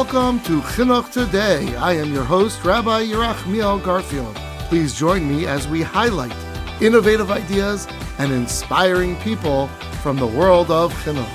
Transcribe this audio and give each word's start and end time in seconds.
Welcome 0.00 0.40
to 0.44 0.62
Chinuch 0.62 1.12
Today. 1.12 1.76
I 1.76 1.92
am 1.92 2.10
your 2.10 2.24
host, 2.24 2.64
Rabbi 2.64 3.04
Yerachmiel 3.04 3.84
Garfield. 3.84 4.34
Please 4.70 4.98
join 4.98 5.28
me 5.28 5.46
as 5.46 5.68
we 5.68 5.82
highlight 5.82 6.34
innovative 6.80 7.30
ideas 7.30 7.86
and 8.16 8.32
inspiring 8.32 9.16
people 9.16 9.66
from 10.00 10.16
the 10.16 10.26
world 10.26 10.70
of 10.70 10.94
Chinuch. 11.04 11.28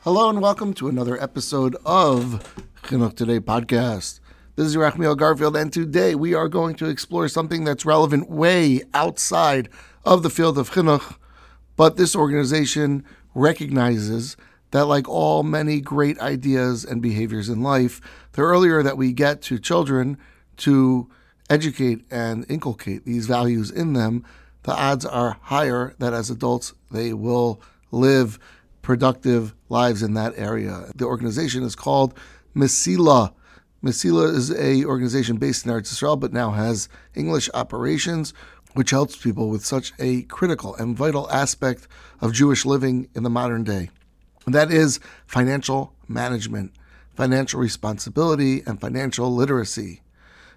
Hello 0.00 0.28
and 0.28 0.40
welcome 0.40 0.74
to 0.74 0.88
another 0.88 1.16
episode 1.22 1.76
of 1.86 2.66
Chinuch 2.82 3.14
Today 3.14 3.38
podcast. 3.38 4.18
This 4.56 4.66
is 4.66 4.74
Yerachmiel 4.74 5.16
Garfield, 5.16 5.56
and 5.56 5.72
today 5.72 6.16
we 6.16 6.34
are 6.34 6.48
going 6.48 6.74
to 6.74 6.88
explore 6.88 7.28
something 7.28 7.62
that's 7.62 7.86
relevant 7.86 8.28
way 8.28 8.82
outside 8.94 9.68
of 10.04 10.24
the 10.24 10.30
field 10.30 10.58
of 10.58 10.72
Chinuch, 10.72 11.14
but 11.76 11.96
this 11.96 12.16
organization 12.16 13.04
recognizes 13.32 14.36
that, 14.70 14.86
like 14.86 15.08
all 15.08 15.42
many 15.42 15.80
great 15.80 16.18
ideas 16.20 16.84
and 16.84 17.00
behaviors 17.00 17.48
in 17.48 17.62
life, 17.62 18.00
the 18.32 18.42
earlier 18.42 18.82
that 18.82 18.96
we 18.96 19.12
get 19.12 19.42
to 19.42 19.58
children 19.58 20.18
to 20.58 21.08
educate 21.50 22.04
and 22.10 22.44
inculcate 22.48 23.04
these 23.04 23.26
values 23.26 23.70
in 23.70 23.94
them, 23.94 24.24
the 24.64 24.72
odds 24.72 25.04
are 25.04 25.38
higher 25.42 25.94
that 25.98 26.12
as 26.12 26.30
adults 26.30 26.74
they 26.90 27.12
will 27.12 27.60
live 27.90 28.38
productive 28.82 29.54
lives 29.68 30.02
in 30.02 30.14
that 30.14 30.34
area. 30.36 30.90
The 30.94 31.04
organization 31.04 31.62
is 31.62 31.74
called 31.74 32.18
Mesila. 32.54 33.32
Mesila 33.82 34.34
is 34.34 34.50
a 34.50 34.84
organization 34.84 35.36
based 35.36 35.64
in 35.64 35.72
Eretz 35.72 35.92
Israel, 35.92 36.16
but 36.16 36.32
now 36.32 36.50
has 36.50 36.88
English 37.14 37.48
operations, 37.54 38.34
which 38.74 38.90
helps 38.90 39.16
people 39.16 39.48
with 39.48 39.64
such 39.64 39.92
a 39.98 40.22
critical 40.22 40.74
and 40.76 40.96
vital 40.96 41.30
aspect 41.30 41.86
of 42.20 42.32
Jewish 42.32 42.66
living 42.66 43.08
in 43.14 43.22
the 43.22 43.30
modern 43.30 43.64
day. 43.64 43.90
And 44.48 44.54
that 44.54 44.72
is 44.72 44.98
financial 45.26 45.92
management, 46.08 46.72
financial 47.14 47.60
responsibility, 47.60 48.62
and 48.64 48.80
financial 48.80 49.30
literacy. 49.30 50.00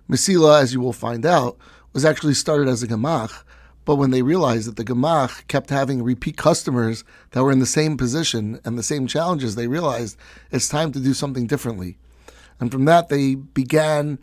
Mesila, 0.09 0.61
as 0.61 0.71
you 0.71 0.79
will 0.79 0.93
find 0.93 1.25
out, 1.25 1.57
was 1.91 2.05
actually 2.05 2.35
started 2.35 2.69
as 2.69 2.81
a 2.81 2.87
gemach, 2.87 3.43
but 3.83 3.97
when 3.97 4.11
they 4.11 4.21
realized 4.21 4.69
that 4.69 4.77
the 4.77 4.85
gemach 4.85 5.45
kept 5.49 5.71
having 5.71 6.03
repeat 6.03 6.37
customers 6.37 7.03
that 7.31 7.43
were 7.43 7.51
in 7.51 7.59
the 7.59 7.65
same 7.65 7.97
position 7.97 8.61
and 8.63 8.77
the 8.77 8.81
same 8.81 9.07
challenges, 9.07 9.55
they 9.55 9.67
realized 9.67 10.15
it's 10.51 10.69
time 10.69 10.93
to 10.93 11.01
do 11.01 11.13
something 11.13 11.45
differently. 11.45 11.97
And 12.61 12.71
from 12.71 12.85
that, 12.85 13.09
they 13.09 13.35
began 13.35 14.19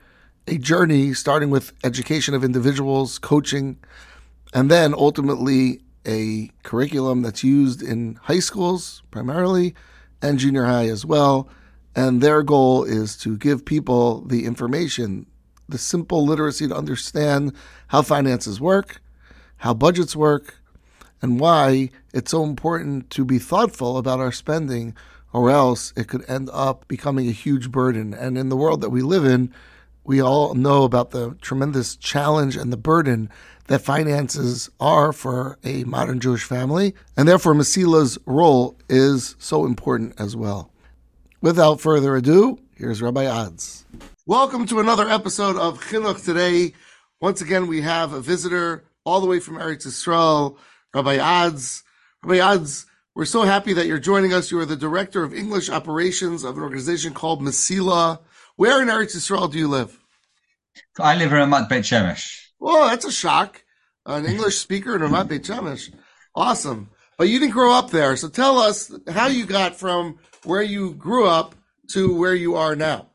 a 0.46 0.56
journey 0.56 1.12
starting 1.12 1.50
with 1.50 1.74
education 1.84 2.32
of 2.32 2.42
individuals, 2.42 3.18
coaching, 3.18 3.76
and 4.54 4.70
then 4.70 4.94
ultimately 4.94 5.82
a 6.06 6.50
curriculum 6.62 7.22
that's 7.22 7.44
used 7.44 7.82
in 7.82 8.18
high 8.22 8.38
schools 8.40 9.02
primarily 9.10 9.74
and 10.22 10.38
junior 10.38 10.64
high 10.64 10.88
as 10.88 11.04
well. 11.04 11.48
And 11.94 12.20
their 12.20 12.42
goal 12.42 12.84
is 12.84 13.16
to 13.18 13.36
give 13.36 13.64
people 13.64 14.20
the 14.22 14.44
information, 14.44 15.26
the 15.68 15.78
simple 15.78 16.24
literacy 16.24 16.68
to 16.68 16.76
understand 16.76 17.52
how 17.88 18.02
finances 18.02 18.60
work, 18.60 19.00
how 19.58 19.74
budgets 19.74 20.14
work, 20.14 20.56
and 21.20 21.40
why 21.40 21.90
it's 22.12 22.30
so 22.30 22.44
important 22.44 23.10
to 23.10 23.24
be 23.24 23.38
thoughtful 23.38 23.98
about 23.98 24.20
our 24.20 24.32
spending, 24.32 24.94
or 25.32 25.50
else 25.50 25.92
it 25.96 26.08
could 26.08 26.28
end 26.28 26.48
up 26.52 26.86
becoming 26.88 27.28
a 27.28 27.32
huge 27.32 27.70
burden. 27.70 28.14
And 28.14 28.38
in 28.38 28.48
the 28.48 28.56
world 28.56 28.80
that 28.80 28.90
we 28.90 29.02
live 29.02 29.24
in, 29.24 29.52
we 30.04 30.22
all 30.22 30.54
know 30.54 30.84
about 30.84 31.10
the 31.10 31.36
tremendous 31.42 31.96
challenge 31.96 32.56
and 32.56 32.72
the 32.72 32.78
burden 32.78 33.28
that 33.68 33.80
finances 33.80 34.70
are 34.80 35.12
for 35.12 35.58
a 35.62 35.84
modern 35.84 36.20
Jewish 36.20 36.42
family, 36.42 36.94
and 37.16 37.28
therefore 37.28 37.54
Mesila's 37.54 38.18
role 38.26 38.76
is 38.88 39.36
so 39.38 39.64
important 39.64 40.18
as 40.18 40.34
well. 40.34 40.72
Without 41.40 41.80
further 41.80 42.16
ado, 42.16 42.58
here's 42.76 43.00
Rabbi 43.00 43.24
Odze. 43.24 43.84
Welcome 44.26 44.66
to 44.66 44.80
another 44.80 45.08
episode 45.08 45.56
of 45.56 45.80
Chinuch 45.80 46.24
Today. 46.24 46.74
Once 47.20 47.40
again, 47.40 47.66
we 47.66 47.82
have 47.82 48.12
a 48.12 48.20
visitor 48.20 48.84
all 49.04 49.20
the 49.20 49.26
way 49.26 49.38
from 49.38 49.56
Eretz 49.56 49.86
Yisrael, 49.86 50.56
Rabbi 50.94 51.18
Odze. 51.18 51.82
Rabbi 52.24 52.38
Odze, 52.38 52.86
we're 53.14 53.26
so 53.26 53.42
happy 53.42 53.74
that 53.74 53.86
you're 53.86 53.98
joining 53.98 54.32
us. 54.32 54.50
You 54.50 54.60
are 54.60 54.66
the 54.66 54.76
director 54.76 55.22
of 55.22 55.34
English 55.34 55.68
operations 55.68 56.42
of 56.42 56.56
an 56.56 56.62
organization 56.62 57.12
called 57.12 57.42
Mesila. 57.42 58.20
Where 58.56 58.80
in 58.80 58.88
Eretz 58.88 59.14
Yisrael 59.14 59.52
do 59.52 59.58
you 59.58 59.68
live? 59.68 59.98
I 60.98 61.16
live 61.16 61.32
in 61.32 61.38
Ramat 61.38 61.68
Beit 61.68 61.84
Shemesh. 61.84 62.47
Well, 62.58 62.88
that's 62.88 63.04
a 63.04 63.12
shock. 63.12 63.64
An 64.06 64.26
English 64.32 64.58
speaker 64.58 64.94
in 64.96 65.02
Ramat 65.02 65.28
Beit 65.28 65.42
Shemesh. 65.44 65.92
Awesome. 66.34 66.90
But 67.16 67.28
you 67.28 67.38
didn't 67.40 67.52
grow 67.52 67.72
up 67.72 67.90
there. 67.90 68.16
So 68.16 68.28
tell 68.28 68.58
us 68.58 68.92
how 69.08 69.26
you 69.26 69.44
got 69.44 69.76
from 69.76 70.18
where 70.44 70.62
you 70.62 70.94
grew 70.94 71.26
up 71.26 71.54
to 71.90 72.14
where 72.16 72.34
you 72.34 72.54
are 72.54 72.76
now. 72.76 73.08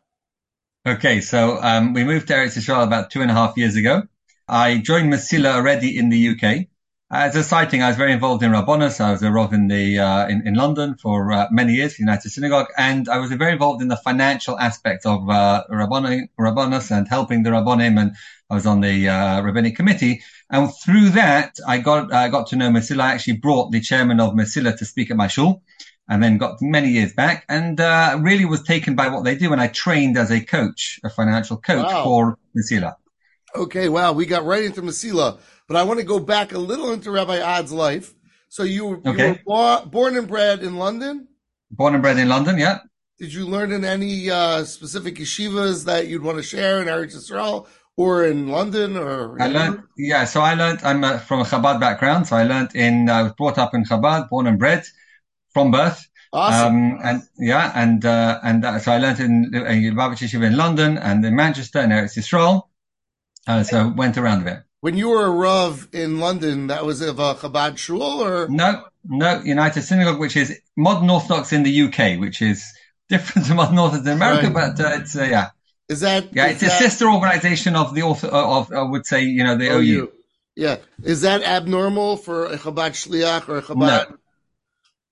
Okay, 0.85 1.21
so 1.21 1.59
um, 1.61 1.93
we 1.93 2.03
moved 2.03 2.27
to 2.27 2.33
Eretz 2.33 2.57
Yisrael 2.57 2.83
about 2.83 3.09
two 3.09 3.21
and 3.21 3.31
a 3.31 3.33
half 3.33 3.55
years 3.55 3.77
ago. 3.77 4.03
I 4.47 4.79
joined 4.79 5.11
Mesila 5.13 5.53
already 5.53 5.97
in 5.97 6.09
the 6.09 6.29
UK. 6.29 6.67
As 7.16 7.35
a 7.35 7.44
sighting, 7.44 7.84
I 7.84 7.90
was 7.90 7.97
very 7.97 8.12
involved 8.12 8.41
in 8.41 8.50
Rabbonis. 8.50 9.00
I 9.00 9.12
was 9.12 9.22
a 9.22 9.31
Rav 9.31 9.53
in 9.53 9.68
the 9.68 10.00
uh, 10.00 10.28
in, 10.28 10.47
in 10.47 10.56
London 10.56 10.96
for 10.96 11.31
uh, 11.31 11.47
many 11.51 11.74
years, 11.74 12.00
United 12.00 12.31
Synagogue, 12.31 12.69
and 12.75 13.07
I 13.07 13.19
was 13.19 13.31
very 13.34 13.51
involved 13.51 13.84
in 13.84 13.88
the 13.88 13.97
financial 13.97 14.57
aspect 14.57 15.06
of 15.06 15.29
uh, 15.29 15.63
Rabbonis 15.69 16.90
and 16.90 17.07
helping 17.07 17.44
the 17.44 17.52
Rabbonim, 17.52 18.02
and 18.02 18.16
I 18.50 18.56
was 18.56 18.66
on 18.66 18.81
the 18.81 19.09
uh, 19.09 19.44
rabbinic 19.44 19.75
committee. 19.75 20.23
And 20.50 20.72
through 20.84 21.09
that, 21.09 21.59
I 21.68 21.78
got 21.78 22.12
I 22.12 22.29
got 22.29 22.47
to 22.47 22.56
know 22.56 22.72
Mesila. 22.72 23.02
I 23.02 23.13
actually 23.13 23.38
brought 23.38 23.72
the 23.72 23.79
chairman 23.79 24.19
of 24.19 24.34
Mesila 24.34 24.75
to 24.75 24.84
speak 24.84 25.12
at 25.12 25.16
my 25.16 25.28
shul, 25.28 25.62
and 26.09 26.23
then 26.23 26.40
got 26.40 26.63
many 26.63 26.90
years 26.90 27.13
back, 27.13 27.46
and 27.47 27.79
uh, 27.79 28.18
really 28.22 28.46
was 28.46 28.63
taken 28.63 28.96
by 28.96 29.09
what 29.09 29.23
they 29.23 29.35
do. 29.35 29.52
And 29.52 29.62
I 29.62 29.68
trained 29.68 30.18
as 30.18 30.31
a 30.31 30.41
coach, 30.41 31.00
a 31.03 31.12
financial 31.12 31.57
coach 31.57 31.85
wow. 31.85 32.03
for 32.06 32.40
Mesila. 32.57 32.96
Okay, 33.56 33.88
wow, 33.88 34.13
we 34.13 34.25
got 34.25 34.46
right 34.46 34.63
into 34.63 34.81
Mesila, 34.81 35.38
but 35.68 35.78
I 35.78 35.84
want 35.84 36.00
to 36.00 36.06
go 36.06 36.19
back 36.19 36.51
a 36.51 36.57
little 36.57 36.91
into 36.91 37.12
Rabbi 37.12 37.40
Odze's 37.40 37.72
life. 37.72 38.13
So 38.50 38.63
you, 38.63 39.01
okay. 39.06 39.29
you 39.29 39.40
were 39.46 39.85
born 39.85 40.18
and 40.18 40.28
bred 40.28 40.62
in 40.62 40.78
London? 40.78 41.28
Born 41.72 41.96
and 41.96 42.03
bred 42.03 42.19
in 42.19 42.29
London, 42.29 42.57
yeah. 42.57 42.79
Did 43.19 43.34
you 43.34 43.47
learn 43.47 43.72
in 43.72 43.85
any 43.85 44.29
uh, 44.29 44.63
specific 44.63 45.16
yeshivas 45.16 45.85
that 45.85 46.07
you'd 46.07 46.23
want 46.23 46.38
to 46.38 46.44
share 46.44 46.81
in 46.81 46.88
Eretz 46.88 47.16
Yisrael 47.16 47.68
or 47.96 48.25
in 48.25 48.50
London? 48.50 48.97
Or 48.97 49.41
I 49.41 49.47
learned, 49.47 49.84
yeah. 49.97 50.25
So 50.25 50.41
I 50.41 50.56
learned. 50.56 50.79
I'm 50.84 51.03
uh, 51.03 51.19
from 51.19 51.40
a 51.40 51.44
Chabad 51.44 51.79
background, 51.79 52.28
so 52.28 52.35
I 52.35 52.44
learned 52.44 52.75
in. 52.75 53.09
I 53.09 53.23
was 53.23 53.34
brought 53.34 53.57
up 53.57 53.73
in 53.73 53.85
Chabad, 53.85 54.29
born 54.29 54.47
and 54.47 54.59
bred 54.59 54.84
from 55.53 55.72
birth. 55.72 56.06
Awesome. 56.34 56.94
Um, 56.94 57.00
and 57.03 57.23
yeah, 57.38 57.72
and 57.75 58.03
uh, 58.03 58.40
and 58.44 58.66
uh, 58.66 58.79
so 58.79 58.91
I 58.91 58.97
learned 58.97 59.19
in 59.19 59.52
a 59.53 59.73
Lubavitch 59.73 60.23
Yeshiva 60.23 60.47
in 60.47 60.57
London 60.57 60.97
and 60.97 61.23
in 61.23 61.35
Manchester 61.35 61.79
and 61.79 61.91
Eretz 61.91 62.18
Yisrael. 62.18 62.63
Uh, 63.46 63.63
so 63.63 63.94
went 63.96 64.18
around 64.18 64.41
a 64.41 64.46
bit. 64.46 64.63
When 64.83 64.97
you 64.97 65.11
were 65.11 65.25
a 65.25 65.29
Rav 65.29 65.88
in 65.94 66.19
London, 66.19 66.67
that 66.67 66.85
was 66.85 66.99
of 66.99 67.17
a 67.17 67.35
Chabad 67.35 67.77
shul 67.77 68.03
or? 68.03 68.49
No, 68.49 68.83
no, 69.05 69.39
United 69.39 69.81
Synagogue, 69.81 70.19
which 70.19 70.35
is 70.35 70.59
modern 70.75 71.09
Orthodox 71.09 71.53
in 71.53 71.63
the 71.63 71.83
UK, 71.83 72.19
which 72.19 72.41
is 72.41 72.69
different 73.07 73.47
to 73.47 73.53
modern 73.53 73.79
Orthodox 73.79 74.05
in 74.07 74.11
America, 74.11 74.49
right. 74.49 74.75
but 74.75 74.85
uh, 74.85 74.99
it's, 74.99 75.16
uh, 75.16 75.23
yeah. 75.23 75.51
Is 75.88 76.01
that? 76.01 76.35
Yeah, 76.35 76.47
it's 76.47 76.59
that, 76.59 76.81
a 76.81 76.83
sister 76.83 77.09
organization 77.09 77.77
of 77.77 77.95
the 77.95 78.01
author, 78.01 78.27
uh, 78.27 78.59
of, 78.59 78.73
I 78.73 78.81
would 78.81 79.05
say, 79.05 79.23
you 79.23 79.45
know, 79.45 79.55
the 79.55 79.69
OU. 79.69 79.79
OU. 79.79 80.11
Yeah. 80.57 80.79
Is 81.01 81.22
that 81.22 81.43
abnormal 81.43 82.17
for 82.17 82.47
a 82.47 82.57
Chabad 82.57 82.91
Shliach 82.91 83.47
or 83.47 83.59
a 83.59 83.61
Chabad? 83.61 84.17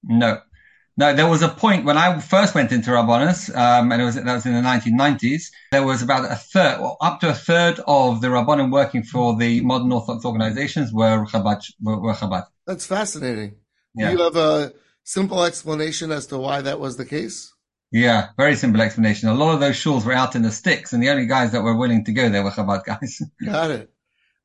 No. 0.04 0.18
No. 0.18 0.42
No, 1.02 1.16
there 1.16 1.28
was 1.28 1.42
a 1.42 1.50
point 1.50 1.84
when 1.84 1.98
I 1.98 2.20
first 2.20 2.54
went 2.54 2.72
into 2.72 2.92
Rabbonis, 2.92 3.50
um, 3.58 3.92
and 3.92 4.00
it 4.00 4.06
was 4.06 4.14
that 4.14 4.24
was 4.24 4.46
in 4.46 4.54
the 4.54 4.62
1990s. 4.62 5.46
There 5.72 5.84
was 5.84 6.04
about 6.04 6.32
a 6.32 6.36
third, 6.36 6.80
well, 6.80 6.96
up 7.02 7.22
to 7.22 7.30
a 7.30 7.34
third 7.34 7.80
of 7.88 8.22
the 8.22 8.28
Rabbonim 8.28 8.72
working 8.72 9.02
for 9.02 9.36
the 9.36 9.62
modern 9.62 9.92
Orthodox 9.92 10.26
organizations 10.26 10.94
were 10.94 11.26
Chabad. 11.26 11.64
Were, 11.82 12.00
were 12.00 12.14
Chabad. 12.14 12.46
That's 12.68 12.86
fascinating. 12.86 13.56
Yeah. 13.96 14.12
Do 14.12 14.18
you 14.18 14.24
have 14.26 14.36
a 14.36 14.74
simple 15.04 15.44
explanation 15.44 16.12
as 16.12 16.28
to 16.28 16.38
why 16.38 16.62
that 16.62 16.80
was 16.80 16.98
the 16.98 17.06
case? 17.06 17.52
Yeah, 17.92 18.28
very 18.38 18.56
simple 18.56 18.82
explanation. 18.82 19.28
A 19.28 19.34
lot 19.34 19.56
of 19.56 19.60
those 19.60 19.78
shuls 19.78 20.06
were 20.06 20.14
out 20.14 20.36
in 20.36 20.44
the 20.44 20.52
sticks, 20.52 20.94
and 20.94 21.02
the 21.02 21.10
only 21.10 21.26
guys 21.26 21.54
that 21.54 21.64
were 21.64 21.76
willing 21.76 22.06
to 22.06 22.14
go 22.14 22.30
there 22.30 22.44
were 22.44 22.52
Chabad 22.52 22.86
guys. 22.86 23.24
Got 23.44 23.72
it. 23.72 23.92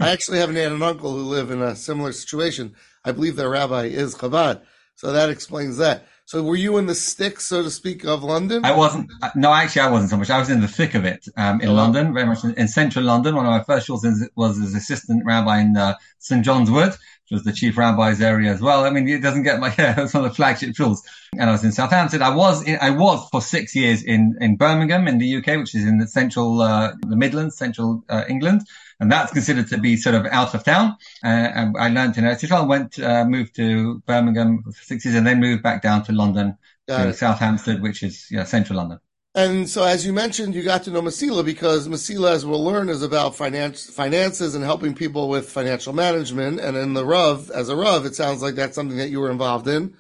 I 0.01 0.09
actually 0.09 0.39
have 0.39 0.49
an 0.49 0.57
aunt 0.57 0.73
and 0.73 0.83
uncle 0.83 1.13
who 1.13 1.25
live 1.25 1.51
in 1.51 1.61
a 1.61 1.77
similar 1.77 2.13
situation. 2.13 2.77
I 3.05 3.13
believe 3.13 3.37
their 3.37 3.51
rabbi 3.51 3.89
is 3.89 4.15
Chabad, 4.15 4.63
so 4.95 5.13
that 5.13 5.29
explains 5.29 5.77
that. 5.77 6.07
So 6.27 6.43
were 6.43 6.57
you 6.57 6.77
in 6.79 6.87
the 6.87 6.95
sticks, 6.97 7.47
so 7.47 7.63
to 7.63 7.71
speak, 7.71 8.05
of 8.05 8.25
London? 8.25 8.65
I 8.65 8.75
wasn't. 8.75 9.13
No, 9.37 9.55
actually, 9.55 9.83
I 9.83 9.91
wasn't 9.93 10.11
so 10.11 10.17
much. 10.17 10.29
I 10.29 10.41
was 10.41 10.51
in 10.51 10.61
the 10.61 10.67
thick 10.67 10.97
of 10.97 11.05
it 11.05 11.25
um, 11.37 11.61
in 11.61 11.69
oh. 11.69 11.75
London, 11.75 12.13
very 12.13 12.27
much 12.27 12.43
in, 12.43 12.53
in, 12.55 12.67
central 12.67 13.05
London. 13.05 13.37
One 13.37 13.47
of 13.47 13.53
my 13.53 13.63
first 13.63 13.87
jobs 13.87 14.05
was 14.35 14.59
as 14.59 14.75
assistant 14.75 15.25
rabbi 15.25 15.61
in 15.61 15.77
uh, 15.77 15.95
St 16.19 16.45
John's 16.45 16.69
Wood, 16.69 16.95
was 17.35 17.45
the 17.45 17.53
chief 17.53 17.77
rabbi's 17.77 18.21
area 18.21 18.53
as 18.53 18.61
well. 18.61 18.85
I 18.85 18.91
mean, 18.91 19.09
it 19.09 19.23
doesn't 19.23 19.43
get 19.43 19.61
my 19.61 19.75
yeah, 19.79 19.99
it 19.99 20.03
was 20.03 20.15
one 20.15 20.25
of 20.25 20.31
the 20.31 20.37
flagship 20.37 20.75
schools. 20.75 21.03
And 21.33 21.51
I 21.51 21.53
was 21.53 21.65
in 21.65 21.73
Southampton. 21.73 22.23
I 22.23 22.35
was 22.35 22.63
in, 22.63 22.79
I 22.81 22.91
was 22.91 23.29
for 23.31 23.41
six 23.41 23.75
years 23.75 24.03
in 24.03 24.37
in 24.41 24.57
Birmingham 24.57 25.09
in 25.09 25.19
the 25.19 25.37
UK, 25.37 25.59
which 25.59 25.75
is 25.75 25.85
in 25.85 25.99
the 25.99 26.07
central 26.07 26.63
uh, 26.63 26.93
the 27.03 27.17
Midlands, 27.17 27.57
central 27.57 28.05
uh, 28.09 28.25
England 28.29 28.63
and 29.01 29.13
that's 29.13 29.33
considered 29.33 29.69
to 29.69 29.79
be 29.79 29.97
sort 29.97 30.15
of 30.15 30.27
out 30.27 30.55
of 30.55 30.65
town. 30.65 30.97
Uh, 31.23 31.69
I 31.79 31.89
learned 31.89 32.17
in 32.17 32.25
Eretz 32.25 32.67
went, 32.67 32.99
uh, 32.99 33.25
moved 33.25 33.55
to 33.57 33.99
Birmingham 34.07 34.63
for 34.63 34.73
six 34.73 35.05
years 35.05 35.17
and 35.17 35.27
then 35.27 35.41
moved 35.41 35.63
back 35.63 35.83
down 35.83 36.05
to 36.05 36.13
London 36.13 36.57
to 36.89 37.13
South 37.13 37.39
Hampstead, 37.39 37.83
which 37.83 38.03
is 38.03 38.29
yeah, 38.31 38.45
central 38.45 38.79
London. 38.79 38.99
And 39.37 39.69
so, 39.69 39.85
as 39.85 40.07
you 40.07 40.15
mentioned, 40.15 40.55
you 40.55 40.63
got 40.63 40.85
to 40.85 40.91
know 40.91 41.03
Mesila 41.03 41.45
because 41.45 41.89
Mesila, 41.89 42.31
as 42.31 42.47
we'll 42.47 42.65
learn, 42.65 42.89
is 42.89 43.03
about 43.03 43.37
finance, 43.37 43.85
finances 43.85 44.55
and 44.55 44.65
helping 44.65 44.95
people 44.95 45.29
with 45.29 45.51
financial 45.51 45.93
management. 45.93 46.59
And 46.59 46.75
in 46.75 46.95
the 46.95 47.05
Rav, 47.05 47.51
as 47.51 47.69
a 47.69 47.77
Rav, 47.77 48.07
it 48.07 48.15
sounds 48.15 48.41
like 48.41 48.55
that's 48.55 48.75
something 48.75 48.97
that 48.97 49.11
you 49.11 49.21
were 49.21 49.31
involved 49.31 49.69
in. 49.69 49.95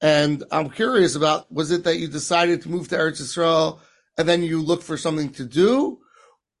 And 0.00 0.42
I'm 0.50 0.70
curious 0.70 1.14
about, 1.14 1.52
was 1.52 1.70
it 1.70 1.84
that 1.84 1.98
you 1.98 2.08
decided 2.08 2.62
to 2.62 2.68
move 2.68 2.88
to 2.88 2.96
Eretz 2.96 3.22
Yisrael 3.22 3.78
and 4.18 4.28
then 4.28 4.42
you 4.42 4.60
looked 4.60 4.82
for 4.82 4.96
something 4.96 5.30
to 5.34 5.44
do? 5.44 6.00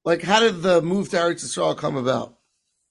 Like, 0.04 0.22
how 0.22 0.38
did 0.38 0.62
the 0.62 0.80
move 0.82 1.08
to 1.08 1.16
Eretz 1.16 1.44
Yisrael 1.44 1.76
come 1.76 1.96
about? 1.96 2.36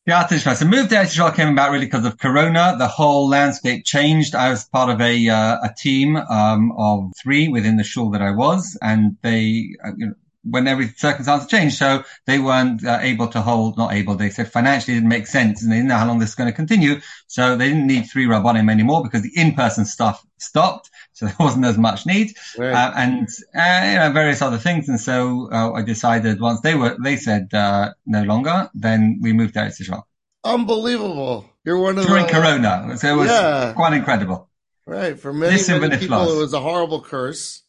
Yeah, 0.09 0.25
so 0.25 0.65
move 0.65 0.89
to 0.89 0.95
Eretz 0.95 1.35
came 1.35 1.49
about 1.49 1.69
really 1.71 1.85
because 1.85 2.03
of 2.03 2.17
Corona. 2.17 2.75
The 2.79 2.87
whole 2.87 3.29
landscape 3.29 3.85
changed. 3.85 4.33
I 4.33 4.49
was 4.49 4.65
part 4.65 4.89
of 4.89 4.99
a 4.99 5.29
uh, 5.29 5.57
a 5.61 5.69
team 5.77 6.15
um, 6.15 6.71
of 6.79 7.11
three 7.21 7.47
within 7.47 7.77
the 7.77 7.83
shul 7.83 8.09
that 8.09 8.21
I 8.23 8.31
was, 8.31 8.75
and 8.81 9.17
they, 9.21 9.69
uh, 9.85 9.91
you 9.97 10.07
know, 10.07 10.13
when 10.41 10.67
every 10.67 10.87
circumstance 10.87 11.45
changed, 11.45 11.77
so 11.77 12.03
they 12.25 12.39
weren't 12.39 12.83
uh, 12.83 12.97
able 13.03 13.27
to 13.27 13.41
hold, 13.41 13.77
not 13.77 13.93
able. 13.93 14.15
They 14.15 14.31
said 14.31 14.51
financially 14.51 14.95
didn't 14.95 15.09
make 15.09 15.27
sense, 15.27 15.61
and 15.61 15.71
they 15.71 15.75
didn't 15.75 15.89
know 15.89 15.97
how 15.97 16.07
long 16.07 16.17
this 16.17 16.29
is 16.29 16.35
going 16.35 16.49
to 16.49 16.55
continue. 16.55 17.01
So 17.27 17.55
they 17.55 17.67
didn't 17.67 17.85
need 17.85 18.09
three 18.09 18.25
rabbanim 18.25 18.71
anymore 18.71 19.03
because 19.03 19.21
the 19.21 19.35
in-person 19.35 19.85
stuff 19.85 20.25
stopped, 20.39 20.88
so 21.19 21.25
there 21.25 21.35
wasn't 21.39 21.65
as 21.65 21.77
much 21.77 22.05
need, 22.05 22.35
right. 22.57 22.71
uh, 22.71 22.93
and 22.95 23.27
uh, 23.53 23.89
you 23.91 23.99
know, 23.99 24.11
various 24.13 24.41
other 24.41 24.57
things. 24.57 24.87
And 24.87 24.99
so 24.99 25.49
uh, 25.51 25.73
I 25.73 25.81
decided 25.81 26.39
once 26.39 26.61
they 26.61 26.75
were, 26.75 26.95
they 27.03 27.17
said 27.17 27.53
uh, 27.53 27.91
no 28.05 28.23
longer, 28.23 28.69
then 28.73 29.19
we 29.21 29.33
moved 29.33 29.57
out 29.57 29.71
to 29.71 29.81
Israel. 29.81 30.07
Unbelievable! 30.43 31.45
You're 31.65 31.77
one 31.77 31.97
of 31.97 32.07
during 32.07 32.25
the, 32.25 32.31
Corona, 32.31 32.97
so 32.97 33.13
it 33.13 33.17
was 33.17 33.29
yeah. 33.29 33.73
quite 33.73 33.93
incredible. 33.93 34.49
Right 34.85 35.19
for 35.19 35.33
many, 35.33 35.61
many 35.67 35.97
people, 35.97 36.37
it 36.37 36.41
was 36.41 36.53
a 36.53 36.61
horrible 36.61 37.01
curse. 37.01 37.63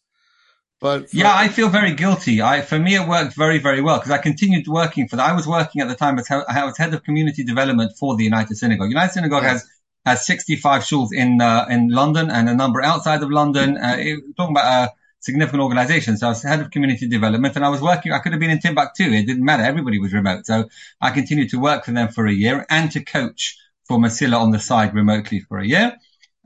But 0.81 1.11
for- 1.11 1.17
yeah, 1.17 1.35
I 1.35 1.49
feel 1.49 1.69
very 1.69 1.93
guilty. 1.95 2.41
I, 2.41 2.63
for 2.63 2.79
me, 2.79 2.95
it 2.95 3.07
worked 3.07 3.35
very, 3.35 3.59
very 3.59 3.83
well 3.83 3.99
because 3.99 4.13
I 4.13 4.19
continued 4.19 4.67
working 4.67 5.09
for 5.09 5.17
that. 5.17 5.29
I 5.29 5.35
was 5.35 5.47
working 5.47 5.83
at 5.83 5.89
the 5.89 5.95
time 5.97 6.19
as 6.19 6.31
I 6.31 6.65
was 6.65 6.79
head 6.79 6.95
of 6.95 7.03
community 7.03 7.45
development 7.45 7.93
for 7.99 8.17
the 8.17 8.25
United 8.25 8.57
Synagogue. 8.57 8.89
United 8.89 9.13
Synagogue 9.13 9.43
has 9.43 9.69
has 10.05 10.27
65 10.27 10.83
shuls 10.83 11.09
in 11.13 11.41
uh, 11.41 11.67
in 11.71 11.89
London 11.89 12.31
and 12.31 12.49
a 12.49 12.55
number 12.55 12.83
outside 12.83 13.23
of 13.23 13.31
London. 13.31 13.77
Uh, 13.77 13.97
it, 13.99 14.21
talking 14.37 14.57
about 14.57 14.89
a 14.89 14.93
significant 15.21 15.63
organization. 15.63 16.17
So 16.17 16.27
I 16.27 16.31
was 16.31 16.43
head 16.43 16.61
of 16.61 16.71
community 16.71 17.07
development 17.07 17.55
and 17.57 17.65
I 17.65 17.69
was 17.69 17.81
working, 17.81 18.13
I 18.13 18.19
could 18.19 18.33
have 18.33 18.41
been 18.41 18.51
in 18.51 18.59
Timbuktu. 18.59 19.05
It 19.05 19.27
didn't 19.27 19.45
matter. 19.45 19.63
Everybody 19.63 19.99
was 19.99 20.13
remote. 20.13 20.47
So 20.47 20.69
I 21.01 21.11
continued 21.11 21.51
to 21.51 21.61
work 21.61 21.85
for 21.85 21.93
them 21.93 22.09
for 22.09 22.27
a 22.27 22.33
year 22.33 22.67
and 22.71 22.91
to 22.93 23.05
coach 23.05 23.57
for 23.87 23.99
Mesila 23.99 24.41
on 24.41 24.51
the 24.51 24.59
side 24.59 24.95
remotely 24.95 25.41
for 25.41 25.59
a 25.59 25.67
year. 25.67 25.97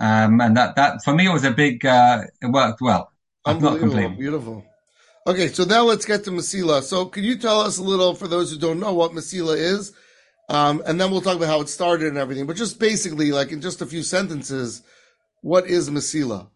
Um, 0.01 0.41
and 0.41 0.57
that, 0.57 0.75
that 0.77 1.05
for 1.05 1.15
me, 1.15 1.29
was 1.29 1.45
a 1.45 1.53
big, 1.53 1.87
uh, 1.87 2.25
it 2.43 2.47
worked 2.47 2.81
well. 2.81 3.13
Unbelievable. 3.47 4.09
Beautiful. 4.11 4.65
Okay, 5.27 5.49
so 5.49 5.65
now 5.65 5.85
let's 5.85 6.05
get 6.05 6.25
to 6.25 6.31
Mesila. 6.31 6.83
So 6.83 7.07
can 7.07 7.23
you 7.23 7.37
tell 7.37 7.61
us 7.61 7.79
a 7.79 7.83
little, 7.83 8.15
for 8.15 8.27
those 8.27 8.51
who 8.53 8.59
don't 8.59 8.81
know, 8.81 8.93
what 8.93 9.13
Mesila 9.13 9.57
is? 9.57 9.93
Um, 10.49 10.83
and 10.87 11.01
then 11.01 11.11
we'll 11.11 11.21
talk 11.21 11.37
about 11.37 11.49
how 11.49 11.61
it 11.61 11.69
started 11.69 12.09
and 12.09 12.19
everything. 12.19 12.47
But 12.47 12.57
just 12.57 12.79
basically, 12.79 13.33
like 13.33 13.51
in 13.51 13.61
just 13.61 13.81
a 13.81 13.87
few 13.87 14.03
sentences, 14.03 14.83
what 15.43 15.67
is 15.67 15.91
Mesila? 15.91 16.49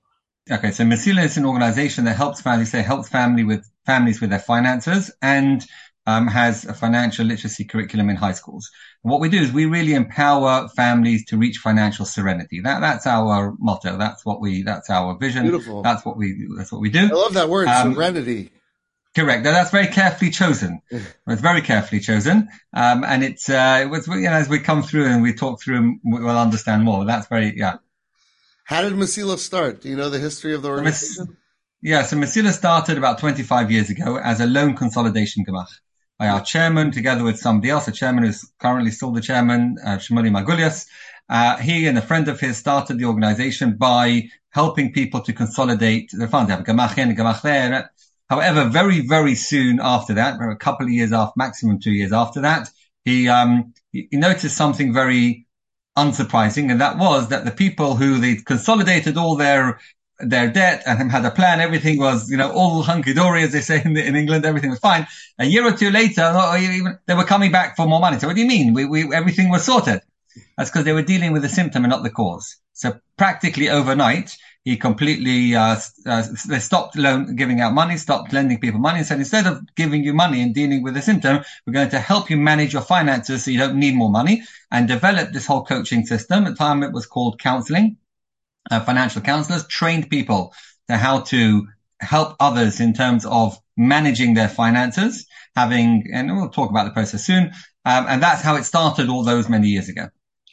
Okay, 0.51 0.71
so 0.71 0.85
Mesila 0.85 1.25
is 1.25 1.37
an 1.37 1.45
organization 1.45 2.05
that 2.05 2.17
helps 2.17 2.41
families, 2.41 2.71
say 2.71 2.83
helps 2.83 3.09
family 3.09 3.45
with 3.45 3.69
families 3.85 4.21
with 4.21 4.31
their 4.31 4.39
finances 4.39 5.11
and 5.21 5.65
um, 6.07 6.27
has 6.27 6.65
a 6.65 6.73
financial 6.73 7.27
literacy 7.27 7.65
curriculum 7.65 8.09
in 8.09 8.17
high 8.17 8.33
schools. 8.33 8.71
And 9.05 9.11
what 9.11 9.21
we 9.21 9.29
do 9.29 9.39
is 9.39 9.53
we 9.53 9.67
really 9.67 9.93
empower 9.93 10.69
families 10.69 11.27
to 11.27 11.37
reach 11.37 11.59
financial 11.59 12.07
serenity. 12.07 12.63
That 12.63 12.81
that's 12.81 13.07
our 13.07 13.55
motto. 13.59 13.99
That's 13.99 14.25
what 14.25 14.41
we. 14.41 14.63
That's 14.63 14.89
our 14.89 15.19
vision. 15.19 15.43
Beautiful. 15.43 15.83
That's 15.83 16.07
what 16.07 16.17
we. 16.17 16.49
That's 16.57 16.73
what 16.73 16.81
we 16.81 16.89
do. 16.89 17.11
I 17.13 17.15
love 17.15 17.35
that 17.35 17.51
word, 17.51 17.69
um, 17.69 17.93
serenity. 17.93 18.51
Correct. 19.19 19.43
Now, 19.43 19.51
that's 19.51 19.73
very 19.73 19.89
carefully 19.89 20.31
chosen. 20.31 20.81
it's 21.27 21.43
very 21.43 21.61
carefully 21.61 22.01
chosen, 22.01 22.49
um, 22.73 23.03
and 23.03 23.25
it's 23.25 23.49
uh, 23.49 23.81
it 23.83 23.87
was 23.87 24.07
you 24.07 24.21
know 24.21 24.31
as 24.31 24.49
we 24.49 24.61
come 24.61 24.85
through 24.85 25.07
and 25.07 25.23
we 25.23 25.35
talk 25.35 25.61
through, 25.61 25.99
we'll 26.05 26.39
understand 26.39 26.85
more. 26.85 27.05
That's 27.05 27.27
very 27.27 27.59
yeah. 27.59 27.79
How 28.63 28.83
did 28.83 28.93
Mesila 28.93 29.37
start? 29.39 29.81
Do 29.81 29.89
you 29.89 29.97
know 29.97 30.09
the 30.09 30.21
history 30.21 30.55
of 30.55 30.63
the 30.63 30.69
organization? 30.69 31.37
Yeah, 31.83 32.05
so 32.05 32.17
Mesila 32.17 32.53
started 32.53 32.97
about 32.97 33.19
25 33.19 33.73
years 33.73 33.91
ago 33.91 34.19
as 34.19 34.41
a 34.41 34.47
loan 34.47 34.77
consolidation 34.77 35.45
gemach 35.45 35.67
by 36.17 36.29
our 36.29 36.45
chairman 36.45 36.93
together 36.93 37.25
with 37.25 37.41
somebody 37.41 37.71
else. 37.71 37.87
The 37.87 37.93
chairman 37.93 38.23
is 38.23 38.49
currently 38.61 38.93
still 38.93 39.11
the 39.11 39.21
chairman, 39.21 39.79
uh, 39.85 39.97
Shmuley 39.97 40.31
Margulies. 40.31 40.87
Uh, 41.29 41.57
he 41.57 41.89
and 41.89 41.99
a 41.99 42.03
friend 42.03 42.29
of 42.29 42.39
his 42.39 42.57
started 42.57 43.01
the 43.01 43.07
organization 43.07 43.77
by 43.77 44.29
helping 44.51 44.93
people 44.93 45.23
to 45.23 45.33
consolidate 45.33 46.11
their 46.13 46.29
funds. 46.29 46.49
They 46.49 46.55
have 46.55 46.69
a 46.69 46.73
gamach 46.73 46.97
in, 46.99 47.11
a 47.11 47.15
gamach 47.15 47.43
there. 47.43 47.91
However, 48.29 48.69
very, 48.69 49.01
very 49.07 49.35
soon 49.35 49.81
after 49.83 50.15
that, 50.15 50.39
a 50.41 50.57
couple 50.57 50.87
of 50.87 50.93
years 50.93 51.13
after, 51.13 51.33
maximum 51.37 51.81
two 51.81 51.93
years 51.93 52.13
after 52.13 52.43
that, 52.43 52.69
he, 53.05 53.29
um, 53.29 53.73
he 53.91 54.09
noticed 54.13 54.57
something 54.57 54.93
very 54.93 55.47
unsurprising, 55.97 56.71
and 56.71 56.81
that 56.81 56.99
was 56.99 57.29
that 57.29 57.45
the 57.45 57.51
people 57.51 57.97
who 57.97 58.19
they 58.19 58.37
consolidated 58.37 59.17
all 59.17 59.37
their 59.37 59.81
their 60.21 60.51
debt 60.51 60.83
and 60.85 61.11
had 61.13 61.25
a 61.25 61.31
plan. 61.31 61.61
Everything 61.61 61.99
was, 61.99 62.29
you 62.29 62.37
know, 62.37 62.51
all 62.51 62.83
hunky 62.83 63.15
dory, 63.15 63.43
as 63.43 63.53
they 63.53 63.61
say 63.61 63.81
in, 63.85 63.95
the, 63.95 64.05
in, 64.05 64.17
England. 64.17 64.45
Everything 64.45 64.71
was 64.71 64.81
fine. 64.81 65.07
A 65.39 65.45
year 65.45 65.65
or 65.65 65.73
two 65.73 65.91
later, 65.91 66.35
even, 66.59 66.99
they 67.07 67.15
were 67.15 67.25
coming 67.25 67.53
back 67.53 67.77
for 67.77 67.87
more 67.87 68.01
money. 68.01 68.19
So 68.19 68.27
what 68.27 68.35
do 68.35 68.43
you 68.43 68.49
mean? 68.49 68.75
We, 68.75 68.85
we, 68.85 69.15
everything 69.15 69.49
was 69.49 69.65
sorted. 69.65 70.01
That's 70.57 70.71
because 70.71 70.85
they 70.85 70.93
were 70.93 71.03
dealing 71.03 71.33
with 71.33 71.43
the 71.43 71.49
symptom 71.49 71.85
and 71.85 71.91
not 71.91 72.03
the 72.03 72.11
cause. 72.11 72.57
So 72.73 72.99
practically 73.17 73.69
overnight, 73.69 74.37
he 74.65 74.77
completely, 74.77 75.55
uh, 75.55 75.77
uh, 76.07 76.23
they 76.47 76.59
stopped 76.59 76.97
loan, 76.97 77.37
giving 77.37 77.61
out 77.61 77.73
money, 77.73 77.97
stopped 77.97 78.33
lending 78.33 78.61
people 78.61 78.81
money 78.81 78.99
and 78.99 79.07
said, 79.07 79.19
instead 79.19 79.47
of 79.47 79.63
giving 79.77 80.05
you 80.05 80.13
money 80.13 80.43
and 80.43 80.55
dealing 80.55 80.83
with 80.83 80.95
the 80.95 81.03
symptom, 81.03 81.43
we're 81.67 81.73
going 81.73 81.89
to 81.91 81.99
help 81.99 82.29
you 82.29 82.37
manage 82.37 82.73
your 82.73 82.83
finances 82.83 83.45
so 83.45 83.51
you 83.51 83.59
don't 83.59 83.79
need 83.79 83.95
more 83.95 84.11
money 84.11 84.43
and 84.71 84.87
develop 84.87 85.33
this 85.33 85.47
whole 85.47 85.65
coaching 85.65 86.05
system. 86.05 86.45
At 86.45 86.51
the 86.51 86.57
time 86.57 86.83
it 86.83 86.93
was 86.93 87.07
called 87.07 87.39
counseling 87.39 87.97
uh, 88.71 88.81
financial 88.81 89.23
counselors, 89.23 89.67
trained 89.67 90.11
people 90.11 90.53
to 90.89 90.97
how 90.97 91.21
to 91.21 91.67
help 92.01 92.37
others 92.41 92.81
in 92.81 92.95
terms 92.95 93.25
of 93.27 93.59
managing 93.77 94.35
their 94.35 94.49
finances, 94.49 95.27
having, 95.57 96.11
and 96.13 96.37
we'll 96.37 96.51
talk 96.51 96.71
about 96.71 96.85
the 96.85 96.91
process 96.91 97.25
soon. 97.25 97.53
Um, 97.85 98.07
and 98.09 98.23
that's 98.23 98.43
how 98.43 98.57
it 98.57 98.65
started 98.65 99.09
all 99.09 99.25
those 99.25 99.49
many 99.49 99.69
years 99.69 99.89
ago. 99.89 100.09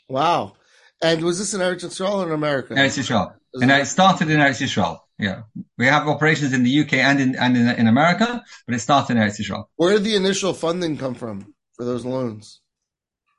Wow. 0.08 0.54
And 1.02 1.24
was 1.24 1.40
this 1.40 1.54
in 1.54 1.60
Eretz 1.60 1.84
Yisrael 1.84 2.24
or 2.24 2.28
in 2.28 2.32
America? 2.32 2.74
Eretz 2.74 2.98
Yisrael. 2.98 3.34
And 3.62 3.72
it 3.72 3.88
started 3.88 4.30
in 4.30 4.40
Eretz 4.40 4.62
Yisrael. 4.62 5.00
Yeah. 5.18 5.44
We 5.78 5.86
have 5.86 6.08
operations 6.08 6.54
in 6.54 6.64
the 6.64 6.80
UK 6.82 6.94
and 6.96 7.20
in, 7.22 7.36
and 7.36 7.56
in, 7.56 7.70
in 7.70 7.88
America, 7.88 8.44
but 8.66 8.76
it 8.76 8.80
started 8.80 9.18
in 9.18 9.24
Eretz 9.24 9.40
Yisrael. 9.40 9.66
Where 9.76 9.94
did 9.94 10.04
the 10.04 10.16
initial 10.16 10.54
funding 10.54 10.98
come 10.98 11.16
from 11.16 11.54
for 11.74 11.86
those 11.86 12.06
loans? 12.06 12.62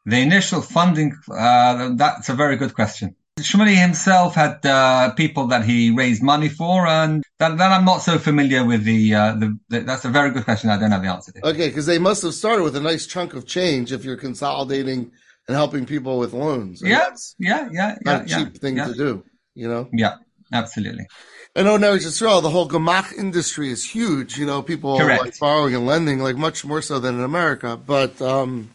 The 0.07 0.21
initial 0.21 0.63
funding, 0.63 1.17
uh, 1.31 1.91
that's 1.95 2.29
a 2.29 2.35
very 2.35 2.57
good 2.57 2.75
question. 2.75 3.17
Shmuley 3.41 3.75
himself 3.75 4.35
had 4.35 4.65
uh, 4.65 5.13
people 5.13 5.49
that 5.49 5.65
he 5.65 5.91
raised 5.91 6.23
money 6.23 6.49
for, 6.49 6.87
and 6.87 7.23
that, 7.39 7.59
that 7.59 7.71
I'm 7.71 7.85
not 7.85 7.99
so 7.99 8.19
familiar 8.19 8.65
with 8.65 8.85
the, 8.85 9.15
uh, 9.15 9.35
the, 9.35 9.59
the, 9.69 9.81
That's 9.81 10.07
a 10.07 10.09
very 10.09 10.31
good 10.31 10.45
question. 10.45 10.71
I 10.71 10.79
don't 10.79 10.91
have 10.91 11.03
the 11.03 11.09
answer 11.09 11.33
to. 11.33 11.49
Okay, 11.49 11.69
because 11.69 11.85
they 11.85 11.99
must 11.99 12.23
have 12.23 12.33
started 12.33 12.63
with 12.63 12.77
a 12.77 12.81
nice 12.81 13.07
chunk 13.07 13.35
of 13.35 13.47
change 13.47 13.93
if 13.93 14.05
you're 14.05 14.17
consolidating 14.17 15.13
and 15.49 15.57
helping 15.57 15.85
people 15.85 16.19
with 16.19 16.33
loans. 16.33 16.81
Yeah, 16.83 17.11
yeah, 17.39 17.69
yeah, 17.71 17.97
not 18.05 18.27
yeah, 18.27 18.41
a 18.41 18.45
cheap 18.45 18.55
yeah, 18.55 18.61
thing 18.61 18.77
yeah. 18.79 18.87
to 18.87 18.95
do. 18.95 19.25
You 19.57 19.69
know. 19.69 19.89
Yeah, 19.93 20.17
absolutely. 20.53 21.07
I 21.57 21.63
know 21.63 21.79
now 21.79 21.93
Israel, 21.95 22.43
the 22.43 22.51
whole 22.51 22.69
gamach 22.69 23.15
industry 23.15 23.71
is 23.71 23.83
huge. 23.83 24.39
You 24.39 24.45
know, 24.45 24.63
people 24.63 24.99
Correct. 24.99 25.25
like 25.25 25.39
borrowing 25.39 25.75
and 25.75 25.87
lending, 25.87 26.21
like 26.21 26.37
much 26.37 26.65
more 26.65 26.83
so 26.83 26.99
than 26.99 27.15
in 27.17 27.25
America. 27.25 27.77
But 27.77 28.21
um, 28.21 28.71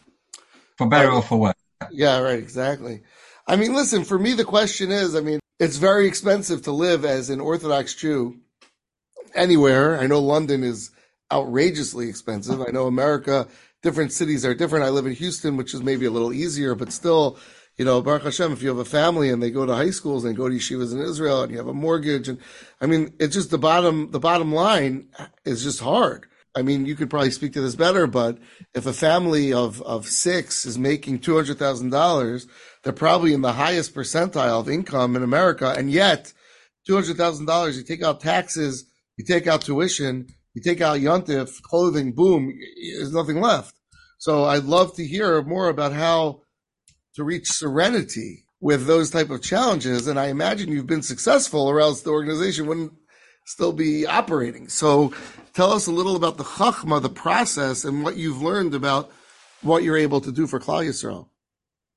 for 0.77 0.87
better 0.87 1.11
or 1.11 1.21
for 1.21 1.37
worse. 1.37 1.53
Yeah, 1.91 2.19
right, 2.19 2.39
exactly. 2.39 3.03
I 3.47 3.55
mean, 3.55 3.75
listen, 3.75 4.03
for 4.03 4.17
me, 4.17 4.33
the 4.33 4.43
question 4.43 4.91
is, 4.91 5.15
I 5.15 5.21
mean, 5.21 5.39
it's 5.59 5.77
very 5.77 6.07
expensive 6.07 6.63
to 6.63 6.71
live 6.71 7.05
as 7.05 7.29
an 7.29 7.39
Orthodox 7.39 7.93
Jew 7.93 8.39
anywhere. 9.35 9.99
I 9.99 10.07
know 10.07 10.19
London 10.19 10.63
is 10.63 10.91
outrageously 11.31 12.09
expensive. 12.09 12.61
I 12.61 12.71
know 12.71 12.87
America, 12.87 13.47
different 13.83 14.11
cities 14.11 14.43
are 14.45 14.55
different. 14.55 14.85
I 14.85 14.89
live 14.89 15.05
in 15.05 15.13
Houston, 15.13 15.55
which 15.57 15.73
is 15.73 15.83
maybe 15.83 16.05
a 16.05 16.11
little 16.11 16.33
easier, 16.33 16.75
but 16.75 16.91
still, 16.91 17.37
you 17.77 17.85
know, 17.85 18.01
Baruch 18.01 18.23
Hashem, 18.23 18.51
if 18.51 18.61
you 18.61 18.69
have 18.69 18.77
a 18.77 18.85
family 18.85 19.29
and 19.29 19.41
they 19.41 19.49
go 19.49 19.65
to 19.65 19.73
high 19.73 19.89
schools 19.91 20.25
and 20.25 20.35
go 20.35 20.49
to 20.49 20.55
yeshivas 20.55 20.93
in 20.93 20.99
Israel 20.99 21.43
and 21.43 21.51
you 21.51 21.57
have 21.57 21.67
a 21.67 21.73
mortgage 21.73 22.27
and 22.27 22.39
I 22.79 22.85
mean, 22.85 23.13
it's 23.19 23.33
just 23.33 23.49
the 23.49 23.57
bottom, 23.57 24.11
the 24.11 24.19
bottom 24.19 24.53
line 24.53 25.07
is 25.45 25.63
just 25.63 25.79
hard. 25.79 26.27
I 26.53 26.63
mean, 26.63 26.85
you 26.85 26.95
could 26.95 27.09
probably 27.09 27.31
speak 27.31 27.53
to 27.53 27.61
this 27.61 27.75
better, 27.75 28.07
but 28.07 28.37
if 28.73 28.85
a 28.85 28.93
family 28.93 29.53
of, 29.53 29.81
of 29.83 30.05
six 30.05 30.65
is 30.65 30.77
making 30.77 31.19
$200,000, 31.19 32.47
they're 32.83 32.91
probably 32.91 33.33
in 33.33 33.41
the 33.41 33.53
highest 33.53 33.95
percentile 33.95 34.59
of 34.59 34.69
income 34.69 35.15
in 35.15 35.23
America. 35.23 35.73
And 35.77 35.89
yet, 35.89 36.33
$200,000, 36.89 37.77
you 37.77 37.83
take 37.83 38.03
out 38.03 38.19
taxes, 38.19 38.85
you 39.15 39.23
take 39.23 39.47
out 39.47 39.61
tuition, 39.61 40.27
you 40.53 40.61
take 40.61 40.81
out 40.81 40.99
yontif, 40.99 41.61
clothing, 41.61 42.11
boom, 42.11 42.53
there's 42.97 43.13
nothing 43.13 43.39
left. 43.39 43.75
So 44.17 44.43
I'd 44.43 44.65
love 44.65 44.93
to 44.95 45.05
hear 45.05 45.41
more 45.43 45.69
about 45.69 45.93
how 45.93 46.41
to 47.15 47.23
reach 47.23 47.51
serenity 47.51 48.45
with 48.59 48.85
those 48.85 49.09
type 49.09 49.29
of 49.29 49.41
challenges. 49.41 50.07
And 50.07 50.19
I 50.19 50.27
imagine 50.27 50.71
you've 50.71 50.87
been 50.87 51.01
successful 51.01 51.61
or 51.61 51.79
else 51.79 52.01
the 52.01 52.11
organization 52.11 52.67
wouldn't 52.67 52.93
still 53.45 53.73
be 53.73 54.05
operating. 54.05 54.69
So 54.69 55.13
tell 55.53 55.73
us 55.73 55.87
a 55.87 55.91
little 55.91 56.15
about 56.15 56.37
the 56.37 56.43
chachma, 56.43 57.01
the 57.01 57.09
process, 57.09 57.83
and 57.83 58.03
what 58.03 58.15
you've 58.15 58.41
learned 58.41 58.75
about 58.75 59.11
what 59.61 59.83
you're 59.83 59.97
able 59.97 60.21
to 60.21 60.31
do 60.31 60.47
for 60.47 60.59
Klal 60.59 60.87
Yisrael. 60.87 61.27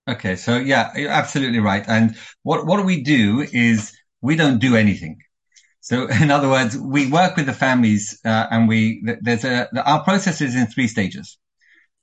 Okay, 0.09 0.37
so 0.37 0.59
yeah, 0.59 0.95
you're 0.97 1.11
absolutely 1.11 1.61
right. 1.61 1.85
And 1.87 2.17
what 2.43 2.67
what 2.67 2.85
we 2.85 3.03
do 3.03 3.47
is 3.53 3.97
we 4.21 4.37
don't 4.37 4.59
do 4.59 4.77
anything. 4.77 5.19
So 5.81 6.09
in 6.23 6.31
other 6.31 6.49
words, 6.49 6.77
we 6.77 7.11
work 7.11 7.37
with 7.37 7.47
the 7.47 7.53
families, 7.53 8.19
uh, 8.25 8.47
and 8.51 8.69
we 8.69 9.03
there's 9.23 9.45
a 9.45 9.69
our 9.87 10.03
process 10.05 10.41
is 10.41 10.55
in 10.55 10.67
three 10.67 10.89
stages. 10.89 11.39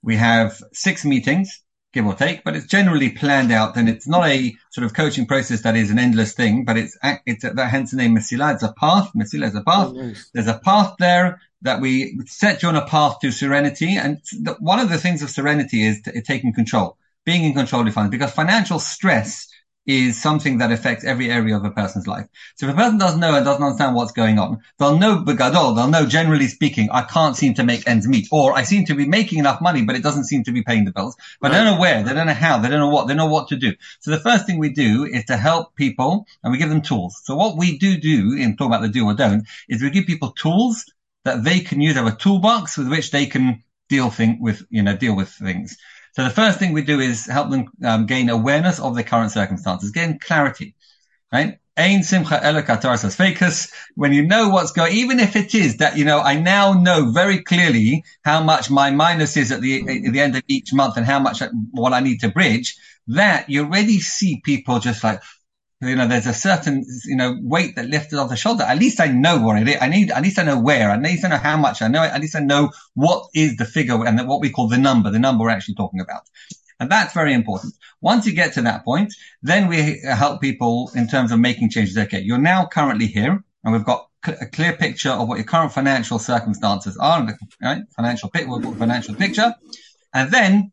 We 0.02 0.16
have 0.16 0.60
six 0.74 1.06
meetings 1.06 1.62
give 1.94 2.06
or 2.06 2.16
take, 2.16 2.44
but 2.44 2.56
it's 2.56 2.68
generally 2.68 3.10
planned 3.10 3.52
out 3.52 3.76
and 3.76 3.90
it's 3.90 4.08
not 4.08 4.28
a 4.28 4.56
sort 4.70 4.86
of 4.86 4.94
coaching 4.94 5.26
process 5.26 5.62
that 5.64 5.76
is 5.76 5.92
an 5.92 6.00
endless 6.00 6.34
thing, 6.34 6.64
but 6.64 6.78
it's, 6.78 6.98
it's 7.26 7.44
that 7.44 7.70
hence 7.70 7.92
the 7.92 7.98
name 7.98 8.16
Mesila. 8.16 8.54
It's 8.54 8.64
a 8.64 8.74
path. 8.74 9.12
Mesila 9.14 9.48
is 9.48 9.56
a 9.56 9.62
path. 9.62 9.90
Oh, 9.90 9.94
nice. 9.94 10.30
There's 10.34 10.48
a 10.48 10.60
path 10.60 10.96
there 11.00 11.42
that 11.64 11.82
we 11.82 12.18
set 12.26 12.64
you 12.64 12.70
on 12.70 12.76
a 12.76 12.86
path 12.86 13.20
to 13.20 13.32
serenity. 13.32 13.98
And 13.98 14.20
the, 14.40 14.56
one 14.60 14.80
of 14.80 14.90
the 14.90 14.98
things 14.98 15.22
of 15.22 15.30
serenity 15.30 15.84
is 15.84 16.02
t- 16.02 16.22
taking 16.22 16.54
control, 16.54 16.98
being 17.26 17.44
in 17.44 17.54
control 17.54 17.86
of 17.86 17.94
funds 17.94 18.10
because 18.10 18.32
financial 18.32 18.80
stress 18.80 19.51
is 19.86 20.22
something 20.22 20.60
that 20.60 20.72
affects 20.72 21.04
every 21.04 21.32
area 21.32 21.58
of 21.58 21.66
a 21.66 21.72
person's 21.72 22.06
life. 22.06 22.28
So 22.56 22.68
if 22.68 22.74
a 22.74 22.76
person 22.76 23.00
doesn't 23.00 23.20
know 23.20 23.36
and 23.36 23.44
doesn't 23.44 23.64
understand 23.64 23.96
what's 23.96 24.12
going 24.12 24.38
on, 24.38 24.60
they'll 24.78 24.98
know 24.98 25.18
begadol, 25.18 25.72
oh, 25.72 25.76
they'll 25.76 25.90
know 25.90 26.06
generally 26.06 26.48
speaking, 26.48 26.90
I 26.92 27.02
can't 27.02 27.36
seem 27.36 27.56
to 27.56 27.64
make 27.64 27.88
ends 27.88 28.08
meet, 28.08 28.28
or 28.32 28.54
I 28.54 28.64
seem 28.64 28.86
to 28.86 28.96
be 28.96 29.08
making 29.08 29.40
enough 29.40 29.60
money, 29.60 29.84
but 29.84 29.96
it 29.96 30.04
doesn't 30.04 30.26
seem 30.26 30.44
to 30.44 30.52
be 30.52 30.62
paying 30.62 30.86
the 30.86 30.92
bills. 30.92 31.16
But 31.40 31.52
right. 31.52 31.58
they 31.58 31.64
don't 31.64 31.74
know 31.74 31.82
where, 31.82 32.04
they 32.04 32.14
don't 32.14 32.28
know 32.28 32.34
how, 32.34 32.60
they 32.60 32.70
don't 32.70 32.80
know 32.80 32.90
what, 32.90 33.08
they 33.08 33.16
know 33.16 33.28
what 33.28 33.48
to 33.50 33.56
do. 33.56 33.74
So 34.02 34.12
the 34.12 34.20
first 34.20 34.46
thing 34.46 34.60
we 34.60 34.70
do 34.70 35.06
is 35.06 35.26
to 35.26 35.38
help 35.38 35.76
people 35.76 36.28
and 36.44 36.52
we 36.52 36.60
give 36.60 36.70
them 36.70 36.82
tools. 36.82 37.20
So 37.24 37.36
what 37.36 37.58
we 37.58 37.78
do 37.78 37.98
do 37.98 38.36
in 38.38 38.56
talking 38.56 38.74
about 38.74 38.84
the 38.84 38.90
do 38.90 39.06
or 39.06 39.16
don't 39.16 39.48
is 39.68 39.82
we 39.82 39.90
give 39.90 40.06
people 40.06 40.32
tools 40.32 40.86
that 41.26 41.44
they 41.44 41.60
can 41.60 41.82
use, 41.82 41.96
have 41.96 42.08
a 42.08 42.16
toolbox 42.16 42.78
with 42.78 42.90
which 42.90 43.12
they 43.12 43.26
can 43.26 43.64
deal 43.90 44.10
thing 44.10 44.40
with, 44.42 44.64
you 44.70 44.84
know, 44.84 44.96
deal 44.96 45.16
with 45.16 45.30
things. 45.30 45.78
So 46.14 46.24
the 46.24 46.30
first 46.30 46.60
thing 46.60 46.74
we 46.74 46.84
do 46.84 47.00
is 47.00 47.26
help 47.26 47.50
them 47.50 47.68
um, 47.84 48.06
gain 48.06 48.30
awareness 48.30 48.80
of 48.80 48.96
their 48.96 49.04
current 49.04 49.32
circumstances, 49.32 49.92
gain 49.92 50.20
clarity, 50.20 50.76
right? 51.32 51.60
Ain 51.78 52.04
simcha 52.04 52.36
fakus. 52.36 53.72
When 53.96 54.12
you 54.12 54.28
know 54.28 54.50
what's 54.50 54.74
going, 54.74 54.94
even 54.94 55.22
if 55.22 55.38
it 55.38 55.56
is 55.56 55.78
that, 55.78 55.98
you 55.98 56.04
know, 56.04 56.20
I 56.20 56.38
now 56.38 56.74
know 56.74 57.12
very 57.12 57.42
clearly 57.42 58.04
how 58.24 58.44
much 58.44 58.70
my 58.70 58.92
minus 58.92 59.38
is 59.38 59.54
at 59.54 59.62
the, 59.62 60.06
at 60.06 60.12
the 60.12 60.20
end 60.20 60.36
of 60.36 60.44
each 60.50 60.74
month 60.74 60.98
and 60.98 61.06
how 61.06 61.20
much 61.20 61.42
what 61.72 61.94
I 61.94 62.02
need 62.02 62.20
to 62.20 62.30
bridge, 62.30 62.76
that 63.08 63.50
you 63.50 63.64
already 63.64 64.00
see 64.00 64.42
people 64.44 64.80
just 64.80 65.04
like, 65.04 65.22
you 65.82 65.96
know, 65.96 66.08
there's 66.08 66.28
a 66.28 66.34
certain, 66.34 66.86
you 67.06 67.16
know, 67.16 67.38
weight 67.42 67.76
that 67.76 67.88
lifted 67.88 68.20
off 68.20 68.30
the 68.30 68.36
shoulder. 68.36 68.64
At 68.64 68.78
least 68.78 69.00
I 69.00 69.08
know 69.08 69.40
what 69.40 69.62
it 69.62 69.68
is. 69.68 69.78
I 69.82 69.88
need, 69.88 70.12
at 70.12 70.22
least 70.22 70.38
I 70.38 70.44
know 70.44 70.60
where. 70.60 70.92
At 70.92 71.02
least 71.02 71.26
I 71.26 71.30
know 71.30 71.38
how 71.38 71.58
much. 71.58 71.82
I 71.82 71.88
know, 71.88 72.04
at 72.04 72.22
least 72.22 72.36
I 72.36 72.40
know 72.40 72.72
what 72.94 73.26
is 73.34 73.58
the 73.58 73.66
figure 73.66 74.06
and 74.06 74.28
what 74.28 74.42
we 74.42 74.52
call 74.52 74.68
the 74.68 74.78
number, 74.78 75.10
the 75.10 75.20
number 75.20 75.44
we're 75.44 75.50
actually 75.50 75.76
talking 75.76 76.00
about. 76.00 76.22
And 76.80 76.92
that's 76.92 77.14
very 77.14 77.34
important. 77.34 77.74
Once 78.00 78.26
you 78.26 78.34
get 78.34 78.54
to 78.54 78.62
that 78.64 78.84
point, 78.84 79.14
then 79.42 79.68
we 79.68 80.04
uh, 80.04 80.16
help 80.16 80.42
people 80.42 80.92
in 80.96 81.08
terms 81.08 81.32
of 81.32 81.40
making 81.40 81.70
changes. 81.70 81.98
Okay. 81.98 82.22
You're 82.22 82.38
now 82.38 82.66
currently 82.66 83.08
here 83.08 83.44
and 83.64 83.74
we've 83.74 83.86
got 83.86 84.08
a 84.24 84.46
clear 84.46 84.74
picture 84.74 85.10
of 85.10 85.28
what 85.28 85.38
your 85.38 85.46
current 85.46 85.72
financial 85.72 86.20
circumstances 86.20 86.96
are, 86.98 87.28
right? 87.62 87.84
Financial, 87.96 88.30
financial 88.30 89.16
picture. 89.16 89.54
And 90.14 90.32
then 90.32 90.72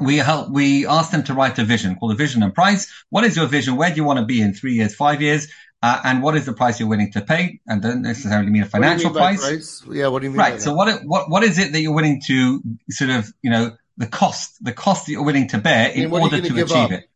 we 0.00 0.16
help, 0.16 0.50
we 0.50 0.86
ask 0.86 1.10
them 1.10 1.24
to 1.24 1.34
write 1.34 1.58
a 1.58 1.64
vision 1.64 1.96
called 1.96 2.12
a 2.12 2.16
vision 2.16 2.42
and 2.42 2.54
price. 2.54 2.90
What 3.10 3.24
is 3.24 3.36
your 3.36 3.46
vision? 3.46 3.76
Where 3.76 3.90
do 3.90 3.96
you 3.96 4.04
want 4.04 4.18
to 4.18 4.24
be 4.24 4.40
in 4.40 4.52
three 4.54 4.74
years, 4.74 4.94
five 4.94 5.22
years? 5.22 5.48
Uh, 5.82 6.00
and 6.02 6.22
what 6.22 6.34
is 6.34 6.46
the 6.46 6.52
price 6.52 6.80
you're 6.80 6.88
willing 6.88 7.12
to 7.12 7.20
pay? 7.20 7.60
And 7.66 7.82
don't 7.82 8.02
necessarily 8.02 8.50
mean 8.50 8.62
a 8.62 8.66
financial 8.66 9.10
mean 9.10 9.18
price. 9.18 9.40
price. 9.40 9.82
Yeah. 9.90 10.08
What 10.08 10.20
do 10.20 10.26
you 10.26 10.30
mean? 10.30 10.38
Right. 10.38 10.60
So 10.60 10.74
what, 10.74 11.04
what, 11.04 11.30
what 11.30 11.42
is 11.44 11.58
it 11.58 11.72
that 11.72 11.80
you're 11.80 11.94
willing 11.94 12.22
to 12.26 12.62
sort 12.90 13.10
of, 13.10 13.30
you 13.42 13.50
know, 13.50 13.76
the 13.96 14.06
cost, 14.06 14.62
the 14.64 14.72
cost 14.72 15.06
that 15.06 15.12
you're 15.12 15.24
willing 15.24 15.48
to 15.48 15.58
bear 15.58 15.90
in 15.90 16.10
order 16.10 16.40
to 16.40 16.54
achieve 16.54 16.70
up? 16.72 16.92
it? 16.92 17.08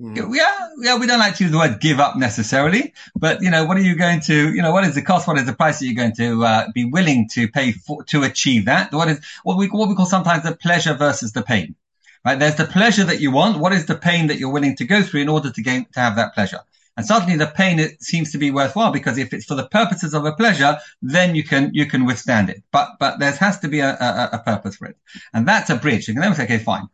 Mm. 0.00 0.32
Yeah, 0.32 0.68
yeah, 0.78 0.96
we 0.98 1.08
don't 1.08 1.18
like 1.18 1.34
to 1.36 1.44
use 1.44 1.52
the 1.52 1.58
word 1.58 1.80
give 1.80 1.98
up 1.98 2.16
necessarily, 2.16 2.94
but 3.16 3.42
you 3.42 3.50
know, 3.50 3.64
what 3.64 3.76
are 3.76 3.82
you 3.82 3.96
going 3.96 4.20
to, 4.22 4.54
you 4.54 4.62
know, 4.62 4.70
what 4.70 4.84
is 4.84 4.94
the 4.94 5.02
cost? 5.02 5.26
What 5.26 5.38
is 5.38 5.46
the 5.46 5.52
price 5.52 5.80
that 5.80 5.86
you're 5.86 5.96
going 5.96 6.14
to 6.16 6.44
uh, 6.44 6.66
be 6.72 6.84
willing 6.84 7.28
to 7.32 7.48
pay 7.48 7.72
for, 7.72 8.04
to 8.04 8.22
achieve 8.22 8.66
that? 8.66 8.92
What 8.92 9.08
is 9.08 9.20
what 9.42 9.58
we 9.58 9.66
what 9.66 9.88
we 9.88 9.96
call 9.96 10.06
sometimes 10.06 10.44
the 10.44 10.54
pleasure 10.54 10.94
versus 10.94 11.32
the 11.32 11.42
pain. 11.42 11.74
Right? 12.24 12.38
There's 12.38 12.56
the 12.56 12.64
pleasure 12.64 13.04
that 13.04 13.20
you 13.20 13.30
want. 13.30 13.58
What 13.58 13.72
is 13.72 13.86
the 13.86 13.96
pain 13.96 14.26
that 14.28 14.38
you're 14.38 14.52
willing 14.52 14.76
to 14.76 14.84
go 14.84 15.02
through 15.02 15.22
in 15.22 15.28
order 15.28 15.50
to 15.50 15.62
gain, 15.62 15.86
to 15.92 16.00
have 16.00 16.16
that 16.16 16.34
pleasure? 16.34 16.60
And 16.98 17.06
suddenly 17.06 17.36
the 17.36 17.46
pain 17.46 17.78
it 17.78 18.02
seems 18.02 18.32
to 18.32 18.38
be 18.38 18.50
worthwhile 18.50 18.90
because 18.90 19.18
if 19.18 19.32
it's 19.32 19.44
for 19.44 19.54
the 19.54 19.68
purposes 19.68 20.14
of 20.14 20.24
a 20.24 20.32
pleasure, 20.32 20.78
then 21.00 21.36
you 21.36 21.44
can 21.44 21.70
you 21.72 21.86
can 21.86 22.04
withstand 22.06 22.50
it. 22.50 22.64
But 22.72 22.88
but 22.98 23.20
there 23.20 23.30
has 23.30 23.60
to 23.60 23.68
be 23.68 23.78
a, 23.78 23.90
a, 23.90 24.30
a 24.32 24.42
purpose 24.44 24.76
for 24.76 24.86
it, 24.86 24.96
and 25.32 25.46
that's 25.46 25.70
a 25.70 25.76
bridge. 25.76 26.08
You 26.08 26.14
can 26.14 26.22
then 26.22 26.34
say, 26.34 26.42
okay, 26.42 26.58
fine. 26.58 26.88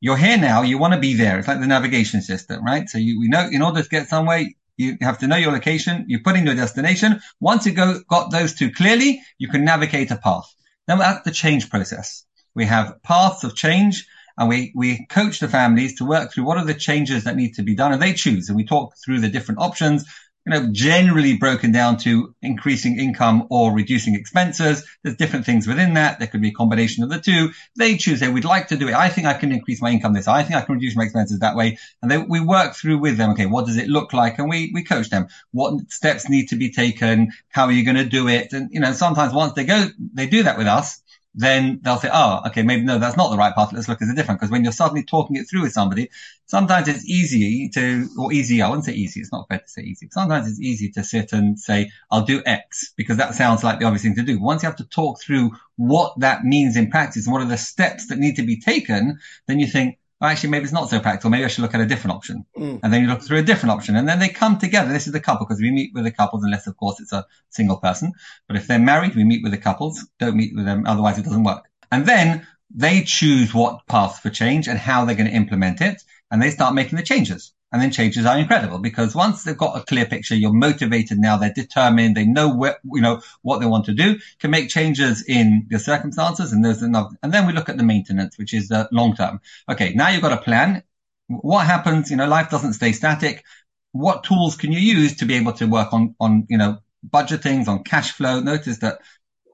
You're 0.00 0.18
here 0.18 0.36
now. 0.36 0.60
You 0.60 0.76
want 0.76 0.92
to 0.92 1.00
be 1.00 1.14
there. 1.14 1.38
It's 1.38 1.48
like 1.48 1.60
the 1.60 1.66
navigation 1.66 2.20
system, 2.20 2.62
right? 2.62 2.86
So 2.86 2.98
you 2.98 3.18
we 3.18 3.28
know 3.28 3.48
in 3.50 3.62
order 3.62 3.82
to 3.82 3.88
get 3.88 4.08
somewhere, 4.08 4.44
you 4.76 4.98
have 5.00 5.18
to 5.20 5.26
know 5.26 5.36
your 5.36 5.52
location. 5.52 6.04
You 6.06 6.20
put 6.22 6.36
in 6.36 6.44
your 6.44 6.54
destination. 6.54 7.22
Once 7.40 7.64
you 7.64 7.72
go 7.72 8.00
got 8.10 8.30
those 8.30 8.52
two 8.52 8.70
clearly, 8.70 9.22
you 9.38 9.48
can 9.48 9.64
navigate 9.64 10.10
a 10.10 10.16
path. 10.16 10.54
Then 10.86 10.98
that's 10.98 11.24
the 11.24 11.30
change 11.30 11.70
process. 11.70 12.26
We 12.54 12.66
have 12.66 13.02
paths 13.02 13.42
of 13.42 13.56
change 13.56 14.06
and 14.38 14.48
we, 14.48 14.72
we 14.74 15.06
coach 15.06 15.40
the 15.40 15.48
families 15.48 15.96
to 15.96 16.04
work 16.04 16.32
through 16.32 16.44
what 16.44 16.58
are 16.58 16.64
the 16.64 16.74
changes 16.74 17.24
that 17.24 17.36
need 17.36 17.54
to 17.54 17.62
be 17.62 17.74
done 17.74 17.92
and 17.92 18.02
they 18.02 18.12
choose 18.12 18.48
and 18.48 18.56
we 18.56 18.64
talk 18.64 18.94
through 19.04 19.20
the 19.20 19.28
different 19.28 19.60
options 19.60 20.04
you 20.46 20.52
know, 20.52 20.68
generally 20.70 21.36
broken 21.36 21.72
down 21.72 21.96
to 21.98 22.34
increasing 22.40 23.00
income 23.00 23.48
or 23.50 23.72
reducing 23.72 24.14
expenses. 24.14 24.86
There's 25.02 25.16
different 25.16 25.44
things 25.44 25.66
within 25.66 25.94
that. 25.94 26.20
There 26.20 26.28
could 26.28 26.40
be 26.40 26.50
a 26.50 26.52
combination 26.52 27.02
of 27.02 27.10
the 27.10 27.18
two. 27.18 27.50
They 27.76 27.96
choose, 27.96 28.20
they 28.20 28.28
would 28.28 28.44
like 28.44 28.68
to 28.68 28.76
do 28.76 28.88
it. 28.88 28.94
I 28.94 29.08
think 29.08 29.26
I 29.26 29.34
can 29.34 29.50
increase 29.50 29.82
my 29.82 29.90
income 29.90 30.12
this. 30.12 30.28
I 30.28 30.44
think 30.44 30.54
I 30.54 30.62
can 30.62 30.76
reduce 30.76 30.94
my 30.94 31.02
expenses 31.02 31.40
that 31.40 31.56
way. 31.56 31.78
And 32.00 32.08
then 32.08 32.28
we 32.28 32.40
work 32.40 32.76
through 32.76 32.98
with 32.98 33.16
them. 33.16 33.32
Okay. 33.32 33.46
What 33.46 33.66
does 33.66 33.76
it 33.76 33.88
look 33.88 34.12
like? 34.12 34.38
And 34.38 34.48
we, 34.48 34.70
we 34.72 34.84
coach 34.84 35.10
them. 35.10 35.26
What 35.50 35.90
steps 35.90 36.28
need 36.28 36.50
to 36.50 36.56
be 36.56 36.70
taken? 36.70 37.32
How 37.48 37.64
are 37.64 37.72
you 37.72 37.84
going 37.84 37.96
to 37.96 38.04
do 38.04 38.28
it? 38.28 38.52
And, 38.52 38.70
you 38.72 38.78
know, 38.78 38.92
sometimes 38.92 39.34
once 39.34 39.54
they 39.54 39.64
go, 39.64 39.88
they 40.14 40.28
do 40.28 40.44
that 40.44 40.58
with 40.58 40.68
us 40.68 41.02
then 41.38 41.80
they'll 41.82 41.98
say, 41.98 42.08
oh, 42.10 42.40
okay, 42.46 42.62
maybe 42.62 42.82
no, 42.82 42.98
that's 42.98 43.16
not 43.16 43.30
the 43.30 43.36
right 43.36 43.54
path. 43.54 43.70
Let's 43.72 43.88
look 43.88 44.00
at 44.00 44.08
a 44.08 44.14
different. 44.14 44.40
Because 44.40 44.50
when 44.50 44.64
you're 44.64 44.72
suddenly 44.72 45.04
talking 45.04 45.36
it 45.36 45.44
through 45.48 45.62
with 45.62 45.72
somebody, 45.72 46.08
sometimes 46.46 46.88
it's 46.88 47.04
easy 47.04 47.68
to, 47.74 48.08
or 48.18 48.32
easy, 48.32 48.62
I 48.62 48.68
wouldn't 48.68 48.86
say 48.86 48.94
easy. 48.94 49.20
It's 49.20 49.30
not 49.30 49.46
fair 49.46 49.58
to 49.58 49.68
say 49.68 49.82
easy. 49.82 50.08
Sometimes 50.10 50.48
it's 50.48 50.60
easy 50.60 50.90
to 50.92 51.04
sit 51.04 51.34
and 51.34 51.60
say, 51.60 51.90
I'll 52.10 52.24
do 52.24 52.42
X 52.46 52.94
because 52.96 53.18
that 53.18 53.34
sounds 53.34 53.62
like 53.62 53.78
the 53.78 53.84
obvious 53.84 54.02
thing 54.02 54.14
to 54.14 54.22
do. 54.22 54.40
Once 54.40 54.62
you 54.62 54.68
have 54.68 54.76
to 54.76 54.88
talk 54.88 55.20
through 55.20 55.50
what 55.76 56.18
that 56.20 56.44
means 56.44 56.74
in 56.74 56.90
practice 56.90 57.26
and 57.26 57.34
what 57.34 57.42
are 57.42 57.48
the 57.48 57.58
steps 57.58 58.08
that 58.08 58.18
need 58.18 58.36
to 58.36 58.42
be 58.42 58.58
taken, 58.58 59.18
then 59.46 59.60
you 59.60 59.66
think, 59.66 59.98
oh, 60.20 60.26
actually, 60.26 60.50
maybe 60.50 60.64
it's 60.64 60.72
not 60.72 60.88
so 60.88 61.00
practical. 61.00 61.30
Maybe 61.30 61.44
I 61.44 61.48
should 61.48 61.62
look 61.62 61.74
at 61.74 61.80
a 61.80 61.86
different 61.86 62.16
option. 62.16 62.44
Mm. 62.56 62.80
And 62.82 62.92
then 62.92 63.02
you 63.02 63.08
look 63.08 63.22
through 63.22 63.38
a 63.38 63.42
different 63.42 63.72
option. 63.72 63.96
And 63.96 64.08
then 64.08 64.18
they 64.18 64.28
come 64.28 64.58
together. 64.58 64.92
This 64.92 65.06
is 65.06 65.12
the 65.12 65.20
couple 65.20 65.46
because 65.46 65.60
we 65.60 65.70
meet 65.70 65.92
with 65.94 66.04
the 66.04 66.10
couples 66.10 66.44
unless, 66.44 66.66
of 66.66 66.76
course, 66.76 67.00
it's 67.00 67.12
a 67.12 67.26
single 67.50 67.76
person. 67.76 68.12
But 68.48 68.56
if 68.56 68.66
they're 68.66 68.78
married, 68.78 69.14
we 69.14 69.24
meet 69.24 69.42
with 69.42 69.52
the 69.52 69.58
couples. 69.58 70.06
Don't 70.18 70.36
meet 70.36 70.54
with 70.54 70.64
them. 70.64 70.84
Otherwise, 70.86 71.18
it 71.18 71.24
doesn't 71.24 71.44
work. 71.44 71.64
And 71.92 72.06
then 72.06 72.46
they 72.74 73.02
choose 73.02 73.54
what 73.54 73.86
path 73.86 74.20
for 74.20 74.30
change 74.30 74.68
and 74.68 74.78
how 74.78 75.04
they're 75.04 75.16
going 75.16 75.30
to 75.30 75.36
implement 75.36 75.80
it. 75.80 76.02
And 76.30 76.42
they 76.42 76.50
start 76.50 76.74
making 76.74 76.96
the 76.96 77.04
changes. 77.04 77.52
And 77.72 77.82
then 77.82 77.90
changes 77.90 78.24
are 78.24 78.38
incredible 78.38 78.78
because 78.78 79.14
once 79.14 79.42
they've 79.42 79.56
got 79.56 79.76
a 79.76 79.84
clear 79.84 80.06
picture, 80.06 80.36
you're 80.36 80.52
motivated 80.52 81.18
now, 81.18 81.36
they're 81.36 81.52
determined, 81.52 82.16
they 82.16 82.24
know 82.24 82.54
where, 82.54 82.78
you 82.84 83.00
know, 83.00 83.20
what 83.42 83.58
they 83.58 83.66
want 83.66 83.86
to 83.86 83.92
do, 83.92 84.18
can 84.38 84.52
make 84.52 84.68
changes 84.68 85.24
in 85.26 85.66
your 85.68 85.80
circumstances. 85.80 86.52
And 86.52 86.64
there's 86.64 86.82
another, 86.82 87.10
and 87.22 87.34
then 87.34 87.46
we 87.46 87.52
look 87.52 87.68
at 87.68 87.76
the 87.76 87.82
maintenance, 87.82 88.38
which 88.38 88.54
is 88.54 88.68
the 88.68 88.88
long 88.92 89.16
term. 89.16 89.40
Okay. 89.68 89.92
Now 89.94 90.10
you've 90.10 90.22
got 90.22 90.32
a 90.32 90.40
plan. 90.40 90.84
What 91.26 91.66
happens? 91.66 92.10
You 92.10 92.16
know, 92.16 92.28
life 92.28 92.50
doesn't 92.50 92.74
stay 92.74 92.92
static. 92.92 93.44
What 93.90 94.22
tools 94.22 94.56
can 94.56 94.70
you 94.70 94.78
use 94.78 95.16
to 95.16 95.24
be 95.24 95.34
able 95.34 95.52
to 95.54 95.66
work 95.66 95.92
on, 95.92 96.14
on, 96.20 96.46
you 96.48 96.58
know, 96.58 96.78
budgetings, 97.08 97.66
on 97.66 97.82
cash 97.82 98.12
flow? 98.12 98.40
Notice 98.40 98.78
that 98.78 99.00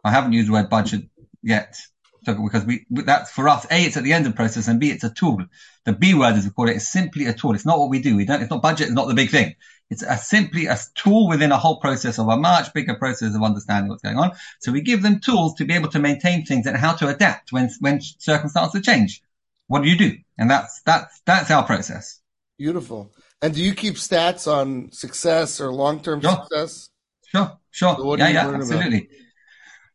I 0.04 0.10
haven't 0.10 0.34
used 0.34 0.48
the 0.48 0.52
word 0.52 0.68
budget 0.68 1.08
yet 1.42 1.80
because 2.24 2.64
we 2.64 2.86
that's 2.90 3.30
for 3.30 3.48
us. 3.48 3.66
A, 3.70 3.84
it's 3.84 3.96
at 3.96 4.04
the 4.04 4.12
end 4.12 4.26
of 4.26 4.32
the 4.32 4.36
process, 4.36 4.68
and 4.68 4.80
B, 4.80 4.90
it's 4.90 5.04
a 5.04 5.10
tool. 5.10 5.44
The 5.84 5.92
B 5.92 6.14
word, 6.14 6.34
as 6.34 6.44
we 6.44 6.50
call 6.50 6.68
it, 6.68 6.76
is 6.76 6.88
simply 6.88 7.26
a 7.26 7.32
tool. 7.32 7.54
It's 7.54 7.66
not 7.66 7.78
what 7.78 7.90
we 7.90 8.00
do. 8.00 8.16
We 8.16 8.24
don't. 8.24 8.40
It's 8.40 8.50
not 8.50 8.62
budget. 8.62 8.88
It's 8.88 8.94
not 8.94 9.08
the 9.08 9.14
big 9.14 9.30
thing. 9.30 9.54
It's 9.90 10.02
a, 10.02 10.16
simply 10.16 10.66
a 10.66 10.78
tool 10.94 11.28
within 11.28 11.52
a 11.52 11.58
whole 11.58 11.76
process 11.76 12.18
of 12.18 12.28
a 12.28 12.36
much 12.36 12.72
bigger 12.72 12.94
process 12.94 13.34
of 13.34 13.42
understanding 13.42 13.90
what's 13.90 14.02
going 14.02 14.16
on. 14.16 14.32
So 14.60 14.72
we 14.72 14.80
give 14.80 15.02
them 15.02 15.20
tools 15.20 15.54
to 15.56 15.64
be 15.64 15.74
able 15.74 15.90
to 15.90 15.98
maintain 15.98 16.46
things 16.46 16.66
and 16.66 16.76
how 16.76 16.94
to 16.94 17.08
adapt 17.08 17.52
when 17.52 17.68
when 17.80 18.00
circumstances 18.00 18.82
change. 18.82 19.22
What 19.66 19.82
do 19.82 19.90
you 19.90 19.98
do? 19.98 20.16
And 20.38 20.50
that's 20.50 20.80
that's 20.82 21.20
that's 21.26 21.50
our 21.50 21.64
process. 21.64 22.20
Beautiful. 22.58 23.12
And 23.42 23.54
do 23.54 23.62
you 23.62 23.74
keep 23.74 23.94
stats 23.94 24.50
on 24.50 24.92
success 24.92 25.60
or 25.60 25.72
long 25.72 26.00
term 26.00 26.20
sure. 26.20 26.30
success? 26.30 26.88
Sure, 27.26 27.58
sure. 27.70 27.96
So 27.96 28.16
yeah, 28.16 28.28
yeah, 28.28 28.48
absolutely. 28.48 28.98
About? 28.98 29.08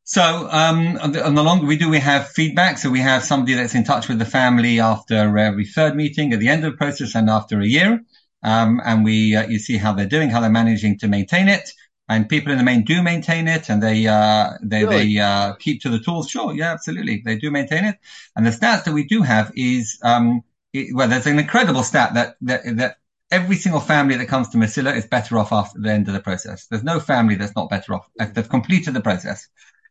So, 0.09 0.47
um, 0.49 0.97
on 1.01 1.11
the, 1.11 1.25
on 1.25 1.35
the 1.35 1.43
longer 1.43 1.65
we 1.65 1.77
do, 1.77 1.89
we 1.89 1.99
have 1.99 2.29
feedback. 2.29 2.77
So 2.77 2.89
we 2.89 3.01
have 3.01 3.25
somebody 3.25 3.55
that's 3.55 3.75
in 3.75 3.83
touch 3.83 4.07
with 4.07 4.19
the 4.19 4.25
family 4.25 4.79
after 4.79 5.37
every 5.37 5.65
third 5.65 5.95
meeting 5.97 6.31
at 6.33 6.39
the 6.39 6.47
end 6.47 6.63
of 6.63 6.71
the 6.71 6.77
process 6.77 7.13
and 7.13 7.29
after 7.29 7.59
a 7.59 7.67
year. 7.67 8.01
Um, 8.41 8.81
and 8.85 9.03
we, 9.03 9.35
uh, 9.35 9.47
you 9.47 9.59
see 9.59 9.77
how 9.77 9.93
they're 9.93 10.07
doing, 10.07 10.29
how 10.29 10.39
they're 10.39 10.49
managing 10.49 10.97
to 10.99 11.09
maintain 11.09 11.49
it. 11.49 11.69
and 12.09 12.29
people 12.29 12.51
in 12.53 12.57
the 12.57 12.63
main 12.63 12.83
do 12.85 13.03
maintain 13.03 13.47
it 13.49 13.69
and 13.69 13.83
they 13.83 14.07
uh, 14.07 14.51
they 14.63 14.85
really? 14.85 15.15
they 15.15 15.19
uh, 15.19 15.53
keep 15.55 15.81
to 15.81 15.89
the 15.89 15.99
tools. 15.99 16.29
Sure, 16.29 16.53
yeah, 16.53 16.71
absolutely, 16.71 17.21
they 17.25 17.37
do 17.37 17.51
maintain 17.51 17.83
it. 17.85 17.97
And 18.35 18.45
the 18.45 18.51
stats 18.51 18.85
that 18.85 18.93
we 18.93 19.03
do 19.05 19.23
have 19.23 19.51
is 19.55 19.99
um, 20.03 20.41
it, 20.73 20.95
well, 20.95 21.09
there's 21.09 21.27
an 21.27 21.39
incredible 21.39 21.83
stat 21.83 22.13
that 22.13 22.37
that 22.41 22.61
that 22.77 22.97
every 23.29 23.57
single 23.57 23.81
family 23.81 24.15
that 24.15 24.27
comes 24.27 24.49
to 24.49 24.57
Mesila 24.57 24.95
is 24.95 25.05
better 25.05 25.37
off 25.37 25.51
after 25.51 25.79
the 25.81 25.91
end 25.91 26.07
of 26.07 26.13
the 26.13 26.21
process. 26.21 26.67
There's 26.67 26.83
no 26.83 26.99
family 26.99 27.35
that's 27.35 27.55
not 27.55 27.69
better 27.69 27.93
off 27.95 28.07
if 28.15 28.33
they've 28.33 28.47
completed 28.49 28.93
the 28.93 29.01
process. 29.01 29.47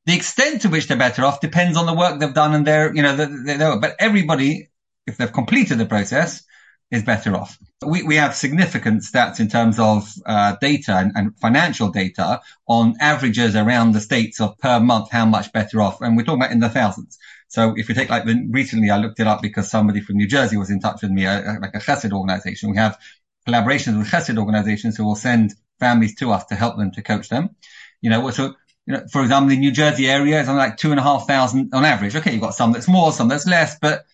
The 0.06 0.14
extent 0.14 0.62
to 0.62 0.68
which 0.68 0.86
they're 0.86 0.96
better 0.96 1.24
off 1.24 1.40
depends 1.40 1.76
on 1.76 1.86
the 1.86 1.94
work 1.94 2.20
they've 2.20 2.32
done 2.32 2.54
and 2.54 2.66
their, 2.66 2.94
you 2.94 3.02
know, 3.02 3.78
but 3.80 3.96
everybody, 3.98 4.70
if 5.06 5.16
they've 5.16 5.32
completed 5.32 5.78
the 5.78 5.86
process, 5.86 6.44
is 6.90 7.02
better 7.02 7.34
off. 7.34 7.58
We, 7.84 8.04
we 8.04 8.16
have 8.16 8.34
significant 8.34 9.02
stats 9.02 9.40
in 9.40 9.48
terms 9.48 9.78
of 9.78 10.08
uh, 10.24 10.56
data 10.60 10.94
and, 10.94 11.12
and, 11.16 11.36
financial 11.38 11.88
data 11.88 12.40
on 12.68 12.94
averages 13.00 13.56
around 13.56 13.92
the 13.92 14.00
states 14.00 14.40
of 14.40 14.56
per 14.58 14.78
month 14.78 15.10
how 15.10 15.26
much 15.26 15.52
better 15.52 15.80
off, 15.80 16.00
and 16.00 16.16
we're 16.16 16.22
talking 16.22 16.40
about 16.40 16.52
in 16.52 16.60
the 16.60 16.68
thousands. 16.68 17.18
So 17.48 17.74
if 17.76 17.88
you 17.88 17.94
take 17.94 18.08
like 18.08 18.24
the, 18.24 18.46
recently, 18.50 18.90
I 18.90 18.98
looked 18.98 19.20
it 19.20 19.26
up 19.26 19.42
because 19.42 19.70
somebody 19.70 20.00
from 20.00 20.16
New 20.16 20.28
Jersey 20.28 20.56
was 20.56 20.70
in 20.70 20.80
touch 20.80 21.02
with 21.02 21.10
me, 21.10 21.26
uh, 21.26 21.60
like 21.60 21.74
a 21.74 21.78
Chesed 21.78 22.12
organization. 22.12 22.70
We 22.70 22.76
have 22.76 22.98
collaborations 23.46 23.98
with 23.98 24.08
Chesed 24.08 24.38
organizations 24.38 24.96
who 24.96 25.04
will 25.04 25.16
send 25.16 25.54
families 25.80 26.14
to 26.16 26.30
us 26.30 26.44
to 26.46 26.54
help 26.54 26.76
them 26.76 26.92
to 26.92 27.02
coach 27.02 27.28
them. 27.28 27.56
You 28.00 28.10
know, 28.10 28.30
so 28.30 28.54
you 28.86 28.94
know, 28.94 29.04
for 29.10 29.22
example, 29.22 29.50
the 29.50 29.56
New 29.56 29.72
Jersey 29.72 30.08
area 30.08 30.40
is 30.40 30.48
on 30.48 30.56
like 30.56 30.76
two 30.76 30.90
and 30.90 31.00
a 31.00 31.02
half 31.02 31.26
thousand 31.26 31.74
on 31.74 31.84
average. 31.84 32.14
Okay, 32.16 32.32
you've 32.32 32.40
got 32.40 32.54
some 32.54 32.72
that's 32.72 32.88
more, 32.88 33.12
some 33.12 33.28
that's 33.28 33.46
less, 33.46 33.78
but 33.78 34.04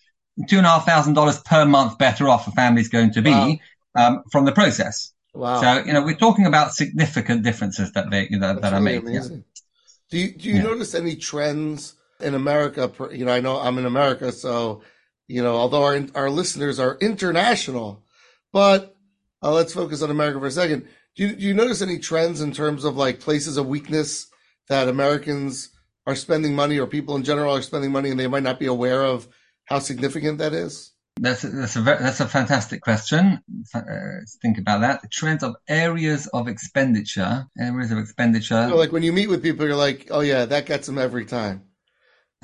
two 0.49 0.57
and 0.57 0.65
a 0.65 0.69
half 0.69 0.85
thousand 0.85 1.13
dollars 1.13 1.39
per 1.41 1.65
month 1.65 1.97
better 1.97 2.27
off 2.27 2.47
a 2.47 2.51
family 2.51 2.81
is 2.81 2.89
going 2.89 3.13
to 3.13 3.21
be 3.21 3.31
wow. 3.31 3.57
um, 3.95 4.23
from 4.31 4.45
the 4.45 4.51
process. 4.51 5.13
Wow. 5.35 5.61
So, 5.61 5.85
you 5.85 5.93
know, 5.93 6.03
we're 6.03 6.15
talking 6.15 6.45
about 6.45 6.73
significant 6.73 7.43
differences 7.43 7.91
that 7.93 8.09
they, 8.11 8.27
you 8.29 8.39
know, 8.39 8.53
that 8.59 8.63
really 8.63 8.75
are 8.75 8.81
made. 8.81 9.01
Amazing. 9.01 9.37
Yeah. 9.37 9.61
Do 10.09 10.17
you, 10.19 10.31
do 10.31 10.49
you 10.49 10.55
yeah. 10.55 10.63
notice 10.63 10.93
any 10.93 11.15
trends 11.15 11.95
in 12.19 12.35
America? 12.35 12.91
You 13.11 13.25
know, 13.25 13.31
I 13.31 13.39
know 13.39 13.59
I'm 13.59 13.77
in 13.79 13.85
America, 13.85 14.31
so, 14.31 14.83
you 15.27 15.41
know, 15.41 15.55
although 15.55 15.83
our, 15.83 16.05
our 16.13 16.29
listeners 16.29 16.79
are 16.79 16.97
international, 17.01 18.03
but 18.51 18.95
uh, 19.41 19.51
let's 19.51 19.73
focus 19.73 20.03
on 20.03 20.11
America 20.11 20.39
for 20.39 20.45
a 20.45 20.51
second. 20.51 20.87
Do 21.15 21.27
you, 21.27 21.35
do 21.35 21.43
you 21.43 21.53
notice 21.53 21.81
any 21.81 21.97
trends 21.97 22.41
in 22.41 22.51
terms 22.51 22.83
of 22.83 22.95
like 22.95 23.19
places 23.19 23.57
of 23.57 23.67
weakness 23.67 24.27
that 24.69 24.87
Americans 24.87 25.69
are 26.05 26.15
spending 26.15 26.55
money 26.55 26.79
or 26.79 26.87
people 26.87 27.15
in 27.15 27.23
general 27.23 27.55
are 27.55 27.61
spending 27.61 27.91
money 27.91 28.09
and 28.09 28.19
they 28.19 28.27
might 28.27 28.43
not 28.43 28.59
be 28.59 28.65
aware 28.65 29.03
of 29.03 29.27
how 29.65 29.79
significant 29.79 30.37
that 30.39 30.53
is? 30.53 30.91
That's 31.19 31.43
a, 31.43 31.49
that's 31.49 31.75
a 31.75 31.81
that's 31.81 32.19
a 32.21 32.27
fantastic 32.27 32.81
question. 32.81 33.39
Uh, 33.73 33.81
think 34.41 34.57
about 34.57 34.81
that. 34.81 35.03
The 35.03 35.07
trends 35.07 35.43
of 35.43 35.55
areas 35.67 36.25
of 36.27 36.47
expenditure, 36.47 37.45
areas 37.59 37.91
of 37.91 37.99
expenditure. 37.99 38.67
like 38.69 38.91
when 38.91 39.03
you 39.03 39.13
meet 39.13 39.29
with 39.29 39.43
people, 39.43 39.65
you're 39.65 39.75
like, 39.75 40.07
"Oh 40.09 40.21
yeah, 40.21 40.45
that 40.45 40.65
gets 40.65 40.87
them 40.87 40.97
every 40.97 41.25
time." 41.25 41.65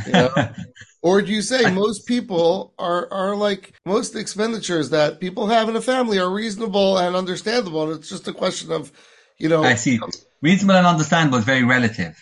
You 0.06 0.12
know? 0.14 0.30
or 1.02 1.24
do 1.24 1.32
you 1.32 1.42
say 1.42 1.72
most 1.72 2.06
people 2.06 2.76
are 2.78 3.12
are 3.12 3.36
like 3.36 3.74
most 3.88 4.16
expenditures 4.16 4.92
that 4.92 5.20
people 5.20 5.48
have 5.48 5.68
in 5.68 5.76
a 5.76 5.82
family 5.82 6.20
are 6.20 6.30
reasonable 6.30 7.00
and 7.00 7.16
understandable, 7.16 7.84
and 7.90 8.00
it's 8.00 8.10
just 8.10 8.28
a 8.28 8.34
question 8.34 8.72
of, 8.72 8.92
you 9.40 9.50
know. 9.50 9.64
I 9.64 9.76
see. 9.76 10.00
Reasonable 10.42 10.76
and 10.76 10.88
understandable 10.88 11.40
is 11.40 11.46
very 11.46 11.64
relative. 11.64 12.16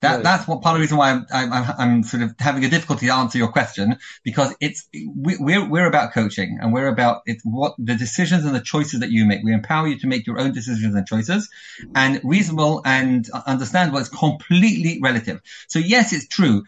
That, 0.00 0.14
right. 0.14 0.22
That's 0.22 0.46
what 0.46 0.62
part 0.62 0.74
of 0.74 0.78
the 0.78 0.82
reason 0.82 0.96
why 0.96 1.10
I'm, 1.10 1.26
I'm, 1.32 1.74
I'm, 1.76 2.02
sort 2.04 2.22
of 2.22 2.34
having 2.38 2.64
a 2.64 2.68
difficulty 2.68 3.06
to 3.06 3.14
answer 3.14 3.36
your 3.36 3.48
question 3.48 3.96
because 4.22 4.54
it's, 4.60 4.88
we, 4.92 5.34
are 5.34 5.38
we're, 5.40 5.68
we're 5.68 5.86
about 5.86 6.12
coaching 6.12 6.58
and 6.60 6.72
we're 6.72 6.86
about 6.86 7.22
it's 7.26 7.42
what 7.44 7.74
the 7.78 7.96
decisions 7.96 8.44
and 8.44 8.54
the 8.54 8.60
choices 8.60 9.00
that 9.00 9.10
you 9.10 9.26
make. 9.26 9.42
We 9.42 9.52
empower 9.52 9.88
you 9.88 9.98
to 9.98 10.06
make 10.06 10.24
your 10.24 10.38
own 10.38 10.52
decisions 10.52 10.94
and 10.94 11.04
choices 11.04 11.48
and 11.96 12.20
reasonable 12.22 12.80
and 12.84 13.28
understandable 13.44 13.98
is 13.98 14.08
completely 14.08 15.00
relative. 15.02 15.40
So 15.66 15.80
yes, 15.80 16.12
it's 16.12 16.28
true. 16.28 16.62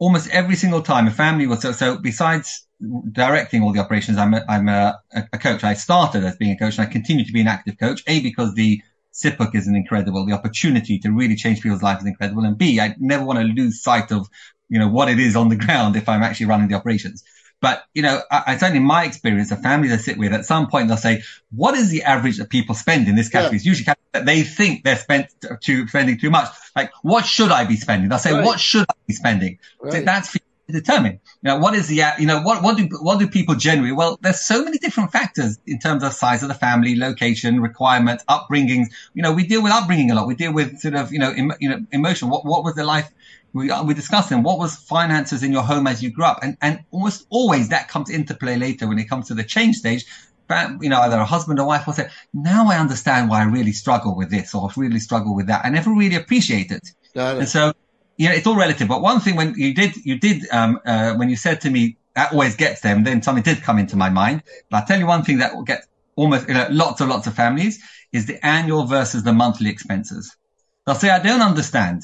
Almost 0.00 0.30
every 0.30 0.56
single 0.56 0.82
time 0.82 1.06
a 1.06 1.12
family 1.12 1.46
will, 1.46 1.58
so, 1.58 1.70
so 1.70 1.98
besides 1.98 2.66
directing 3.12 3.62
all 3.62 3.72
the 3.72 3.78
operations, 3.78 4.18
I'm 4.18 4.34
a, 4.34 4.44
I'm 4.48 4.68
a, 4.68 5.00
a 5.32 5.38
coach. 5.38 5.62
I 5.62 5.74
started 5.74 6.24
as 6.24 6.36
being 6.36 6.50
a 6.50 6.58
coach 6.58 6.78
and 6.78 6.88
I 6.88 6.90
continue 6.90 7.24
to 7.24 7.32
be 7.32 7.42
an 7.42 7.46
active 7.46 7.78
coach. 7.78 8.02
A, 8.08 8.20
because 8.20 8.54
the 8.54 8.82
SIPC 9.12 9.54
is 9.54 9.66
an 9.66 9.76
incredible. 9.76 10.24
The 10.24 10.32
opportunity 10.32 10.98
to 11.00 11.12
really 11.12 11.36
change 11.36 11.60
people's 11.60 11.82
lives 11.82 12.02
is 12.02 12.08
incredible. 12.08 12.44
And 12.44 12.56
B, 12.56 12.80
I 12.80 12.96
never 12.98 13.24
want 13.24 13.38
to 13.38 13.44
lose 13.44 13.82
sight 13.82 14.10
of, 14.10 14.28
you 14.68 14.78
know, 14.78 14.88
what 14.88 15.08
it 15.08 15.18
is 15.18 15.36
on 15.36 15.48
the 15.48 15.56
ground 15.56 15.96
if 15.96 16.08
I'm 16.08 16.22
actually 16.22 16.46
running 16.46 16.68
the 16.68 16.74
operations. 16.74 17.22
But, 17.60 17.84
you 17.94 18.02
know, 18.02 18.20
I, 18.30 18.42
I 18.48 18.56
certainly 18.56 18.78
in 18.78 18.84
my 18.84 19.04
experience, 19.04 19.50
the 19.50 19.56
families 19.56 19.92
I 19.92 19.96
sit 19.96 20.18
with, 20.18 20.32
at 20.32 20.44
some 20.44 20.68
point 20.68 20.88
they'll 20.88 20.96
say, 20.96 21.22
what 21.52 21.76
is 21.76 21.90
the 21.90 22.02
average 22.02 22.38
that 22.38 22.50
people 22.50 22.74
spend 22.74 23.06
in 23.06 23.14
this 23.14 23.28
category? 23.28 23.52
Yeah. 23.52 23.56
It's 23.56 23.66
usually 23.66 23.94
that 24.12 24.26
they 24.26 24.42
think 24.42 24.82
they're 24.82 24.96
spent 24.96 25.28
to 25.60 25.86
spending 25.86 26.18
too 26.18 26.30
much. 26.30 26.48
Like, 26.74 26.90
what 27.02 27.24
should 27.24 27.52
I 27.52 27.64
be 27.64 27.76
spending? 27.76 28.08
They'll 28.08 28.18
say, 28.18 28.32
right. 28.32 28.44
what 28.44 28.58
should 28.58 28.86
I 28.88 28.94
be 29.06 29.14
spending? 29.14 29.58
Right. 29.80 29.92
So 29.92 30.00
that's 30.02 30.36
determine. 30.68 31.20
You 31.42 31.50
know, 31.50 31.58
what 31.58 31.74
is 31.74 31.88
the, 31.88 32.02
you 32.18 32.26
know, 32.26 32.40
what, 32.40 32.62
what 32.62 32.76
do, 32.76 32.88
what 33.00 33.18
do 33.18 33.26
people 33.26 33.54
generally? 33.54 33.92
Well, 33.92 34.18
there's 34.22 34.40
so 34.40 34.64
many 34.64 34.78
different 34.78 35.12
factors 35.12 35.58
in 35.66 35.78
terms 35.78 36.02
of 36.02 36.12
size 36.12 36.42
of 36.42 36.48
the 36.48 36.54
family, 36.54 36.96
location, 36.96 37.60
requirements, 37.60 38.24
upbringings. 38.28 38.86
You 39.14 39.22
know, 39.22 39.32
we 39.32 39.46
deal 39.46 39.62
with 39.62 39.72
upbringing 39.72 40.10
a 40.10 40.14
lot. 40.14 40.26
We 40.26 40.34
deal 40.34 40.52
with 40.52 40.78
sort 40.78 40.94
of, 40.94 41.12
you 41.12 41.18
know, 41.18 41.30
em, 41.32 41.52
you 41.60 41.68
know, 41.68 41.80
emotion. 41.90 42.30
What, 42.30 42.44
what 42.44 42.64
was 42.64 42.74
the 42.74 42.84
life? 42.84 43.10
We, 43.52 43.70
uh, 43.70 43.84
we 43.84 43.92
discussed 43.92 44.30
them. 44.30 44.42
What 44.42 44.58
was 44.58 44.76
finances 44.76 45.42
in 45.42 45.52
your 45.52 45.62
home 45.62 45.86
as 45.86 46.02
you 46.02 46.10
grew 46.10 46.24
up? 46.24 46.38
And, 46.42 46.56
and 46.62 46.84
almost 46.90 47.26
always 47.28 47.68
that 47.68 47.88
comes 47.88 48.08
into 48.08 48.34
play 48.34 48.56
later 48.56 48.88
when 48.88 48.98
it 48.98 49.08
comes 49.08 49.28
to 49.28 49.34
the 49.34 49.44
change 49.44 49.76
stage. 49.76 50.06
But, 50.48 50.82
you 50.82 50.88
know, 50.88 51.00
either 51.00 51.18
a 51.18 51.24
husband 51.24 51.60
or 51.60 51.66
wife 51.66 51.86
will 51.86 51.94
say, 51.94 52.08
now 52.32 52.68
I 52.68 52.78
understand 52.78 53.30
why 53.30 53.40
I 53.40 53.44
really 53.44 53.72
struggle 53.72 54.16
with 54.16 54.30
this 54.30 54.54
or 54.54 54.70
really 54.76 55.00
struggle 55.00 55.34
with 55.34 55.46
that. 55.46 55.64
I 55.64 55.70
never 55.70 55.90
really 55.92 56.16
appreciate 56.16 56.70
it. 56.70 56.92
And 57.40 57.48
so 57.48 57.72
you 58.16 58.28
know, 58.28 58.34
it's 58.34 58.46
all 58.46 58.56
relative. 58.56 58.88
But 58.88 59.02
one 59.02 59.20
thing 59.20 59.36
when 59.36 59.54
you 59.56 59.74
did, 59.74 59.96
you 59.96 60.18
did, 60.18 60.48
um, 60.50 60.80
uh, 60.84 61.14
when 61.14 61.30
you 61.30 61.36
said 61.36 61.60
to 61.62 61.70
me, 61.70 61.96
that 62.14 62.32
always 62.32 62.56
gets 62.56 62.80
them, 62.80 63.04
then 63.04 63.22
something 63.22 63.42
did 63.42 63.62
come 63.62 63.78
into 63.78 63.96
my 63.96 64.10
mind. 64.10 64.42
But 64.70 64.78
I'll 64.78 64.86
tell 64.86 64.98
you 64.98 65.06
one 65.06 65.24
thing 65.24 65.38
that 65.38 65.54
will 65.54 65.62
get 65.62 65.84
almost, 66.16 66.48
you 66.48 66.54
know, 66.54 66.66
lots 66.70 67.00
and 67.00 67.08
lots 67.08 67.26
of 67.26 67.34
families 67.34 67.82
is 68.12 68.26
the 68.26 68.44
annual 68.44 68.84
versus 68.84 69.22
the 69.22 69.32
monthly 69.32 69.70
expenses. 69.70 70.36
They'll 70.84 70.94
say, 70.94 71.10
I 71.10 71.20
don't 71.20 71.40
understand. 71.40 72.02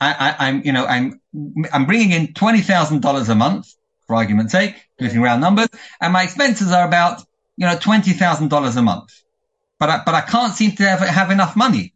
I, 0.00 0.48
am 0.48 0.62
you 0.64 0.72
know, 0.72 0.86
I'm, 0.86 1.20
I'm 1.72 1.86
bringing 1.86 2.12
in 2.12 2.28
$20,000 2.28 3.28
a 3.28 3.34
month 3.34 3.74
for 4.06 4.14
argument's 4.14 4.52
sake, 4.52 4.76
using 4.98 5.20
round 5.20 5.40
numbers, 5.40 5.68
and 6.00 6.12
my 6.12 6.22
expenses 6.22 6.70
are 6.70 6.86
about, 6.86 7.22
you 7.56 7.66
know, 7.66 7.74
$20,000 7.74 8.76
a 8.76 8.82
month. 8.82 9.22
But 9.80 9.90
I, 9.90 10.02
but 10.06 10.14
I 10.14 10.20
can't 10.20 10.54
seem 10.54 10.72
to 10.72 10.88
have, 10.88 11.00
have 11.00 11.30
enough 11.32 11.56
money. 11.56 11.94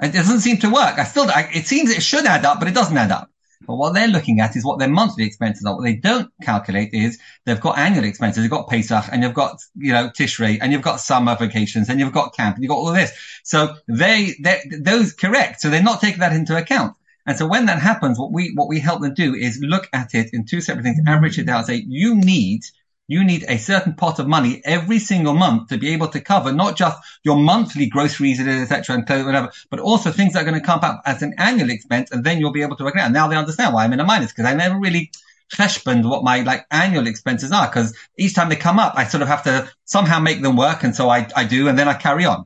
It 0.00 0.12
doesn't 0.12 0.40
seem 0.40 0.58
to 0.58 0.70
work. 0.70 0.98
I 0.98 1.04
still, 1.04 1.26
it 1.28 1.66
seems 1.66 1.90
it 1.90 2.02
should 2.02 2.24
add 2.24 2.44
up, 2.44 2.60
but 2.60 2.68
it 2.68 2.74
doesn't 2.74 2.96
add 2.96 3.10
up. 3.10 3.30
But 3.66 3.76
what 3.76 3.92
they're 3.92 4.08
looking 4.08 4.40
at 4.40 4.56
is 4.56 4.64
what 4.64 4.78
their 4.78 4.88
monthly 4.88 5.24
expenses 5.24 5.64
are. 5.66 5.74
What 5.74 5.82
they 5.82 5.96
don't 5.96 6.30
calculate 6.42 6.94
is 6.94 7.18
they've 7.44 7.60
got 7.60 7.76
annual 7.76 8.04
expenses. 8.04 8.42
They've 8.42 8.50
got 8.50 8.68
Pesach 8.68 9.06
and 9.10 9.22
you've 9.22 9.34
got, 9.34 9.60
you 9.74 9.92
know, 9.92 10.08
Tishrei 10.08 10.58
and 10.60 10.72
you've 10.72 10.82
got 10.82 11.00
summer 11.00 11.36
vacations 11.36 11.88
and 11.88 11.98
you've 11.98 12.12
got 12.12 12.36
camp 12.36 12.54
and 12.54 12.62
you've 12.62 12.70
got 12.70 12.76
all 12.76 12.88
of 12.88 12.94
this. 12.94 13.12
So 13.42 13.74
they, 13.88 14.36
they, 14.40 14.60
those 14.80 15.12
correct. 15.12 15.60
So 15.60 15.70
they're 15.70 15.82
not 15.82 16.00
taking 16.00 16.20
that 16.20 16.32
into 16.32 16.56
account. 16.56 16.94
And 17.26 17.36
so 17.36 17.46
when 17.46 17.66
that 17.66 17.80
happens, 17.80 18.18
what 18.18 18.32
we, 18.32 18.52
what 18.54 18.68
we 18.68 18.80
help 18.80 19.02
them 19.02 19.12
do 19.12 19.34
is 19.34 19.60
look 19.60 19.88
at 19.92 20.14
it 20.14 20.30
in 20.32 20.46
two 20.46 20.60
separate 20.60 20.84
things, 20.84 21.00
average 21.06 21.38
it 21.38 21.48
out, 21.48 21.66
say 21.66 21.84
you 21.86 22.14
need 22.14 22.62
you 23.08 23.24
need 23.24 23.44
a 23.48 23.56
certain 23.56 23.94
pot 23.94 24.18
of 24.18 24.28
money 24.28 24.60
every 24.64 24.98
single 24.98 25.34
month 25.34 25.70
to 25.70 25.78
be 25.78 25.94
able 25.94 26.08
to 26.08 26.20
cover 26.20 26.52
not 26.52 26.76
just 26.76 26.98
your 27.24 27.36
monthly 27.36 27.86
groceries, 27.86 28.38
etc., 28.38 28.94
and 28.94 29.06
clothes, 29.06 29.24
whatever, 29.24 29.50
but 29.70 29.80
also 29.80 30.12
things 30.12 30.34
that 30.34 30.42
are 30.42 30.48
going 30.48 30.60
to 30.60 30.64
come 30.64 30.80
up 30.82 31.00
as 31.06 31.22
an 31.22 31.34
annual 31.38 31.70
expense, 31.70 32.10
and 32.12 32.22
then 32.22 32.38
you'll 32.38 32.52
be 32.52 32.62
able 32.62 32.76
to 32.76 32.84
work 32.84 32.94
it 32.94 33.00
out. 33.00 33.10
Now 33.10 33.26
they 33.26 33.36
understand 33.36 33.74
why 33.74 33.84
I'm 33.84 33.92
in 33.94 34.00
a 34.00 34.04
minus 34.04 34.30
because 34.30 34.44
I 34.44 34.54
never 34.54 34.78
really 34.78 35.10
cheshboned 35.50 36.08
what 36.08 36.22
my 36.22 36.40
like 36.42 36.66
annual 36.70 37.06
expenses 37.06 37.50
are 37.50 37.66
because 37.66 37.96
each 38.18 38.34
time 38.34 38.50
they 38.50 38.56
come 38.56 38.78
up, 38.78 38.92
I 38.94 39.04
sort 39.04 39.22
of 39.22 39.28
have 39.28 39.44
to 39.44 39.70
somehow 39.86 40.20
make 40.20 40.42
them 40.42 40.56
work, 40.56 40.84
and 40.84 40.94
so 40.94 41.08
I, 41.08 41.26
I 41.34 41.44
do, 41.44 41.68
and 41.68 41.78
then 41.78 41.88
I 41.88 41.94
carry 41.94 42.26
on. 42.26 42.44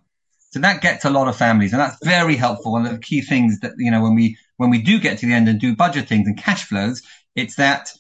So 0.53 0.61
that 0.61 0.81
gets 0.81 1.05
a 1.05 1.11
lot 1.11 1.29
of 1.29 1.37
families, 1.37 1.73
and 1.73 1.81
that's 1.81 1.97
very 2.05 2.37
helpful. 2.37 2.73
One 2.73 2.87
of 2.87 2.93
the 2.93 2.99
key 2.99 3.23
things 3.23 3.61
that 3.61 3.73
you 3.79 3.91
know 3.91 4.01
when 4.01 4.15
we 4.15 4.39
when 4.59 4.71
we 4.71 4.81
do 4.81 5.01
get 5.01 5.19
to 5.19 5.27
the 5.27 5.33
end 5.33 5.49
and 5.49 5.61
do 5.61 5.75
budgetings 5.75 6.27
and 6.27 6.39
cash 6.39 6.65
flows, 6.65 7.03
it's 7.35 7.57
that 7.57 7.91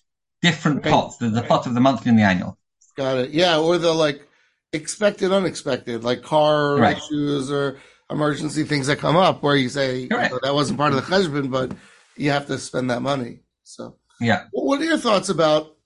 different 0.42 0.82
pots, 0.82 1.16
the, 1.16 1.28
the 1.28 1.42
pot 1.42 1.66
of 1.66 1.74
the 1.74 1.80
monthly 1.80 2.10
and 2.10 2.18
the 2.18 2.24
annual. 2.24 2.58
Got 2.96 3.18
it. 3.18 3.30
Yeah, 3.30 3.58
or 3.58 3.78
the 3.78 3.92
like 3.92 4.26
expected, 4.72 5.32
unexpected, 5.32 6.04
like 6.04 6.22
car 6.22 6.76
right. 6.76 6.96
issues 6.96 7.50
or 7.50 7.78
emergency 8.10 8.64
things 8.64 8.86
that 8.88 8.98
come 8.98 9.16
up 9.16 9.42
where 9.42 9.56
you 9.56 9.68
say 9.68 10.08
that 10.08 10.52
wasn't 10.52 10.78
part 10.78 10.92
of 10.92 10.96
the 10.96 11.02
husband, 11.02 11.50
but 11.50 11.72
you 12.16 12.30
have 12.30 12.46
to 12.46 12.58
spend 12.58 12.90
that 12.90 13.02
money. 13.02 13.40
So 13.64 13.96
yeah. 14.20 14.44
what 14.52 14.80
are 14.80 14.84
your 14.84 14.98
thoughts 14.98 15.28
about 15.28 15.76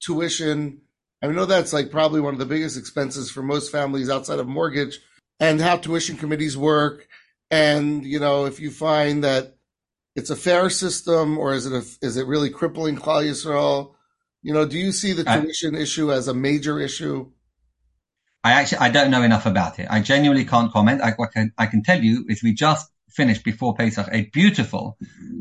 tuition? 0.00 0.80
I 1.22 1.28
know 1.28 1.46
that's 1.46 1.72
like 1.72 1.90
probably 1.90 2.20
one 2.20 2.34
of 2.34 2.40
the 2.40 2.46
biggest 2.46 2.76
expenses 2.76 3.30
for 3.30 3.42
most 3.42 3.70
families 3.72 4.10
outside 4.10 4.38
of 4.38 4.46
mortgage 4.46 5.00
and 5.40 5.60
how 5.60 5.76
tuition 5.76 6.16
committees 6.16 6.56
work. 6.56 7.06
And, 7.50 8.04
you 8.04 8.20
know, 8.20 8.46
if 8.46 8.60
you 8.60 8.70
find 8.70 9.24
that 9.24 9.56
it's 10.14 10.30
a 10.30 10.36
fair 10.36 10.68
system 10.70 11.38
or 11.38 11.54
is 11.54 11.66
it 11.66 11.72
a, 11.72 12.06
is 12.06 12.16
it 12.16 12.26
really 12.26 12.50
crippling 12.50 12.96
Klal 12.96 13.24
Yisrael? 13.24 13.94
You 14.42 14.54
know, 14.54 14.66
do 14.66 14.78
you 14.78 14.92
see 14.92 15.12
the 15.12 15.24
tuition 15.24 15.74
I, 15.74 15.80
issue 15.80 16.12
as 16.12 16.28
a 16.28 16.34
major 16.34 16.78
issue? 16.80 17.30
I 18.44 18.52
actually 18.52 18.78
I 18.78 18.90
don't 18.90 19.10
know 19.10 19.22
enough 19.22 19.46
about 19.46 19.78
it. 19.78 19.88
I 19.90 20.00
genuinely 20.00 20.44
can't 20.44 20.72
comment. 20.72 21.00
I, 21.02 21.12
what 21.12 21.30
I, 21.36 21.50
I 21.58 21.66
can 21.66 21.82
tell 21.82 22.02
you 22.02 22.24
is 22.28 22.42
we 22.42 22.52
just 22.52 22.88
finished 23.10 23.44
before 23.44 23.74
Pesach 23.74 24.08
a 24.12 24.22
beautiful 24.32 24.96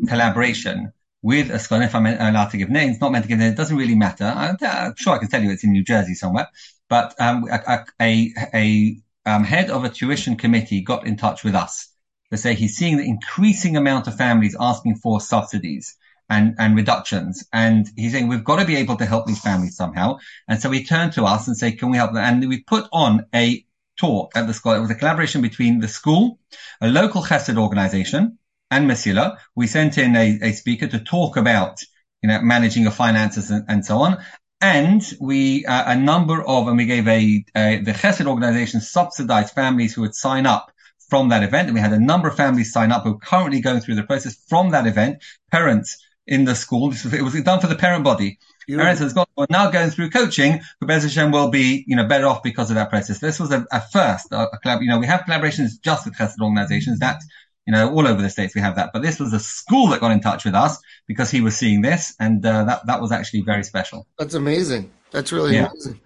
collaboration 0.07 0.91
with 1.21 1.51
a 1.51 1.59
scholar. 1.59 1.83
If 1.83 1.95
I'm 1.95 2.05
allowed 2.07 2.49
to 2.49 2.57
give 2.57 2.69
names, 2.69 2.99
not 2.99 3.11
meant 3.11 3.25
to 3.25 3.29
give 3.29 3.37
names, 3.37 3.53
it 3.53 3.57
doesn't 3.57 3.77
really 3.77 3.95
matter. 3.95 4.25
I'm, 4.25 4.57
I'm 4.61 4.95
sure 4.97 5.13
I 5.13 5.19
can 5.19 5.27
tell 5.27 5.43
you 5.43 5.51
it's 5.51 5.63
in 5.63 5.71
New 5.71 5.83
Jersey 5.83 6.15
somewhere. 6.15 6.47
But 6.89 7.13
um, 7.19 7.45
a, 7.51 7.85
a, 8.01 8.33
a 8.53 8.97
um, 9.25 9.43
head 9.43 9.69
of 9.69 9.83
a 9.83 9.89
tuition 9.89 10.37
committee 10.37 10.81
got 10.81 11.05
in 11.05 11.17
touch 11.17 11.43
with 11.43 11.53
us 11.53 11.89
to 12.31 12.37
say 12.37 12.55
he's 12.55 12.75
seeing 12.75 12.97
the 12.97 13.07
increasing 13.07 13.77
amount 13.77 14.07
of 14.07 14.17
families 14.17 14.55
asking 14.59 14.95
for 14.95 15.21
subsidies 15.21 15.95
and, 16.29 16.55
and 16.59 16.75
reductions. 16.75 17.45
And 17.53 17.87
he's 17.95 18.11
saying 18.11 18.27
we've 18.27 18.43
got 18.43 18.59
to 18.59 18.65
be 18.65 18.77
able 18.77 18.97
to 18.97 19.05
help 19.05 19.25
these 19.25 19.41
families 19.41 19.75
somehow. 19.75 20.17
And 20.47 20.61
so 20.61 20.69
he 20.71 20.83
turned 20.83 21.13
to 21.13 21.25
us 21.25 21.47
and 21.47 21.57
said, 21.57 21.79
can 21.79 21.89
we 21.89 21.97
help 21.97 22.13
them? 22.13 22.23
And 22.23 22.47
we 22.47 22.61
put 22.63 22.87
on 22.91 23.25
a 23.33 23.65
talk 23.97 24.35
at 24.35 24.47
the 24.47 24.53
school. 24.53 24.73
It 24.73 24.79
was 24.79 24.91
a 24.91 24.95
collaboration 24.95 25.41
between 25.41 25.79
the 25.79 25.87
school, 25.87 26.39
a 26.81 26.87
local 26.87 27.23
chesed 27.23 27.57
organization, 27.57 28.37
and 28.69 28.89
Mesila. 28.89 29.37
We 29.55 29.67
sent 29.67 29.97
in 29.97 30.15
a, 30.15 30.39
a 30.41 30.51
speaker 30.51 30.87
to 30.87 30.99
talk 30.99 31.37
about, 31.37 31.81
you 32.21 32.29
know, 32.29 32.41
managing 32.41 32.83
your 32.83 32.91
finances 32.91 33.49
and, 33.49 33.65
and 33.67 33.85
so 33.85 33.99
on. 33.99 34.17
And 34.59 35.03
we, 35.19 35.65
uh, 35.65 35.91
a 35.91 35.95
number 35.95 36.41
of, 36.41 36.67
and 36.67 36.77
we 36.77 36.85
gave 36.85 37.07
a, 37.07 37.45
a, 37.55 37.77
the 37.77 37.91
Chesed 37.91 38.25
organization 38.25 38.81
subsidized 38.81 39.53
families 39.53 39.93
who 39.93 40.01
would 40.01 40.15
sign 40.15 40.45
up 40.45 40.71
from 41.09 41.29
that 41.29 41.43
event. 41.43 41.67
And 41.67 41.75
we 41.75 41.79
had 41.79 41.93
a 41.93 41.99
number 41.99 42.27
of 42.27 42.35
families 42.35 42.73
sign 42.73 42.91
up 42.91 43.03
who 43.03 43.13
are 43.13 43.19
currently 43.19 43.61
going 43.61 43.81
through 43.81 43.95
the 43.95 44.03
process 44.03 44.35
from 44.49 44.71
that 44.71 44.87
event. 44.87 45.23
Parents 45.51 45.97
in 46.27 46.43
the 46.43 46.55
school. 46.55 46.91
it 46.91 47.21
was 47.21 47.41
done 47.41 47.59
for 47.59 47.67
the 47.67 47.75
parent 47.75 48.03
body. 48.03 48.37
Parents 48.69 48.99
has 48.99 49.13
got, 49.13 49.29
are 49.37 49.47
now 49.49 49.71
going 49.71 49.89
through 49.89 50.09
coaching, 50.09 50.59
but 50.79 50.87
Bez 50.87 51.03
Hashem 51.03 51.31
will 51.31 51.49
be, 51.49 51.85
you 51.87 51.95
know, 51.95 52.05
better 52.05 52.27
off 52.27 52.43
because 52.43 52.69
of 52.69 52.75
that 52.75 52.89
process. 52.89 53.19
This 53.19 53.39
was 53.39 53.51
a, 53.51 53.65
a 53.71 53.79
first, 53.79 54.29
a, 54.33 54.49
a 54.49 54.59
collab, 54.59 54.81
you 54.81 54.89
know, 54.89 54.99
we 54.99 55.07
have 55.07 55.21
collaborations 55.21 55.81
just 55.81 56.05
with 56.05 56.15
Chesed 56.15 56.41
organizations 56.41 56.99
that, 56.99 57.21
you 57.65 57.71
know, 57.71 57.89
all 57.89 58.05
over 58.05 58.21
the 58.21 58.29
states 58.29 58.53
we 58.53 58.59
have 58.59 58.75
that, 58.75 58.89
but 58.91 59.01
this 59.01 59.21
was 59.21 59.31
a 59.31 59.39
school 59.39 59.87
that 59.87 60.01
got 60.01 60.11
in 60.11 60.19
touch 60.19 60.43
with 60.43 60.53
us 60.53 60.79
because 61.07 61.31
he 61.31 61.39
was 61.39 61.55
seeing 61.55 61.81
this 61.81 62.13
and, 62.19 62.45
uh, 62.45 62.65
that, 62.65 62.85
that 62.87 63.01
was 63.01 63.13
actually 63.13 63.41
very 63.41 63.63
special. 63.63 64.05
That's 64.19 64.33
amazing. 64.33 64.91
That's 65.11 65.31
really 65.31 65.55
yeah. 65.55 65.67
amazing. 65.67 66.01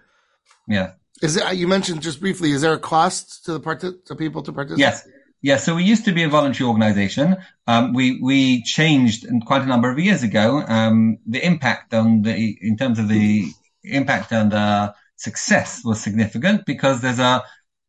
Yeah. 0.68 0.92
Is 1.20 1.36
it, 1.36 1.56
you 1.56 1.66
mentioned 1.66 2.00
just 2.00 2.20
briefly, 2.20 2.52
is 2.52 2.62
there 2.62 2.74
a 2.74 2.78
cost 2.78 3.44
to 3.46 3.54
the 3.54 3.60
part 3.60 3.80
to 3.80 4.14
people 4.14 4.42
to 4.44 4.52
participate? 4.52 4.78
Yes. 4.78 5.08
Yeah, 5.42 5.56
so 5.56 5.74
we 5.74 5.82
used 5.82 6.04
to 6.04 6.12
be 6.12 6.22
a 6.22 6.28
voluntary 6.28 6.68
organization. 6.68 7.36
Um, 7.66 7.92
we, 7.94 8.20
we 8.22 8.62
changed 8.62 9.26
quite 9.44 9.62
a 9.62 9.66
number 9.66 9.90
of 9.90 9.98
years 9.98 10.22
ago, 10.22 10.62
um, 10.66 11.18
the 11.26 11.44
impact 11.44 11.92
on 11.92 12.22
the, 12.22 12.56
in 12.60 12.76
terms 12.76 13.00
of 13.00 13.08
the 13.08 13.50
impact 13.82 14.32
and, 14.32 14.52
the 14.52 14.94
success 15.16 15.82
was 15.84 16.00
significant 16.00 16.66
because 16.66 17.00
there's 17.00 17.20
a, 17.20 17.44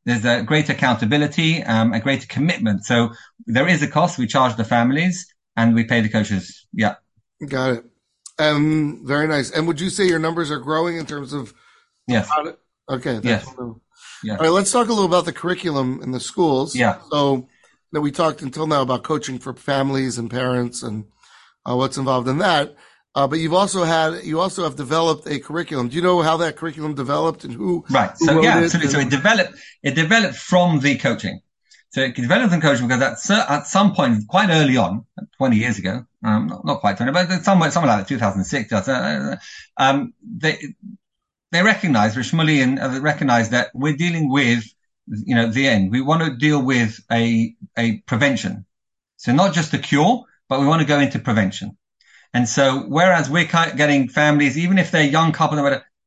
there's 0.05 0.25
a 0.25 0.43
great 0.43 0.69
accountability, 0.69 1.63
um, 1.63 1.93
a 1.93 1.99
greater 1.99 2.27
commitment. 2.27 2.85
So 2.85 3.09
there 3.45 3.67
is 3.67 3.81
a 3.81 3.87
cost. 3.87 4.19
We 4.19 4.27
charge 4.27 4.55
the 4.55 4.63
families 4.63 5.33
and 5.55 5.73
we 5.73 5.83
pay 5.83 6.01
the 6.01 6.09
coaches. 6.09 6.65
Yeah. 6.73 6.95
Got 7.47 7.71
it. 7.71 7.85
Um, 8.39 9.01
very 9.05 9.27
nice. 9.27 9.51
And 9.51 9.67
would 9.67 9.79
you 9.79 9.89
say 9.89 10.07
your 10.07 10.19
numbers 10.19 10.51
are 10.51 10.59
growing 10.59 10.97
in 10.97 11.05
terms 11.05 11.33
of? 11.33 11.53
Yes. 12.07 12.29
okay. 12.89 13.19
yes. 13.23 13.47
Yeah. 14.23 14.38
All 14.38 14.39
right, 14.39 14.49
let's 14.49 14.71
talk 14.71 14.88
a 14.88 14.89
little 14.91 15.05
about 15.05 15.25
the 15.25 15.33
curriculum 15.33 16.01
in 16.01 16.12
the 16.12 16.19
schools. 16.19 16.75
Yeah. 16.75 16.99
So, 17.12 17.47
that 17.93 18.01
we 18.01 18.12
talked 18.12 18.41
until 18.41 18.67
now 18.67 18.81
about 18.81 19.03
coaching 19.03 19.39
for 19.39 19.53
families 19.53 20.17
and 20.17 20.29
parents 20.29 20.83
and 20.83 21.05
uh, 21.65 21.75
what's 21.75 21.97
involved 21.97 22.27
in 22.27 22.39
that. 22.39 22.75
Uh, 23.15 23.27
but 23.27 23.38
you've 23.38 23.53
also 23.53 23.83
had, 23.83 24.23
you 24.23 24.39
also 24.39 24.63
have 24.63 24.75
developed 24.75 25.27
a 25.27 25.39
curriculum. 25.39 25.88
Do 25.88 25.95
you 25.95 26.01
know 26.01 26.21
how 26.23 26.38
that 26.38 26.55
curriculum 26.55 26.95
developed 26.95 27.43
and 27.43 27.53
who? 27.53 27.86
Right. 27.91 28.09
Who 28.17 28.25
so 28.25 28.41
yeah, 28.41 28.57
it 28.57 28.63
absolutely. 28.63 28.91
So 28.91 28.99
it 28.99 29.09
developed, 29.12 29.53
it 29.83 29.93
developed 29.93 30.36
from 30.36 30.79
the 30.79 30.97
coaching. 30.97 31.41
So 31.91 32.01
it 32.01 32.15
developed 32.15 32.51
from 32.51 32.62
coaching 32.62 32.88
because 32.88 33.29
at, 33.29 33.49
at 33.51 33.67
some 33.67 33.93
point, 33.93 34.27
quite 34.27 34.49
early 34.49 34.77
on, 34.77 35.05
20 35.38 35.55
years 35.57 35.77
ago, 35.77 36.07
um, 36.23 36.47
not, 36.47 36.65
not 36.65 36.79
quite 36.79 36.97
20, 36.97 37.12
but 37.12 37.43
somewhere, 37.43 37.69
somewhere 37.69 37.97
like 37.97 38.07
2006, 38.07 38.73
uh, 38.73 39.36
um, 39.77 40.13
they, 40.23 40.57
they 41.53 41.61
recognize, 41.61 42.15
Rishmuli 42.15 42.63
and 42.63 42.79
uh, 42.79 42.99
recognize 42.99 43.49
that 43.49 43.69
we're 43.73 43.95
dealing 43.95 44.29
with, 44.29 44.63
you 45.07 45.35
know, 45.35 45.47
the 45.51 45.67
end. 45.67 45.91
We 45.91 46.01
want 46.01 46.23
to 46.23 46.35
deal 46.35 46.61
with 46.61 46.99
a, 47.11 47.55
a 47.77 47.99
prevention. 48.01 48.65
So 49.17 49.31
not 49.33 49.53
just 49.53 49.73
a 49.73 49.77
cure, 49.77 50.23
but 50.49 50.59
we 50.59 50.65
want 50.65 50.81
to 50.81 50.87
go 50.87 50.99
into 50.99 51.19
prevention. 51.19 51.77
And 52.33 52.49
so, 52.49 52.85
whereas 52.87 53.29
we're 53.29 53.45
getting 53.45 54.09
families, 54.09 54.57
even 54.57 54.79
if 54.79 54.89
they're 54.89 55.03
young 55.05 55.31
couple, 55.31 55.59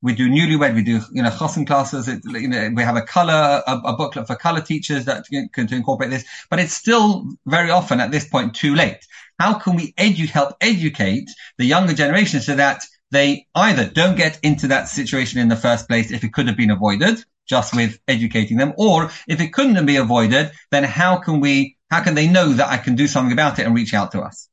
we 0.02 0.14
do 0.14 0.28
newlywed, 0.28 0.74
we 0.74 0.82
do, 0.82 1.00
you 1.12 1.22
know, 1.22 1.30
chosin 1.30 1.66
classes, 1.66 2.08
it, 2.08 2.20
you 2.24 2.48
know, 2.48 2.70
we 2.74 2.82
have 2.82 2.96
a 2.96 3.02
kallah, 3.02 3.62
a, 3.66 3.76
a, 3.84 3.96
booklet 3.96 4.26
for 4.26 4.36
kallah 4.36 4.64
teachers 4.64 5.04
that 5.04 5.24
can 5.52 5.66
to 5.68 5.74
incorporate 5.74 6.10
this, 6.10 6.24
but 6.50 6.58
it's 6.58 6.74
still 6.74 7.24
very 7.46 7.70
often 7.70 8.00
at 8.00 8.10
this 8.10 8.28
point 8.28 8.54
too 8.54 8.74
late. 8.74 8.98
How 9.38 9.54
can 9.54 9.76
we 9.76 9.92
edu- 9.92 10.28
help 10.28 10.56
educate 10.60 11.30
the 11.58 11.64
younger 11.64 11.94
generation 11.94 12.40
so 12.40 12.56
that 12.56 12.82
they 13.10 13.46
either 13.54 13.88
don't 13.88 14.16
get 14.16 14.40
into 14.42 14.68
that 14.68 14.88
situation 14.88 15.40
in 15.40 15.48
the 15.48 15.56
first 15.56 15.88
place 15.88 16.10
if 16.10 16.24
it 16.24 16.32
could 16.32 16.48
have 16.48 16.56
been 16.56 16.70
avoided 16.70 17.24
just 17.48 17.74
with 17.74 17.98
educating 18.08 18.56
them, 18.56 18.74
or 18.76 19.10
if 19.28 19.40
it 19.40 19.52
couldn't 19.52 19.86
be 19.86 19.96
avoided, 19.96 20.50
then 20.70 20.84
how 20.84 21.16
can 21.18 21.40
we, 21.40 21.76
how 21.90 22.02
can 22.02 22.14
they 22.14 22.26
know 22.26 22.52
that 22.52 22.68
I 22.68 22.76
can 22.76 22.96
do 22.96 23.06
something 23.06 23.32
about 23.32 23.58
it 23.58 23.66
and 23.66 23.74
reach 23.74 23.94
out 23.94 24.12
to 24.12 24.20
us? 24.20 24.48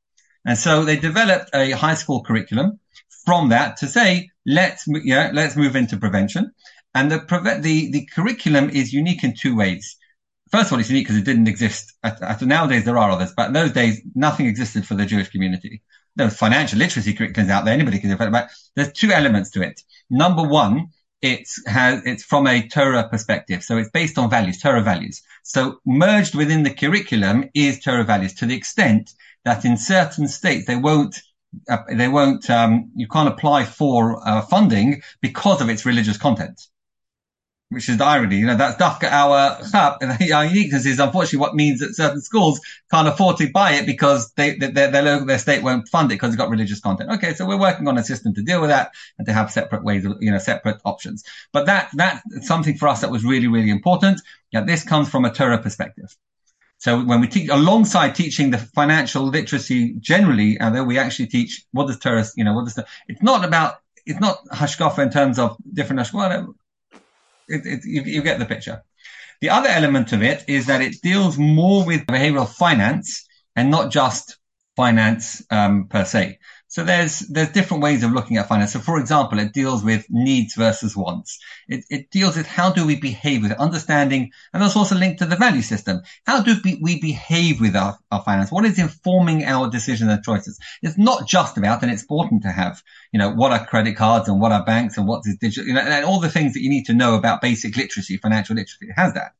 And 0.45 0.57
so 0.57 0.85
they 0.85 0.97
developed 0.97 1.49
a 1.53 1.71
high 1.71 1.95
school 1.95 2.23
curriculum 2.23 2.79
from 3.25 3.49
that 3.49 3.77
to 3.77 3.87
say, 3.87 4.29
let's, 4.45 4.85
yeah, 4.87 5.31
let's 5.33 5.55
move 5.55 5.75
into 5.75 5.97
prevention. 5.97 6.51
And 6.93 7.11
the, 7.11 7.19
the, 7.61 7.91
the 7.91 8.07
curriculum 8.13 8.69
is 8.69 8.93
unique 8.93 9.23
in 9.23 9.33
two 9.35 9.55
ways. 9.55 9.97
First 10.51 10.67
of 10.67 10.73
all, 10.73 10.79
it's 10.79 10.89
unique 10.89 11.05
because 11.05 11.17
it 11.17 11.25
didn't 11.25 11.47
exist. 11.47 11.93
At, 12.03 12.21
at, 12.21 12.41
nowadays, 12.43 12.85
there 12.85 12.99
are 12.99 13.09
others, 13.09 13.33
but 13.35 13.47
in 13.47 13.53
those 13.53 13.71
days, 13.71 14.01
nothing 14.13 14.45
existed 14.45 14.85
for 14.85 14.93
the 14.93 15.05
Jewish 15.05 15.29
community 15.29 15.81
there's 16.15 16.37
financial 16.37 16.79
literacy 16.79 17.13
curriculums 17.13 17.49
out 17.49 17.65
there. 17.65 17.73
Anybody 17.73 17.99
can 17.99 18.11
it, 18.11 18.17
but 18.31 18.49
there's 18.75 18.91
two 18.91 19.11
elements 19.11 19.51
to 19.51 19.61
it. 19.61 19.81
Number 20.09 20.43
one, 20.43 20.89
it's 21.21 21.65
has, 21.67 22.05
it's 22.05 22.23
from 22.23 22.47
a 22.47 22.67
Torah 22.67 23.07
perspective. 23.09 23.63
So 23.63 23.77
it's 23.77 23.89
based 23.89 24.17
on 24.17 24.29
values, 24.29 24.61
Torah 24.61 24.81
values. 24.81 25.21
So 25.43 25.79
merged 25.85 26.35
within 26.35 26.63
the 26.63 26.73
curriculum 26.73 27.49
is 27.53 27.79
Torah 27.79 28.03
values 28.03 28.33
to 28.35 28.45
the 28.45 28.55
extent 28.55 29.11
that 29.45 29.65
in 29.65 29.77
certain 29.77 30.27
states 30.27 30.65
they 30.65 30.75
won't 30.75 31.19
uh, 31.69 31.77
they 31.87 32.07
won't, 32.07 32.49
um, 32.49 32.91
you 32.95 33.07
can't 33.07 33.29
apply 33.29 33.63
for 33.63 34.27
uh, 34.27 34.41
funding 34.41 35.03
because 35.21 35.61
of 35.61 35.69
its 35.69 35.85
religious 35.85 36.17
content 36.17 36.67
which 37.69 37.89
is 37.89 37.97
the 37.97 38.05
irony. 38.05 38.37
You 38.37 38.47
know, 38.47 38.55
that's 38.55 38.81
Dafka 38.81 39.11
our 39.11 39.59
our 40.33 40.45
uniqueness 40.45 40.85
is 40.85 40.99
unfortunately 40.99 41.39
what 41.39 41.55
means 41.55 41.79
that 41.79 41.95
certain 41.95 42.21
schools 42.21 42.61
can't 42.91 43.07
afford 43.07 43.37
to 43.37 43.51
buy 43.51 43.73
it 43.73 43.85
because 43.85 44.31
they, 44.33 44.55
their, 44.55 44.91
their 44.91 45.01
local, 45.01 45.25
their 45.25 45.39
state 45.39 45.63
won't 45.63 45.87
fund 45.89 46.11
it 46.11 46.15
because 46.15 46.29
it's 46.29 46.37
got 46.37 46.49
religious 46.49 46.79
content. 46.79 47.11
Okay. 47.11 47.33
So 47.33 47.45
we're 47.45 47.59
working 47.59 47.87
on 47.87 47.97
a 47.97 48.03
system 48.03 48.33
to 48.35 48.41
deal 48.41 48.61
with 48.61 48.69
that 48.69 48.91
and 49.17 49.25
to 49.27 49.33
have 49.33 49.51
separate 49.51 49.83
ways 49.83 50.05
of, 50.05 50.17
you 50.21 50.31
know, 50.31 50.37
separate 50.37 50.77
options. 50.85 51.23
But 51.51 51.65
that, 51.65 51.89
that's 51.93 52.47
something 52.47 52.77
for 52.77 52.87
us 52.87 53.01
that 53.01 53.11
was 53.11 53.23
really, 53.23 53.47
really 53.47 53.71
important. 53.71 54.21
Yeah. 54.51 54.61
This 54.61 54.83
comes 54.83 55.09
from 55.09 55.25
a 55.25 55.33
Torah 55.33 55.61
perspective. 55.61 56.15
So 56.77 57.01
when 57.01 57.21
we 57.21 57.27
teach 57.27 57.49
alongside 57.49 58.13
teaching 58.13 58.51
the 58.51 58.57
financial 58.57 59.23
literacy 59.23 59.95
generally, 59.99 60.57
and 60.59 60.75
then 60.75 60.85
we 60.85 60.99
actually 60.99 61.27
teach 61.27 61.65
what 61.71 61.87
does 61.87 61.97
Torah, 61.97 62.25
you 62.35 62.43
know, 62.43 62.53
what 62.53 62.65
does 62.65 62.75
the, 62.75 62.85
it's 63.07 63.21
not 63.21 63.45
about, 63.45 63.75
it's 64.05 64.19
not 64.19 64.39
hashkafa 64.51 64.99
in 64.99 65.09
terms 65.09 65.39
of 65.39 65.55
different 65.71 66.01
hashkafa 66.01 66.53
it, 67.47 67.65
it, 67.65 67.85
you, 67.85 68.01
you 68.03 68.21
get 68.21 68.39
the 68.39 68.45
picture. 68.45 68.83
The 69.41 69.49
other 69.49 69.69
element 69.69 70.13
of 70.13 70.23
it 70.23 70.45
is 70.47 70.67
that 70.67 70.81
it 70.81 71.01
deals 71.01 71.37
more 71.37 71.85
with 71.85 72.05
behavioral 72.05 72.47
finance 72.47 73.27
and 73.55 73.69
not 73.69 73.91
just 73.91 74.37
finance 74.75 75.43
um, 75.51 75.87
per 75.87 76.05
se. 76.05 76.39
So 76.73 76.83
there's 76.83 77.19
there's 77.19 77.51
different 77.51 77.83
ways 77.83 78.01
of 78.01 78.13
looking 78.13 78.37
at 78.37 78.47
finance. 78.47 78.73
So 78.73 78.79
for 78.79 78.97
example, 78.97 79.37
it 79.37 79.53
deals 79.53 79.83
with 79.83 80.07
needs 80.09 80.55
versus 80.55 80.97
wants. 80.97 81.37
It, 81.67 81.85
it 81.91 82.09
deals 82.09 82.35
with 82.35 82.47
how 82.47 82.71
do 82.71 82.87
we 82.87 82.95
behave 82.95 83.43
with 83.43 83.51
it, 83.51 83.59
understanding, 83.59 84.31
and 84.51 84.63
that's 84.63 84.75
also 84.75 84.95
linked 84.95 85.19
to 85.19 85.27
the 85.27 85.35
value 85.35 85.61
system. 85.61 86.01
How 86.25 86.41
do 86.41 86.55
we, 86.65 86.79
we 86.81 86.99
behave 86.99 87.61
with 87.61 87.75
our, 87.75 87.99
our 88.11 88.23
finance? 88.23 88.51
What 88.51 88.65
is 88.65 88.79
informing 88.79 89.43
our 89.43 89.69
decisions 89.69 90.09
and 90.09 90.23
choices? 90.23 90.59
It's 90.81 90.97
not 90.97 91.27
just 91.27 91.59
about, 91.59 91.83
and 91.83 91.91
it's 91.91 92.01
important 92.01 92.41
to 92.41 92.51
have, 92.51 92.81
you 93.11 93.19
know, 93.19 93.29
what 93.29 93.51
are 93.51 93.63
credit 93.67 93.95
cards 93.95 94.27
and 94.27 94.41
what 94.41 94.51
are 94.51 94.65
banks 94.65 94.97
and 94.97 95.07
what 95.07 95.21
is 95.27 95.37
digital, 95.37 95.67
you 95.67 95.75
know, 95.75 95.81
and 95.81 96.03
all 96.03 96.21
the 96.21 96.27
things 96.27 96.55
that 96.55 96.63
you 96.63 96.71
need 96.71 96.87
to 96.87 96.95
know 96.95 97.13
about 97.13 97.39
basic 97.39 97.77
literacy, 97.77 98.17
financial 98.17 98.55
literacy. 98.55 98.87
It 98.87 98.93
has 98.93 99.13
that, 99.13 99.33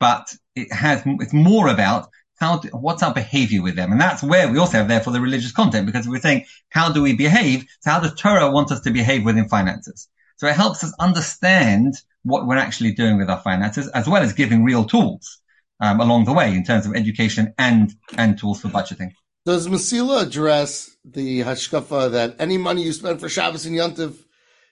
but 0.00 0.34
it 0.56 0.72
has 0.72 1.04
it's 1.06 1.32
more 1.32 1.68
about 1.68 2.08
how 2.36 2.58
do, 2.58 2.68
what's 2.68 3.02
our 3.02 3.14
behavior 3.14 3.62
with 3.62 3.76
them? 3.76 3.92
And 3.92 4.00
that's 4.00 4.22
where 4.22 4.50
we 4.50 4.58
also 4.58 4.78
have 4.78 4.88
therefore 4.88 5.12
the 5.12 5.20
religious 5.20 5.52
content 5.52 5.86
because 5.86 6.06
we're 6.06 6.20
saying, 6.20 6.44
how 6.68 6.92
do 6.92 7.02
we 7.02 7.14
behave? 7.14 7.66
So 7.80 7.90
how 7.90 8.00
does 8.00 8.14
Torah 8.14 8.50
want 8.50 8.70
us 8.70 8.80
to 8.82 8.90
behave 8.90 9.24
within 9.24 9.48
finances? 9.48 10.08
So 10.36 10.46
it 10.46 10.54
helps 10.54 10.84
us 10.84 10.92
understand 11.00 11.94
what 12.22 12.46
we're 12.46 12.58
actually 12.58 12.92
doing 12.92 13.16
with 13.16 13.30
our 13.30 13.40
finances 13.40 13.88
as 13.88 14.06
well 14.06 14.22
as 14.22 14.34
giving 14.34 14.64
real 14.64 14.84
tools 14.84 15.40
um, 15.80 16.00
along 16.00 16.24
the 16.24 16.32
way 16.32 16.54
in 16.54 16.64
terms 16.64 16.86
of 16.86 16.94
education 16.94 17.54
and, 17.56 17.92
and 18.16 18.38
tools 18.38 18.60
for 18.60 18.68
budgeting. 18.68 19.12
Does 19.46 19.68
Mesila 19.68 20.22
address 20.22 20.94
the 21.04 21.40
hashkafa 21.40 22.10
that 22.12 22.36
any 22.38 22.58
money 22.58 22.82
you 22.82 22.92
spend 22.92 23.20
for 23.20 23.28
Shabbos 23.28 23.64
and 23.64 23.76
Yontif 23.76 24.14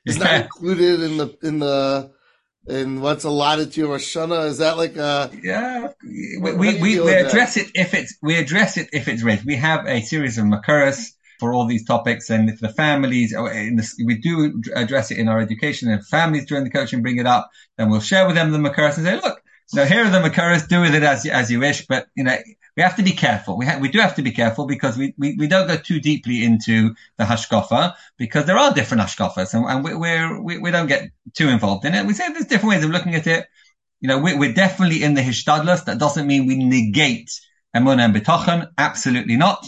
is 0.05 0.19
not 0.19 0.35
included 0.43 1.01
in 1.01 1.17
the, 1.17 1.39
in 1.43 1.59
the, 1.61 2.13
and 2.67 3.03
what's 3.03 3.25
allotted 3.25 3.73
to 3.73 3.81
your 3.81 3.99
Hashanah? 3.99 4.47
Is 4.47 4.59
that 4.59 4.77
like 4.77 4.97
a 4.97 5.31
yeah? 5.43 5.89
We 6.03 6.53
we, 6.53 6.81
we, 6.81 7.01
we 7.01 7.15
address 7.15 7.55
that? 7.55 7.67
it 7.67 7.71
if 7.75 7.95
it's 7.95 8.17
we 8.23 8.37
address 8.37 8.77
it 8.77 8.89
if 8.93 9.09
it's 9.09 9.23
raised. 9.23 9.45
We 9.45 9.57
have 9.57 9.87
a 9.87 10.01
series 10.01 10.39
of 10.39 10.45
makaras 10.45 11.13
for 11.41 11.53
all 11.53 11.67
these 11.67 11.85
topics, 11.85 12.31
and 12.31 12.49
if 12.49 12.61
the 12.61 12.69
families 12.69 13.35
oh, 13.37 13.49
the, 13.49 14.05
we 14.05 14.17
do 14.19 14.63
address 14.75 15.11
it 15.11 15.19
in 15.19 15.29
our 15.29 15.41
education. 15.41 15.91
If 15.91 16.07
families 16.07 16.47
during 16.47 16.65
the 16.65 16.71
coaching 16.71 17.03
bring 17.03 17.19
it 17.19 17.27
up, 17.27 17.51
then 17.77 17.91
we'll 17.91 18.01
share 18.01 18.27
with 18.27 18.37
them 18.37 18.51
the 18.51 18.59
makaras 18.59 18.97
and 18.97 19.07
say, 19.07 19.17
look, 19.17 19.43
now 19.75 19.85
here 19.85 20.05
are 20.05 20.11
the 20.11 20.27
makaras. 20.27 20.69
Do 20.69 20.81
with 20.81 20.95
it 20.95 21.03
as 21.03 21.27
as 21.27 21.51
you 21.51 21.61
wish, 21.61 21.87
but 21.87 22.07
you 22.15 22.25
know 22.25 22.37
we 22.77 22.83
have 22.83 22.97
to 22.97 23.03
be 23.03 23.13
careful. 23.13 23.57
We, 23.57 23.67
ha- 23.67 23.79
we 23.81 23.89
do 23.89 24.01
have 24.01 24.17
to 24.17 24.23
be 24.23 24.33
careful 24.33 24.67
because 24.67 24.97
we, 24.97 25.15
we, 25.17 25.37
we 25.39 25.47
don't 25.47 25.69
go 25.69 25.77
too 25.77 26.01
deeply 26.01 26.45
into 26.45 26.95
the 27.19 27.25
hashkafa 27.25 27.95
because 28.17 28.47
there 28.47 28.59
are 28.59 28.75
different 28.75 29.03
hashkafas 29.03 29.55
and, 29.55 29.65
and 29.65 29.85
we, 29.85 29.95
we're, 29.95 30.41
we, 30.41 30.59
we 30.59 30.71
don't 30.71 30.89
get 30.89 31.11
too 31.35 31.49
involved 31.49 31.85
in 31.85 31.95
it. 31.95 32.07
We 32.07 32.15
say 32.15 32.33
there's 32.33 32.47
different 32.47 32.75
ways 32.75 32.85
of 32.85 32.91
looking 32.91 33.15
at 33.15 33.27
it. 33.27 33.47
You 34.01 34.09
know, 34.09 34.19
we, 34.19 34.37
we're 34.37 34.53
definitely 34.53 35.03
in 35.03 35.15
the 35.15 35.23
hishtadlus. 35.23 35.85
That 35.85 35.99
doesn't 35.99 36.27
mean 36.27 36.47
we 36.47 36.57
negate 36.57 37.31
emunah 37.75 38.07
and 38.07 38.15
betochen. 38.15 38.69
Absolutely 38.77 39.37
not. 39.37 39.67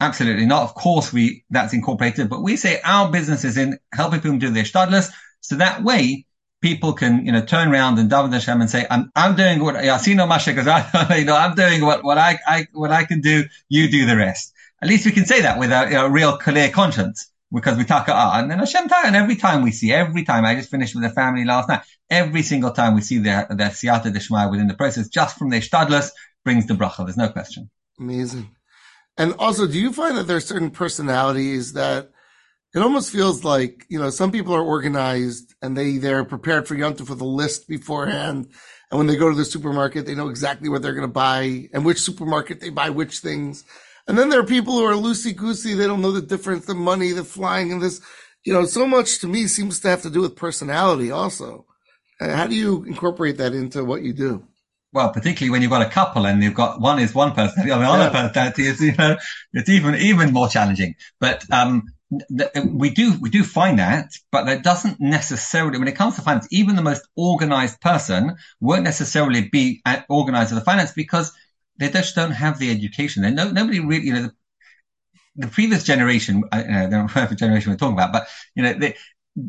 Absolutely 0.00 0.46
not. 0.46 0.62
Of 0.62 0.74
course, 0.74 1.12
we 1.12 1.44
that's 1.50 1.74
incorporated, 1.74 2.30
but 2.30 2.42
we 2.42 2.56
say 2.56 2.80
our 2.82 3.10
business 3.10 3.44
is 3.44 3.56
in 3.58 3.78
helping 3.92 4.20
people 4.20 4.38
do 4.38 4.50
the 4.50 4.60
hishtadlus. 4.62 5.10
So 5.40 5.56
that 5.56 5.82
way, 5.82 6.26
people 6.60 6.92
can, 6.92 7.24
you 7.24 7.32
know, 7.32 7.44
turn 7.44 7.68
around 7.68 7.98
and 7.98 8.10
daven 8.10 8.32
Hashem 8.32 8.60
and 8.60 8.70
say, 8.70 8.86
I'm, 8.90 9.10
I'm 9.16 9.34
doing 9.34 9.62
what, 9.62 9.76
I, 9.78 11.16
you 11.16 11.24
know, 11.24 11.36
I'm 11.36 11.54
doing 11.54 11.84
what, 11.84 12.04
what 12.04 12.18
I, 12.18 12.38
I, 12.46 12.66
what 12.72 12.90
I 12.90 13.04
can 13.04 13.20
do. 13.20 13.44
You 13.68 13.90
do 13.90 14.06
the 14.06 14.16
rest. 14.16 14.52
At 14.82 14.88
least 14.88 15.04
we 15.04 15.12
can 15.12 15.26
say 15.26 15.42
that 15.42 15.58
with 15.58 15.70
a, 15.72 16.08
real 16.10 16.36
clear 16.38 16.70
conscience 16.70 17.30
because 17.52 17.76
we 17.76 17.84
talk 17.84 18.06
ah, 18.08 18.38
and 18.38 18.50
then 18.50 18.58
Hashem 18.58 18.88
and 19.04 19.16
every 19.16 19.36
time 19.36 19.62
we 19.62 19.72
see, 19.72 19.92
every 19.92 20.24
time 20.24 20.44
I 20.44 20.54
just 20.54 20.70
finished 20.70 20.94
with 20.94 21.02
the 21.02 21.10
family 21.10 21.44
last 21.44 21.68
night, 21.68 21.82
every 22.08 22.42
single 22.42 22.70
time 22.70 22.94
we 22.94 23.00
see 23.00 23.18
the, 23.18 23.46
the 23.50 23.64
siyata 23.64 24.14
deshmaya 24.14 24.50
within 24.50 24.68
the 24.68 24.74
process, 24.74 25.08
just 25.08 25.36
from 25.36 25.50
the 25.50 25.58
shtadlus 25.58 26.10
brings 26.44 26.66
the 26.66 26.74
bracha. 26.74 27.04
There's 27.04 27.16
no 27.16 27.28
question. 27.28 27.70
Amazing. 27.98 28.50
And 29.18 29.34
also, 29.38 29.66
do 29.66 29.78
you 29.78 29.92
find 29.92 30.16
that 30.16 30.26
there 30.26 30.36
are 30.36 30.40
certain 30.40 30.70
personalities 30.70 31.74
that 31.74 32.10
it 32.74 32.78
almost 32.78 33.10
feels 33.10 33.44
like, 33.44 33.84
you 33.88 33.98
know, 33.98 34.10
some 34.10 34.30
people 34.30 34.54
are 34.54 34.62
organized 34.62 35.54
and 35.60 35.76
they, 35.76 35.98
they're 35.98 36.24
prepared 36.24 36.68
for 36.68 36.76
Yontif 36.76 37.10
with 37.10 37.20
a 37.20 37.24
list 37.24 37.68
beforehand. 37.68 38.48
And 38.90 38.98
when 38.98 39.06
they 39.06 39.16
go 39.16 39.28
to 39.28 39.36
the 39.36 39.44
supermarket, 39.44 40.06
they 40.06 40.14
know 40.14 40.28
exactly 40.28 40.68
what 40.68 40.82
they're 40.82 40.94
going 40.94 41.06
to 41.06 41.12
buy 41.12 41.68
and 41.72 41.84
which 41.84 42.00
supermarket 42.00 42.60
they 42.60 42.70
buy 42.70 42.90
which 42.90 43.18
things. 43.18 43.64
And 44.06 44.16
then 44.16 44.28
there 44.28 44.40
are 44.40 44.46
people 44.46 44.74
who 44.74 44.84
are 44.84 44.92
loosey 44.92 45.34
goosey. 45.34 45.74
They 45.74 45.86
don't 45.86 46.00
know 46.00 46.12
the 46.12 46.22
difference, 46.22 46.66
the 46.66 46.74
money, 46.74 47.12
the 47.12 47.24
flying 47.24 47.72
and 47.72 47.82
this, 47.82 48.00
you 48.44 48.52
know, 48.52 48.64
so 48.64 48.86
much 48.86 49.20
to 49.20 49.26
me 49.26 49.46
seems 49.46 49.80
to 49.80 49.88
have 49.88 50.02
to 50.02 50.10
do 50.10 50.20
with 50.20 50.36
personality 50.36 51.10
also. 51.10 51.66
Uh, 52.20 52.34
how 52.34 52.46
do 52.46 52.54
you 52.54 52.84
incorporate 52.84 53.38
that 53.38 53.52
into 53.52 53.84
what 53.84 54.02
you 54.02 54.12
do? 54.12 54.44
well, 54.92 55.12
particularly 55.12 55.50
when 55.50 55.62
you've 55.62 55.70
got 55.70 55.86
a 55.86 55.90
couple 55.90 56.26
and 56.26 56.42
you've 56.42 56.54
got 56.54 56.80
one 56.80 56.98
is 56.98 57.14
one 57.14 57.32
person, 57.32 57.64
the 57.64 57.72
other 57.72 57.84
yeah. 57.84 58.10
personality 58.10 58.66
is, 58.66 58.80
you 58.80 58.92
know, 58.96 59.16
it's 59.52 59.68
even, 59.68 59.94
even 59.94 60.32
more 60.32 60.48
challenging. 60.48 60.94
But, 61.20 61.44
um, 61.52 61.84
Uh, 62.12 62.62
we 62.66 62.90
do 62.90 63.16
we 63.20 63.30
do 63.30 63.44
find 63.44 63.78
that, 63.78 64.12
but 64.32 64.46
that 64.46 64.64
doesn't 64.64 65.00
necessarily. 65.00 65.78
When 65.78 65.88
it 65.88 65.94
comes 65.94 66.16
to 66.16 66.22
finance, 66.22 66.48
even 66.50 66.74
the 66.74 66.82
most 66.82 67.06
organized 67.14 67.80
person 67.80 68.36
won't 68.60 68.82
necessarily 68.82 69.48
be 69.48 69.82
organized 70.08 70.52
with 70.52 70.60
the 70.60 70.64
finance 70.64 70.92
because 70.92 71.32
they 71.78 71.88
just 71.88 72.16
don't 72.16 72.32
have 72.32 72.58
the 72.58 72.70
education. 72.70 73.22
They 73.22 73.30
no 73.30 73.50
nobody 73.50 73.78
really, 73.78 74.06
you 74.06 74.12
know, 74.12 74.22
the, 74.22 74.32
the 75.36 75.46
previous 75.46 75.84
generation. 75.84 76.42
I, 76.50 76.64
I 76.64 76.86
don't 76.86 76.90
know 76.90 77.06
what 77.06 77.36
generation 77.36 77.70
we're 77.70 77.76
talking 77.76 77.94
about, 77.94 78.12
but 78.12 78.26
you 78.56 78.64
know, 78.64 78.72
they 78.72 78.96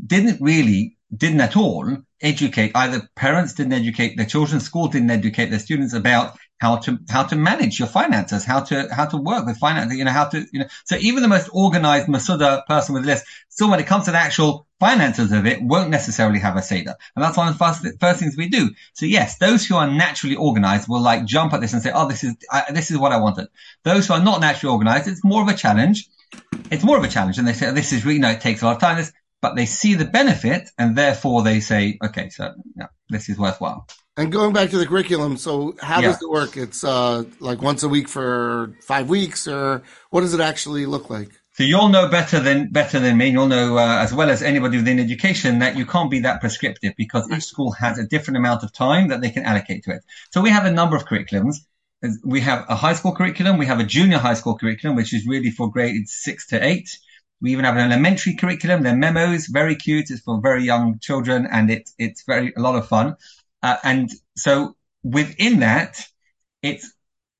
didn't 0.06 0.40
really 0.40 0.98
didn't 1.16 1.42
at 1.42 1.58
all 1.58 1.98
educate 2.22 2.72
either 2.76 3.10
parents 3.16 3.54
didn't 3.54 3.74
educate 3.74 4.16
their 4.16 4.26
children 4.26 4.60
school 4.60 4.88
didn't 4.88 5.12
educate 5.12 5.50
their 5.50 5.60
students 5.60 5.94
about 5.94 6.38
how 6.62 6.76
to 6.76 7.00
how 7.10 7.24
to 7.24 7.36
manage 7.36 7.80
your 7.80 7.88
finances, 7.88 8.46
how 8.46 8.60
to 8.60 8.88
how 8.94 9.06
to 9.08 9.18
work 9.18 9.48
with 9.48 9.58
finance, 9.58 9.92
you 9.96 10.06
know, 10.06 10.12
how 10.12 10.26
to 10.26 10.46
you 10.54 10.60
know. 10.60 10.68
So 10.86 10.96
even 10.98 11.24
the 11.24 11.28
most 11.28 11.50
organized 11.52 12.08
Masuda 12.08 12.68
person 12.68 12.94
with 12.94 13.04
a 13.04 13.08
list, 13.08 13.26
still 13.50 13.72
when 13.72 13.80
it 13.80 13.88
comes 13.88 14.06
to 14.06 14.12
the 14.12 14.20
actual 14.20 14.68
finances 14.80 15.32
of 15.32 15.48
it, 15.48 15.60
won't 15.64 15.90
necessarily 15.90 16.38
have 16.38 16.58
a 16.58 16.62
seder, 16.62 16.94
and 17.16 17.26
that's 17.26 17.36
one 17.36 17.48
of 17.48 17.58
the 17.58 17.66
first, 17.66 18.00
first 18.00 18.20
things 18.20 18.38
we 18.38 18.48
do. 18.48 18.70
So 18.94 19.08
yes, 19.08 19.40
those 19.40 19.66
who 19.66 19.76
are 19.76 19.88
naturally 19.88 20.36
organized 20.36 20.88
will 20.88 21.02
like 21.02 21.26
jump 21.26 21.52
at 21.54 21.62
this 21.62 21.74
and 21.74 21.82
say, 21.82 21.92
"Oh, 21.96 22.08
this 22.08 22.24
is 22.24 22.36
I, 22.52 22.72
this 22.72 22.92
is 22.92 22.98
what 23.00 23.12
I 23.12 23.18
wanted." 23.18 23.48
Those 23.84 24.06
who 24.06 24.14
are 24.14 24.24
not 24.24 24.40
naturally 24.40 24.72
organized, 24.72 25.08
it's 25.08 25.24
more 25.24 25.42
of 25.42 25.48
a 25.48 25.56
challenge. 25.56 26.10
It's 26.70 26.84
more 26.84 26.98
of 26.98 27.04
a 27.04 27.08
challenge, 27.08 27.40
and 27.40 27.48
they 27.48 27.54
say, 27.54 27.72
"This 27.72 27.92
is 27.92 28.06
really, 28.06 28.18
you 28.18 28.22
know, 28.22 28.30
it 28.30 28.42
takes 28.42 28.62
a 28.62 28.66
lot 28.66 28.76
of 28.76 28.82
time." 28.82 28.98
This, 28.98 29.12
but 29.42 29.56
they 29.56 29.66
see 29.66 29.96
the 29.96 30.06
benefit, 30.06 30.70
and 30.78 30.96
therefore 30.96 31.42
they 31.42 31.60
say, 31.60 31.98
"Okay, 32.06 32.30
so 32.30 32.54
yeah, 32.76 32.90
this 33.10 33.30
is 33.30 33.40
worthwhile." 33.40 33.88
And 34.18 34.32
going 34.32 34.52
back 34.52 34.70
to 34.72 34.78
the 34.78 34.86
curriculum, 34.86 35.38
so 35.38 35.76
how 35.80 36.02
yeah. 36.02 36.10
does 36.10 36.22
it 36.22 36.30
work? 36.30 36.58
It's 36.58 36.84
uh, 36.84 37.24
like 37.40 37.62
once 37.62 37.84
a 37.84 37.90
week 37.90 38.10
for 38.10 38.74
five 38.82 39.10
weeks, 39.10 39.48
or 39.48 39.84
what 40.10 40.22
does 40.22 40.34
it 40.34 40.42
actually 40.42 40.86
look 40.86 41.10
like? 41.10 41.30
So 41.54 41.64
you'll 41.64 41.90
know 41.90 42.10
better 42.10 42.40
than 42.40 42.72
better 42.72 43.00
than 43.00 43.18
me. 43.18 43.30
You'll 43.30 43.48
know 43.48 43.78
uh, 43.78 44.00
as 44.00 44.14
well 44.14 44.30
as 44.30 44.42
anybody 44.42 44.78
within 44.78 45.00
education 45.00 45.60
that 45.60 45.78
you 45.78 45.86
can't 45.86 46.12
be 46.12 46.20
that 46.22 46.42
prescriptive 46.42 46.94
because 46.98 47.30
each 47.32 47.44
school 47.44 47.72
has 47.72 48.00
a 48.00 48.06
different 48.06 48.38
amount 48.38 48.64
of 48.64 48.74
time 48.74 49.10
that 49.10 49.22
they 49.22 49.30
can 49.30 49.44
allocate 49.44 49.84
to 49.86 49.92
it. 49.92 50.04
So 50.32 50.42
we 50.42 50.50
have 50.50 50.66
a 50.66 50.72
number 50.72 50.96
of 50.96 51.06
curriculums. 51.06 51.58
We 52.26 52.42
have 52.42 52.66
a 52.68 52.76
high 52.76 52.94
school 52.94 53.14
curriculum. 53.14 53.58
We 53.58 53.66
have 53.66 53.80
a 53.80 53.84
junior 53.84 54.18
high 54.18 54.34
school 54.34 54.58
curriculum, 54.58 54.96
which 54.98 55.14
is 55.14 55.26
really 55.28 55.52
for 55.52 55.70
grades 55.70 56.14
six 56.14 56.48
to 56.48 56.66
eight. 56.66 56.90
We 57.42 57.52
even 57.52 57.66
have 57.66 57.76
an 57.76 57.92
elementary 57.92 58.36
curriculum. 58.36 58.84
They're 58.84 58.96
memos, 58.96 59.48
very 59.48 59.76
cute. 59.76 60.10
It's 60.10 60.22
for 60.22 60.40
very 60.42 60.64
young 60.64 61.00
children, 61.00 61.48
and 61.52 61.70
it's 61.72 61.94
it's 61.98 62.24
very 62.24 62.54
a 62.58 62.62
lot 62.62 62.76
of 62.76 62.88
fun. 62.88 63.16
Uh, 63.64 63.78
and 63.84 64.10
so 64.36 64.76
within 65.04 65.60
that, 65.60 66.06
it's 66.62 66.92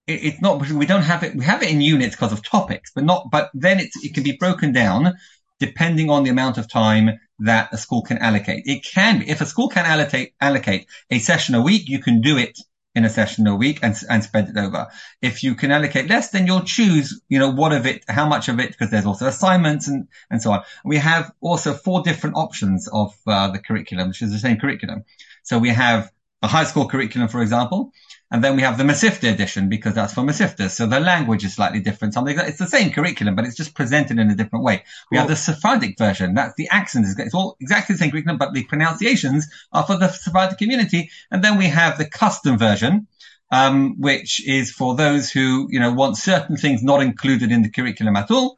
it's 0.08 0.42
not 0.42 0.68
we 0.72 0.86
don't 0.86 1.04
have 1.04 1.24
it 1.24 1.36
we 1.36 1.46
have 1.46 1.62
it 1.62 1.70
in 1.70 1.80
units 1.80 2.16
because 2.16 2.34
of 2.34 2.44
topics 2.44 2.92
but 2.94 3.04
not 3.04 3.30
but 3.32 3.52
then 3.54 3.80
it's, 3.80 4.04
it 4.04 4.14
can 4.14 4.24
be 4.24 4.36
broken 4.36 4.74
down 4.74 5.14
depending 5.60 6.10
on 6.10 6.24
the 6.24 6.30
amount 6.32 6.58
of 6.58 6.68
time 6.68 7.20
that 7.38 7.72
a 7.72 7.78
school 7.78 8.02
can 8.02 8.18
allocate. 8.18 8.64
It 8.66 8.84
can 8.84 9.24
if 9.28 9.42
a 9.42 9.46
school 9.46 9.70
can 9.70 9.86
allocate 9.86 10.34
allocate 10.42 10.88
a 11.10 11.20
session 11.20 11.56
a 11.56 11.62
week 11.62 11.88
you 11.88 12.00
can 12.00 12.22
do 12.22 12.38
it 12.38 12.58
in 12.94 13.06
a 13.06 13.10
session 13.10 13.48
a 13.48 13.56
week 13.56 13.80
and, 13.84 13.96
and 14.10 14.24
spread 14.24 14.50
it 14.50 14.58
over. 14.58 14.88
If 15.22 15.44
you 15.44 15.54
can 15.56 15.72
allocate 15.72 16.10
less 16.10 16.32
then 16.32 16.48
you'll 16.48 16.64
choose 16.78 17.22
you 17.30 17.38
know 17.38 17.52
what 17.52 17.74
of 17.74 17.86
it 17.86 18.04
how 18.08 18.28
much 18.28 18.50
of 18.50 18.60
it 18.60 18.70
because 18.72 18.90
there's 18.90 19.06
also 19.06 19.28
assignments 19.28 19.88
and 19.88 20.08
and 20.32 20.42
so 20.42 20.52
on. 20.52 20.64
We 20.84 20.98
have 20.98 21.32
also 21.42 21.74
four 21.74 22.02
different 22.02 22.36
options 22.38 22.90
of 22.92 23.16
uh, 23.28 23.52
the 23.52 23.60
curriculum 23.60 24.08
which 24.10 24.24
is 24.24 24.32
the 24.32 24.40
same 24.40 24.58
curriculum 24.58 25.04
so 25.44 25.60
we 25.60 25.70
have 25.70 26.12
a 26.42 26.48
high 26.48 26.64
school 26.64 26.88
curriculum, 26.88 27.28
for 27.28 27.42
example, 27.42 27.92
and 28.32 28.44
then 28.44 28.56
we 28.56 28.62
have 28.62 28.78
the 28.78 28.84
Mesivta 28.86 29.32
edition 29.32 29.68
because 29.68 29.94
that's 29.94 30.14
for 30.14 30.22
Mesivtas. 30.22 30.72
So 30.72 30.88
the 30.88 31.00
language 31.00 31.44
is 31.44 31.54
slightly 31.54 31.82
different. 31.82 32.14
Something 32.14 32.40
it's 32.40 32.58
the 32.58 32.66
same 32.66 32.92
curriculum, 32.92 33.36
but 33.36 33.46
it's 33.46 33.58
just 33.58 33.76
presented 33.76 34.18
in 34.18 34.32
a 34.32 34.36
different 34.36 34.64
way. 34.64 34.84
We 35.12 35.18
have 35.18 35.28
the 35.28 35.36
Sephardic 35.36 35.98
version. 35.98 36.34
That's 36.34 36.56
the 36.56 36.70
accents. 36.70 37.20
It's 37.20 37.36
all 37.36 37.58
exactly 37.60 37.94
the 37.94 38.00
same 38.00 38.12
curriculum, 38.12 38.38
but 38.38 38.54
the 38.54 38.64
pronunciations 38.64 39.50
are 39.74 39.86
for 39.86 39.98
the 39.98 40.08
Sephardic 40.08 40.58
community. 40.58 41.12
And 41.30 41.44
then 41.44 41.58
we 41.58 41.68
have 41.68 41.98
the 41.98 42.06
custom 42.06 42.58
version, 42.58 43.08
um, 43.52 44.00
which 44.00 44.48
is 44.48 44.72
for 44.72 44.96
those 44.96 45.30
who, 45.30 45.68
you 45.70 45.82
know, 45.82 45.92
want 45.92 46.18
certain 46.18 46.56
things 46.56 46.82
not 46.82 47.02
included 47.02 47.52
in 47.52 47.64
the 47.64 47.70
curriculum 47.70 48.16
at 48.16 48.32
all. 48.32 48.58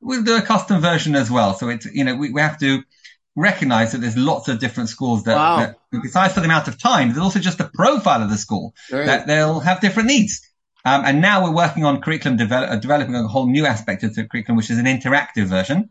We'll 0.00 0.24
do 0.24 0.36
a 0.36 0.42
custom 0.42 0.80
version 0.80 1.14
as 1.14 1.30
well. 1.30 1.54
So 1.54 1.68
it's, 1.68 1.86
you 1.86 2.02
know, 2.02 2.16
we, 2.16 2.32
we 2.32 2.40
have 2.40 2.58
to, 2.58 2.82
recognize 3.34 3.92
that 3.92 3.98
there's 3.98 4.16
lots 4.16 4.48
of 4.48 4.58
different 4.58 4.88
schools 4.88 5.24
that, 5.24 5.36
wow. 5.36 5.56
that, 5.56 6.02
besides 6.02 6.34
for 6.34 6.40
the 6.40 6.46
amount 6.46 6.68
of 6.68 6.78
time, 6.78 7.08
there's 7.08 7.18
also 7.18 7.38
just 7.38 7.58
the 7.58 7.70
profile 7.72 8.22
of 8.22 8.30
the 8.30 8.36
school 8.36 8.74
right. 8.90 9.06
that 9.06 9.26
they'll 9.26 9.60
have 9.60 9.80
different 9.80 10.08
needs. 10.08 10.48
Um, 10.84 11.02
and 11.04 11.20
now 11.20 11.44
we're 11.44 11.54
working 11.54 11.84
on 11.84 12.00
curriculum 12.00 12.36
develop, 12.36 12.70
uh, 12.70 12.76
developing 12.76 13.14
a 13.14 13.28
whole 13.28 13.46
new 13.46 13.66
aspect 13.66 14.02
of 14.02 14.14
the 14.14 14.26
curriculum, 14.26 14.56
which 14.56 14.70
is 14.70 14.78
an 14.78 14.86
interactive 14.86 15.46
version 15.46 15.90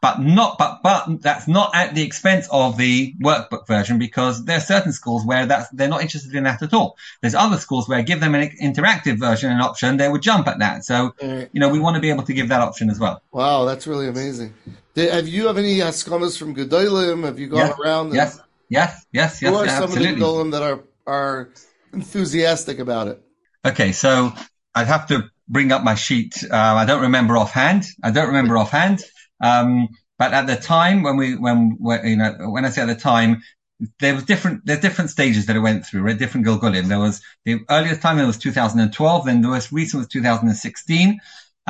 but 0.00 0.18
not, 0.18 0.56
but, 0.58 0.80
but 0.82 1.20
that's 1.20 1.46
not 1.46 1.74
at 1.74 1.94
the 1.94 2.02
expense 2.02 2.48
of 2.50 2.78
the 2.78 3.14
workbook 3.22 3.66
version 3.66 3.98
because 3.98 4.44
there 4.44 4.56
are 4.56 4.60
certain 4.60 4.92
schools 4.92 5.26
where 5.26 5.44
that's, 5.46 5.68
they're 5.70 5.88
not 5.88 6.00
interested 6.00 6.34
in 6.34 6.44
that 6.44 6.62
at 6.62 6.72
all. 6.72 6.96
There's 7.20 7.34
other 7.34 7.58
schools 7.58 7.88
where 7.88 8.02
give 8.02 8.20
them 8.20 8.34
an 8.34 8.50
interactive 8.62 9.18
version, 9.18 9.50
an 9.50 9.60
option, 9.60 9.98
they 9.98 10.08
would 10.08 10.22
jump 10.22 10.48
at 10.48 10.60
that. 10.60 10.84
So, 10.84 11.14
you 11.20 11.48
know, 11.54 11.68
we 11.68 11.78
want 11.78 11.96
to 11.96 12.00
be 12.00 12.10
able 12.10 12.22
to 12.24 12.32
give 12.32 12.48
that 12.48 12.62
option 12.62 12.88
as 12.88 12.98
well. 12.98 13.22
Wow, 13.30 13.66
that's 13.66 13.86
really 13.86 14.08
amazing. 14.08 14.54
Did, 14.94 15.12
have 15.12 15.28
you 15.28 15.46
have 15.46 15.58
any 15.58 15.80
uh, 15.82 15.92
from 15.92 16.54
Gedolim? 16.54 17.24
Have 17.24 17.38
you 17.38 17.48
gone 17.48 17.58
yes, 17.58 17.78
around? 17.78 18.14
Yes, 18.14 18.40
yes, 18.68 19.06
yes, 19.12 19.42
yes. 19.42 19.50
Who 19.50 19.56
are 19.56 19.68
some 19.68 19.84
of 19.84 19.94
the 19.94 20.00
Gedolim 20.00 20.52
that 20.52 20.62
are, 20.62 20.84
are 21.06 21.50
enthusiastic 21.92 22.78
about 22.78 23.08
it? 23.08 23.22
Okay, 23.64 23.92
so 23.92 24.32
I'd 24.74 24.86
have 24.86 25.06
to 25.08 25.30
bring 25.48 25.72
up 25.72 25.82
my 25.82 25.94
sheet. 25.94 26.42
Uh, 26.50 26.56
I 26.56 26.86
don't 26.86 27.02
remember 27.02 27.36
offhand. 27.36 27.84
I 28.02 28.10
don't 28.10 28.28
remember 28.28 28.56
offhand. 28.56 29.02
Um, 29.40 29.88
but 30.18 30.34
at 30.34 30.46
the 30.46 30.56
time 30.56 31.02
when 31.02 31.16
we, 31.16 31.36
when, 31.36 31.78
you 32.04 32.16
know, 32.16 32.50
when 32.50 32.64
I 32.64 32.70
say 32.70 32.82
at 32.82 32.86
the 32.86 32.94
time, 32.94 33.42
there 33.98 34.14
was 34.14 34.24
different, 34.24 34.66
there's 34.66 34.80
different 34.80 35.10
stages 35.10 35.46
that 35.46 35.56
it 35.56 35.60
went 35.60 35.86
through, 35.86 36.02
right? 36.02 36.18
Different 36.18 36.46
Gilgulim. 36.46 36.88
There 36.88 36.98
was 36.98 37.22
the 37.44 37.60
earliest 37.70 38.02
time, 38.02 38.18
there 38.18 38.26
was 38.26 38.38
2012, 38.38 39.24
then 39.24 39.40
the 39.40 39.48
most 39.48 39.72
recent 39.72 40.00
was 40.00 40.08
2016. 40.08 41.18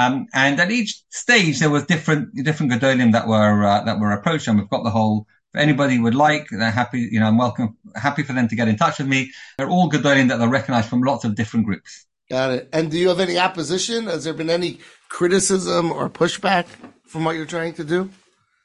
Um, 0.00 0.26
and 0.32 0.58
at 0.60 0.70
each 0.70 1.02
stage, 1.10 1.58
there 1.60 1.70
was 1.70 1.84
different, 1.84 2.34
different 2.44 2.72
Gedolim 2.72 3.12
that 3.12 3.26
were, 3.26 3.64
uh, 3.64 3.84
that 3.84 4.00
were 4.00 4.12
approached. 4.12 4.48
And 4.48 4.58
we've 4.58 4.68
got 4.68 4.84
the 4.84 4.90
whole 4.90 5.26
if 5.52 5.60
anybody 5.60 5.98
would 5.98 6.14
like, 6.14 6.46
they're 6.50 6.70
happy, 6.70 7.08
you 7.10 7.18
know, 7.18 7.26
I'm 7.26 7.36
welcome, 7.36 7.76
happy 7.96 8.22
for 8.22 8.32
them 8.32 8.46
to 8.48 8.54
get 8.54 8.68
in 8.68 8.76
touch 8.76 8.98
with 8.98 9.08
me. 9.08 9.32
They're 9.58 9.68
all 9.68 9.90
Gedolim 9.90 10.28
that 10.28 10.38
they're 10.38 10.48
recognized 10.48 10.88
from 10.88 11.00
lots 11.02 11.24
of 11.24 11.34
different 11.34 11.66
groups. 11.66 12.06
Got 12.30 12.52
it. 12.52 12.68
And 12.72 12.90
do 12.90 12.96
you 12.96 13.08
have 13.08 13.18
any 13.18 13.36
opposition? 13.36 14.06
Has 14.06 14.22
there 14.22 14.32
been 14.32 14.50
any 14.50 14.78
criticism 15.08 15.90
or 15.90 16.08
pushback 16.08 16.66
from 17.04 17.24
what 17.24 17.34
you're 17.34 17.46
trying 17.46 17.74
to 17.74 17.84
do? 17.84 18.10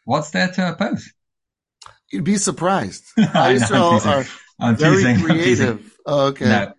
What's 0.04 0.30
there 0.30 0.48
to 0.48 0.70
oppose? 0.74 1.12
You'd 2.12 2.24
be 2.24 2.38
surprised. 2.38 3.04
I 3.18 3.50
know, 3.50 3.56
Israel 3.56 3.84
I'm 3.90 3.98
teasing. 3.98 4.12
are 4.12 4.26
I'm 4.60 4.76
very 4.76 5.04
teasing. 5.04 5.26
creative. 5.26 5.98
Oh, 6.06 6.26
okay. 6.28 6.46
No, 6.46 6.74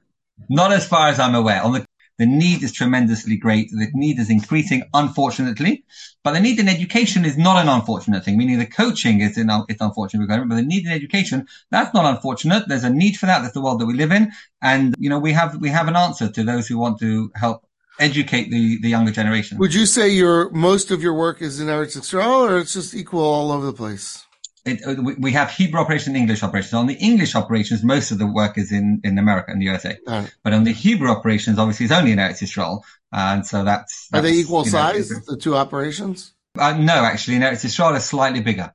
not 0.49 0.73
as 0.73 0.87
far 0.87 1.09
as 1.09 1.19
I'm 1.19 1.35
aware. 1.35 1.61
On 1.65 1.73
the 1.73 1.85
the 2.19 2.27
need 2.27 2.63
is 2.63 2.73
tremendously 2.73 3.37
great. 3.37 3.71
The 3.71 3.89
need 3.93 4.19
is 4.19 4.31
increasing, 4.31 4.85
unfortunately, 4.95 5.85
but 6.25 6.33
the 6.33 6.41
need 6.41 6.59
in 6.59 6.69
education 6.69 7.25
is 7.25 7.37
not 7.37 7.63
an 7.63 7.69
unfortunate 7.69 8.25
thing. 8.25 8.39
Meaning 8.39 8.59
the 8.59 8.67
coaching 8.67 9.21
is 9.21 9.37
in, 9.37 9.51
it's 9.69 9.81
unfortunate, 9.81 10.27
but 10.29 10.55
the 10.55 10.63
need 10.63 10.87
in 10.87 10.93
education 10.93 11.47
that's 11.71 11.93
not 11.95 12.07
unfortunate. 12.07 12.69
There's 12.69 12.85
a 12.85 12.91
need 12.91 13.17
for 13.17 13.27
that. 13.27 13.43
That's 13.43 13.55
the 13.55 13.61
world 13.61 13.81
that 13.81 13.87
we 13.87 13.95
live 13.95 14.13
in, 14.13 14.33
and 14.63 14.95
you 14.99 15.11
know 15.11 15.19
we 15.19 15.33
have 15.33 15.57
we 15.61 15.69
have 15.69 15.89
an 15.89 15.97
answer 15.97 16.31
to 16.31 16.45
those 16.45 16.67
who 16.67 16.79
want 16.79 16.99
to 17.01 17.31
help 17.35 17.67
educate 17.99 18.51
the 18.51 18.79
the 18.81 18.89
younger 18.89 19.13
generation. 19.13 19.59
Would 19.59 19.75
you 19.75 19.87
say 19.87 20.09
your 20.09 20.51
most 20.51 20.91
of 20.91 21.03
your 21.03 21.15
work 21.15 21.43
is 21.43 21.61
in 21.61 21.69
Eretz 21.69 21.97
Yisrael, 21.97 22.49
or 22.49 22.53
oh, 22.53 22.61
it's 22.61 22.75
just 22.75 22.95
equal 22.95 23.23
all 23.23 23.53
over 23.53 23.67
the 23.67 23.73
place? 23.73 24.26
It, 24.67 24.85
uh, 24.85 25.01
we- 25.01 25.33
have 25.33 25.51
Hebrew 25.51 25.81
operations 25.81 26.09
and 26.09 26.17
English 26.17 26.43
operations. 26.43 26.75
On 26.75 26.87
the 26.87 26.95
English 26.95 27.35
operations, 27.35 27.85
most 27.85 28.11
of 28.11 28.19
the 28.19 28.27
work 28.27 28.59
is 28.59 28.73
in, 28.73 29.01
in 29.05 29.17
America 29.19 29.53
and 29.53 29.61
the 29.61 29.67
USA. 29.67 29.97
But 30.43 30.53
on 30.53 30.65
the 30.65 30.73
Hebrew 30.73 31.09
operations, 31.11 31.59
obviously, 31.59 31.85
it's 31.85 31.93
only 31.93 32.13
in 32.13 32.19
Eretz 32.19 32.43
Yisrael. 32.43 32.83
And 33.13 33.47
so 33.47 33.65
that's, 33.65 34.09
Are 34.13 34.21
they 34.21 34.33
equal 34.35 34.67
you 34.67 34.73
know, 34.73 34.79
size, 34.79 35.09
the 35.09 35.37
two 35.37 35.55
operations? 35.57 36.33
Uh, 36.59 36.73
no, 36.73 36.95
actually, 36.95 37.37
in 37.37 37.43
Eretz 37.43 37.65
Yisrael 37.65 37.97
is 37.97 38.05
slightly 38.05 38.41
bigger. 38.41 38.75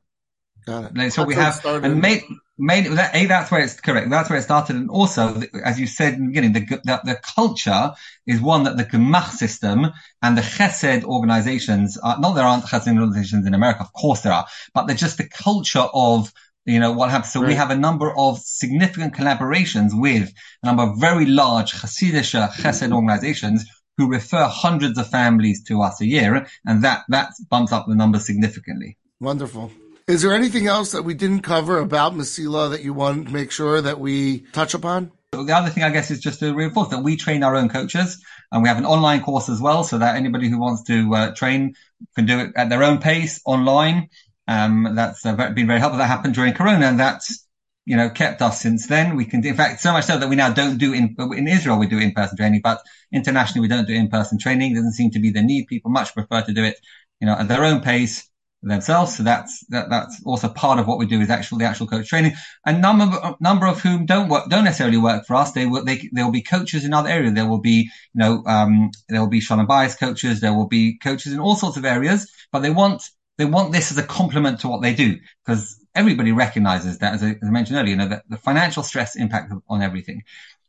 Got 0.72 0.96
it. 0.96 1.12
So 1.12 1.26
we 1.26 1.36
That's 1.36 1.60
it 1.60 1.68
have, 1.68 1.84
and 1.84 2.02
made, 2.02 2.24
made, 2.58 2.86
that, 2.86 3.14
A, 3.14 3.26
that's 3.26 3.52
where 3.52 3.62
it's 3.62 3.80
correct. 3.80 4.10
That's 4.10 4.30
where 4.30 4.40
it 4.40 4.44
started. 4.44 4.78
And 4.78 4.90
also, 4.90 5.42
as 5.66 5.80
you 5.80 5.88
said 5.88 6.14
in 6.14 6.22
the 6.22 6.28
beginning, 6.28 6.54
the, 6.54 6.66
the, 6.86 7.02
the 7.04 7.20
culture 7.36 7.92
is 8.26 8.40
one 8.40 8.64
that 8.64 8.78
the 8.78 8.86
Gemach 8.86 9.32
system 9.32 9.88
and 10.22 10.38
the 10.38 10.42
Chesed 10.42 11.04
organizations 11.04 11.98
are, 11.98 12.20
not 12.20 12.36
there 12.36 12.46
aren't 12.46 12.64
Chesed 12.64 12.88
organizations 12.88 13.46
in 13.46 13.54
America, 13.54 13.82
of 13.82 13.92
course 13.92 14.22
there 14.22 14.32
are, 14.32 14.46
but 14.74 14.88
they're 14.88 14.96
just 14.96 15.18
the 15.18 15.28
culture 15.28 15.88
of, 15.94 16.32
you 16.66 16.80
know, 16.80 16.94
what 16.94 17.10
happens. 17.10 17.34
So 17.34 17.42
we 17.42 17.56
have 17.56 17.72
a 17.72 17.76
number 17.76 18.16
of 18.16 18.40
significant 18.40 19.14
collaborations 19.14 19.90
with 19.94 20.32
a 20.64 20.66
number 20.66 20.84
of 20.84 21.00
very 21.00 21.26
large 21.26 21.74
Hasidic 21.74 22.32
Chesed 22.62 22.94
organizations 22.94 23.66
who 23.98 24.10
refer 24.10 24.46
hundreds 24.46 24.98
of 24.98 25.10
families 25.10 25.66
to 25.66 25.82
us 25.82 26.00
a 26.00 26.06
year. 26.06 26.48
And 26.66 26.84
that, 26.86 27.04
that 27.10 27.32
bumps 27.50 27.74
up 27.74 27.88
the 27.88 27.96
numbers 27.96 28.26
significantly. 28.26 28.98
Wonderful. 29.20 29.70
Is 30.12 30.24
there 30.24 30.34
anything 30.34 30.68
else 30.68 30.92
that 30.92 31.04
we 31.04 31.14
didn't 31.14 31.40
cover 31.40 31.80
about 31.80 32.14
Mesila 32.14 32.72
that 32.72 32.84
you 32.84 32.92
want 32.92 33.28
to 33.28 33.34
make 33.34 33.50
sure 33.50 33.82
that 33.82 33.98
we 33.98 34.40
touch 34.52 34.74
upon? 34.74 35.14
The 35.32 35.56
other 35.56 35.70
thing, 35.70 35.84
I 35.84 35.90
guess, 35.90 36.12
is 36.12 36.20
just 36.20 36.42
to 36.42 36.54
reinforce 36.54 36.90
that 36.90 37.02
we 37.02 37.16
train 37.16 37.44
our 37.44 37.56
own 37.56 37.70
coaches 37.70 38.22
and 38.52 38.62
we 38.62 38.68
have 38.68 38.78
an 38.78 38.86
online 38.86 39.22
course 39.22 39.48
as 39.48 39.62
well 39.62 39.86
so 39.86 40.00
that 40.00 40.18
anybody 40.18 40.50
who 40.50 40.60
wants 40.60 40.84
to 40.88 41.16
uh, 41.16 41.34
train 41.34 41.76
can 42.14 42.26
do 42.26 42.40
it 42.40 42.52
at 42.58 42.68
their 42.68 42.84
own 42.84 42.98
pace 42.98 43.42
online. 43.46 44.10
Um, 44.50 44.96
that's 44.96 45.26
uh, 45.26 45.34
been 45.34 45.68
very 45.68 45.80
helpful. 45.80 46.00
That 46.00 46.08
happened 46.08 46.34
during 46.34 46.56
Corona 46.56 46.88
and 46.88 47.00
that's, 47.00 47.48
you 47.86 47.96
know, 47.96 48.10
kept 48.10 48.42
us 48.42 48.60
since 48.60 48.88
then. 48.88 49.16
We 49.16 49.24
can, 49.24 49.48
in 49.48 49.56
fact, 49.56 49.80
so 49.80 49.94
much 49.94 50.04
so 50.04 50.18
that 50.18 50.28
we 50.28 50.36
now 50.36 50.52
don't 50.52 50.78
do 50.78 50.92
in, 50.92 51.16
in 51.38 51.48
Israel, 51.48 51.80
we 51.80 51.88
do 51.88 52.00
in-person 52.00 52.36
training, 52.36 52.60
but 52.62 52.82
internationally 53.14 53.62
we 53.62 53.74
don't 53.74 53.88
do 53.88 53.94
in-person 53.94 54.40
training. 54.40 54.76
Doesn't 54.76 54.92
seem 54.92 55.12
to 55.12 55.20
be 55.20 55.30
the 55.30 55.42
need. 55.42 55.68
People 55.68 55.90
much 55.90 56.14
prefer 56.14 56.42
to 56.42 56.52
do 56.52 56.66
it, 56.66 56.82
you 57.22 57.28
know, 57.28 57.34
at 57.36 57.48
their 57.48 57.64
own 57.64 57.80
pace 57.80 58.30
themselves. 58.64 59.18
So 59.18 59.24
that's, 59.24 59.66
that, 59.70 59.90
that's 59.90 60.22
also 60.26 60.48
part 60.50 60.80
of 60.80 60.88
what 60.88 60.98
we 60.98 61.06
do 61.06 61.22
is 61.22 61.30
actual, 61.30 61.58
the 61.58 61.66
actual 61.66 61.88
coach 61.88 62.08
training. 62.08 62.34
And 62.66 62.82
number, 62.82 63.06
of- 63.06 63.40
number 63.42 63.68
of 63.68 63.82
whom 63.82 64.06
don't 64.06 64.30
work, 64.30 64.50
don't 64.50 64.64
necessarily 64.64 64.98
work 64.98 65.26
for 65.26 65.36
us. 65.36 65.52
They 65.52 65.66
will, 65.66 65.84
they, 65.84 66.10
there 66.12 66.26
will 66.26 66.32
be 66.32 66.44
coaches 66.44 66.86
in 66.86 66.94
other 66.94 67.10
areas. 67.10 67.34
There 67.34 67.48
will 67.48 67.62
be, 67.62 67.90
you 68.14 68.20
know, 68.20 68.44
um, 68.46 68.92
there 69.10 69.20
will 69.20 69.28
be 69.28 69.42
Shalom 69.42 69.68
Bayis 69.68 70.00
coaches. 70.00 70.42
There 70.42 70.54
will 70.54 70.68
be 70.68 70.98
coaches 70.98 71.34
in 71.34 71.40
all 71.40 71.56
sorts 71.56 71.78
of 71.78 71.86
areas, 71.86 72.32
but 72.52 72.60
they 72.60 72.70
want, 72.70 73.04
they 73.38 73.46
want 73.46 73.72
this 73.72 73.92
as 73.92 73.98
a 73.98 74.04
complement 74.04 74.60
to 74.60 74.68
what 74.68 74.82
they 74.82 74.94
do 74.94 75.18
because 75.46 75.78
everybody 75.96 76.32
recognizes 76.32 77.00
that, 77.00 77.16
as 77.16 77.24
I, 77.24 77.30
as 77.30 77.48
I 77.48 77.50
mentioned 77.50 77.78
earlier, 77.78 77.92
you 77.92 77.98
know, 77.98 78.08
that 78.08 78.24
the 78.30 78.38
financial 78.38 78.84
stress 78.84 79.16
impact 79.16 79.52
on 79.68 79.82
everything. 79.82 80.24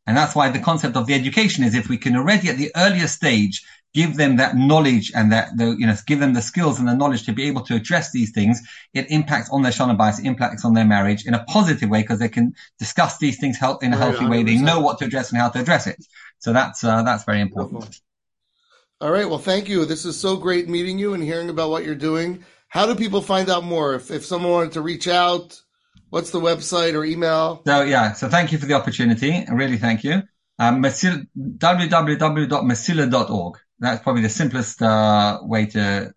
And 0.07 0.17
that's 0.17 0.35
why 0.35 0.51
the 0.51 0.59
concept 0.59 0.97
of 0.97 1.07
the 1.07 1.15
education 1.15 1.63
is 1.63 1.75
if 1.75 1.89
we 1.89 1.97
can 1.97 2.17
already 2.17 2.49
at 2.49 2.57
the 2.57 2.73
earlier 2.75 3.07
stage 3.07 3.65
give 3.95 4.17
them 4.17 4.37
that 4.37 4.57
knowledge 4.57 5.13
and 5.15 5.33
that 5.33 5.57
the, 5.57 5.77
you 5.79 5.87
know, 5.87 5.95
give 6.07 6.19
them 6.19 6.33
the 6.33 6.43
skills 6.43 6.79
and 6.79 6.89
the 6.89 6.95
knowledge 6.95 7.27
to 7.27 7.33
be 7.33 7.45
able 7.45 7.63
to 7.63 7.75
address 7.75 8.11
these 8.11 8.33
things, 8.33 8.61
it 8.95 9.11
impacts 9.11 9.51
on 9.51 9.63
their 9.63 9.73
Shalom 9.73 9.99
Bayis, 9.99 10.21
it 10.21 10.27
impacts 10.27 10.65
on 10.65 10.75
their 10.75 10.85
marriage 10.85 11.27
in 11.27 11.35
a 11.35 11.45
positive 11.45 11.91
way 11.91 12.03
because 12.03 12.19
they 12.19 12.29
can 12.29 12.55
discuss 12.79 13.19
these 13.19 13.39
things 13.39 13.59
help 13.59 13.83
in 13.83 13.93
a 13.93 13.97
Right, 13.97 14.05
healthy 14.05 14.27
way. 14.27 14.43
They 14.43 14.57
know 14.57 14.81
what 14.81 14.99
to 14.99 15.05
address 15.05 15.31
and 15.31 15.41
how 15.41 15.51
to 15.51 15.61
address 15.61 15.87
it. 15.87 16.05
So 16.39 16.53
that's, 16.53 16.83
uh, 16.85 17.03
that's 17.03 17.25
very 17.25 17.41
important. 17.41 18.01
All 19.01 19.11
right. 19.11 19.29
Well, 19.29 19.39
thank 19.39 19.69
you. 19.69 19.85
This 19.85 20.05
is 20.05 20.19
so 20.19 20.37
great 20.37 20.69
meeting 20.69 20.99
you 20.99 21.13
and 21.13 21.23
hearing 21.23 21.51
about 21.51 21.71
what 21.71 21.85
you're 21.85 21.95
doing. 21.97 22.45
How 22.69 22.87
do 22.87 22.95
people 22.95 23.21
find 23.21 23.51
out 23.51 23.65
more? 23.65 23.95
If, 23.95 24.13
if 24.13 24.25
someone 24.25 24.53
wanted 24.53 24.73
to 24.73 24.81
reach 24.81 25.09
out, 25.09 25.61
what's 26.11 26.31
the 26.31 26.41
website 26.41 26.95
or 26.95 27.05
email? 27.05 27.63
So 27.67 27.83
yeah, 27.83 28.13
so 28.13 28.29
thank 28.29 28.53
you 28.53 28.59
for 28.59 28.67
the 28.67 28.75
opportunity. 28.75 29.45
Really 29.51 29.77
thank 29.77 30.05
you. 30.05 30.23
Um, 30.59 30.83
www.mesila.org. 30.83 33.59
That's 33.83 34.01
probably 34.03 34.23
the 34.23 34.29
simplest 34.29 34.81
uh, 34.81 35.41
way 35.43 35.67
to 35.67 36.15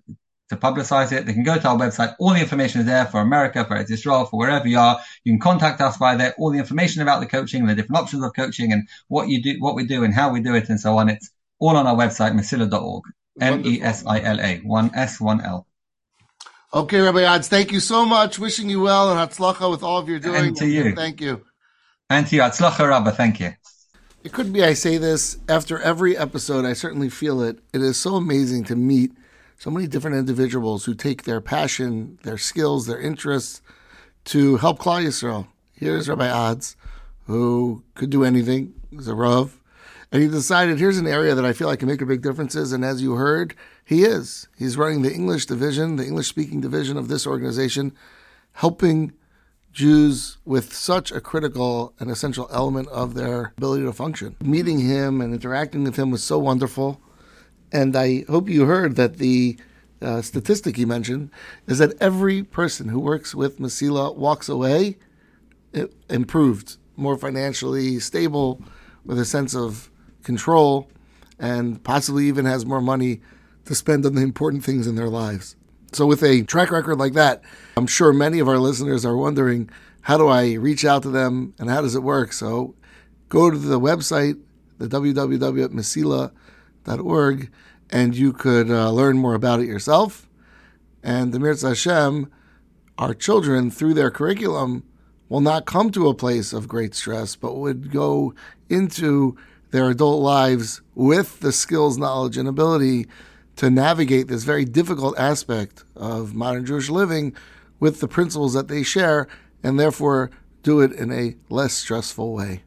to 0.50 0.56
publicize 0.56 1.12
it. 1.12 1.26
They 1.26 1.34
can 1.34 1.44
go 1.44 1.58
to 1.58 1.68
our 1.68 1.76
website. 1.76 2.16
All 2.20 2.30
the 2.30 2.40
information 2.40 2.82
is 2.82 2.86
there 2.86 3.08
for 3.08 3.20
America, 3.20 3.66
for 3.66 3.76
Israel, 3.78 4.26
for 4.26 4.38
wherever 4.38 4.68
you 4.68 4.78
are. 4.78 5.02
You 5.24 5.34
can 5.34 5.40
contact 5.40 5.82
us 5.82 5.98
via 5.98 6.16
there. 6.16 6.36
All 6.38 6.52
the 6.52 6.60
information 6.60 7.02
about 7.02 7.22
the 7.22 7.26
coaching, 7.26 7.66
the 7.66 7.74
different 7.74 8.04
options 8.04 8.24
of 8.24 8.34
coaching, 8.36 8.72
and 8.72 8.88
what 9.08 9.30
you 9.30 9.42
do, 9.42 9.56
what 9.60 9.74
we 9.74 9.88
do, 9.88 10.04
and 10.04 10.14
how 10.14 10.32
we 10.32 10.42
do 10.42 10.54
it, 10.54 10.70
and 10.70 10.80
so 10.80 11.00
on. 11.00 11.10
It's 11.10 11.32
all 11.58 11.76
on 11.76 11.88
our 11.88 11.96
website, 11.96 12.34
mesila.org. 12.34 13.04
M 13.42 13.66
E 13.66 13.82
S 13.82 14.06
I 14.06 14.22
L 14.22 14.40
A. 14.40 14.58
One 14.60 14.92
S, 14.94 15.20
one 15.20 15.42
L. 15.42 15.66
Okay, 16.72 17.00
Rabbi 17.00 17.22
Odze, 17.22 17.48
thank 17.48 17.72
you 17.72 17.80
so 17.80 18.06
much. 18.06 18.38
Wishing 18.38 18.70
you 18.70 18.82
well 18.82 19.12
and 19.12 19.20
Hatzlacha 19.20 19.72
with 19.72 19.82
all 19.82 19.98
of 19.98 20.08
your 20.08 20.20
doing. 20.20 20.48
And 20.48 20.58
to 20.58 20.68
you. 20.68 20.94
Thank 20.94 21.20
you. 21.20 21.44
And 22.10 22.28
to 22.28 22.36
you, 22.36 22.42
Hatzlacha 22.44 22.88
Rabba. 22.88 23.12
Thank 23.12 23.40
you. 23.40 23.54
It 24.26 24.34
could 24.34 24.52
be 24.52 24.64
I 24.64 24.74
say 24.74 24.98
this 24.98 25.38
after 25.48 25.80
every 25.80 26.18
episode. 26.18 26.66
I 26.66 26.74
certainly 26.74 27.12
feel 27.12 27.44
it. 27.44 27.60
It 27.74 27.84
is 27.84 27.96
so 27.96 28.16
amazing 28.16 28.64
to 28.64 28.76
meet 28.76 29.12
so 29.60 29.70
many 29.70 29.86
different 29.86 30.18
individuals 30.18 30.86
who 30.86 30.96
take 30.96 31.24
their 31.24 31.40
passion, 31.40 32.18
their 32.24 32.40
skills, 32.40 32.88
their 32.88 33.00
interests 33.00 33.62
to 34.26 34.58
help 34.58 34.80
Klal 34.80 35.06
Yisrael. 35.06 35.46
Here's 35.74 36.10
Rabbi 36.10 36.28
Odze, 36.28 36.76
who 37.28 37.84
could 37.94 38.10
do 38.10 38.24
anything. 38.24 38.74
He's 38.90 39.08
a 39.08 39.14
Rav. 39.14 39.62
And 40.12 40.24
he 40.24 40.28
decided, 40.28 40.80
here's 40.80 40.98
an 40.98 41.06
area 41.06 41.36
that 41.36 41.46
I 41.46 41.54
feel 41.54 41.70
I 41.70 41.76
can 41.76 41.88
make 41.88 42.02
a 42.02 42.08
big 42.08 42.24
differences. 42.24 42.72
And 42.72 42.84
as 42.84 43.04
you 43.04 43.14
heard, 43.14 43.54
he 43.86 44.06
is. 44.06 44.48
He's 44.58 44.76
running 44.76 45.04
the 45.04 45.14
English 45.14 45.46
division, 45.46 45.98
the 45.98 46.06
English 46.06 46.30
speaking 46.30 46.62
division 46.62 46.98
of 46.98 47.10
this 47.10 47.28
organization, 47.28 47.94
helping 48.54 49.14
Jews 49.76 50.38
with 50.46 50.74
such 50.74 51.12
a 51.12 51.20
critical 51.20 51.94
and 52.00 52.10
essential 52.10 52.48
element 52.52 52.88
of 52.88 53.14
their 53.14 53.54
ability 53.58 53.84
to 53.84 53.92
function. 53.92 54.38
Meeting 54.42 54.80
him 54.80 55.20
and 55.20 55.34
interacting 55.34 55.84
with 55.84 55.98
him 55.98 56.12
was 56.12 56.24
so 56.24 56.40
wonderful. 56.40 57.02
And 57.74 57.94
I 57.96 58.24
hope 58.30 58.48
you 58.50 58.66
heard 58.66 58.96
that 58.96 59.18
the 59.18 59.58
uh, 60.02 60.22
statistic 60.22 60.78
he 60.78 60.86
mentioned 60.86 61.30
is 61.68 61.80
that 61.80 62.02
every 62.02 62.42
person 62.42 62.88
who 62.88 63.00
works 63.00 63.36
with 63.36 63.60
Mesila 63.60 64.16
walks 64.16 64.48
away 64.48 64.98
i- 65.76 65.90
improved, 66.10 66.78
more 66.96 67.18
financially 67.18 68.00
stable, 68.00 68.62
with 69.04 69.20
a 69.20 69.26
sense 69.26 69.54
of 69.54 69.92
control, 70.24 70.90
and 71.38 71.84
possibly 71.84 72.28
even 72.28 72.46
has 72.46 72.66
more 72.66 72.82
money 72.82 73.22
to 73.66 73.76
spend 73.76 74.06
on 74.06 74.16
the 74.16 74.22
important 74.22 74.64
things 74.64 74.88
in 74.88 74.96
their 74.96 75.10
lives. 75.10 75.58
So, 75.96 76.06
with 76.06 76.22
a 76.24 76.42
track 76.42 76.72
record 76.72 77.00
like 77.00 77.14
that, 77.14 77.42
I'm 77.78 77.88
sure 77.88 78.12
many 78.12 78.40
of 78.40 78.50
our 78.50 78.58
listeners 78.58 79.06
are 79.06 79.16
wondering 79.16 79.70
how 80.02 80.18
do 80.18 80.28
I 80.28 80.56
reach 80.56 80.84
out 80.84 81.04
to 81.04 81.10
them 81.10 81.54
and 81.58 81.70
how 81.70 81.82
does 81.82 81.96
it 81.96 82.04
work? 82.04 82.34
So, 82.34 82.76
go 83.30 83.50
to 83.50 83.58
the 83.58 83.80
website, 83.80 84.38
the 84.78 84.90
www.mesila.org, 84.90 87.52
and 87.90 88.14
you 88.14 88.34
could 88.34 88.70
uh, 88.70 88.92
learn 88.92 89.18
more 89.18 89.36
about 89.36 89.62
it 89.62 89.68
yourself. 89.68 90.28
And 91.02 91.32
the 91.32 91.40
Mirza 91.40 91.70
Hashem, 91.70 92.30
our 92.98 93.14
children, 93.14 93.72
through 93.72 93.94
their 93.94 94.12
curriculum, 94.12 94.84
will 95.30 95.40
not 95.40 95.66
come 95.66 95.92
to 95.92 96.10
a 96.10 96.14
place 96.14 96.52
of 96.52 96.68
great 96.68 96.94
stress, 96.94 97.38
but 97.38 97.56
would 97.56 97.90
go 97.90 98.34
into 98.68 99.38
their 99.72 99.92
adult 99.92 100.22
lives 100.22 100.82
with 100.94 101.40
the 101.40 101.54
skills, 101.54 101.98
knowledge, 101.98 102.36
and 102.36 102.50
ability 102.50 103.08
to 103.58 103.70
navigate 103.70 104.28
this 104.28 104.44
very 104.44 104.66
difficult 104.66 105.18
aspect 105.18 105.84
of 105.96 106.34
modern 106.34 106.66
Jewish 106.66 106.90
living 106.90 107.36
with 107.80 108.00
the 108.00 108.08
principles 108.08 108.54
that 108.54 108.68
they 108.68 108.84
share, 108.84 109.28
and 109.64 109.80
therefore 109.80 110.32
do 110.64 110.82
it 110.82 110.92
in 110.92 111.12
a 111.12 111.36
less 111.50 111.74
stressful 111.74 112.34
way. 112.34 112.64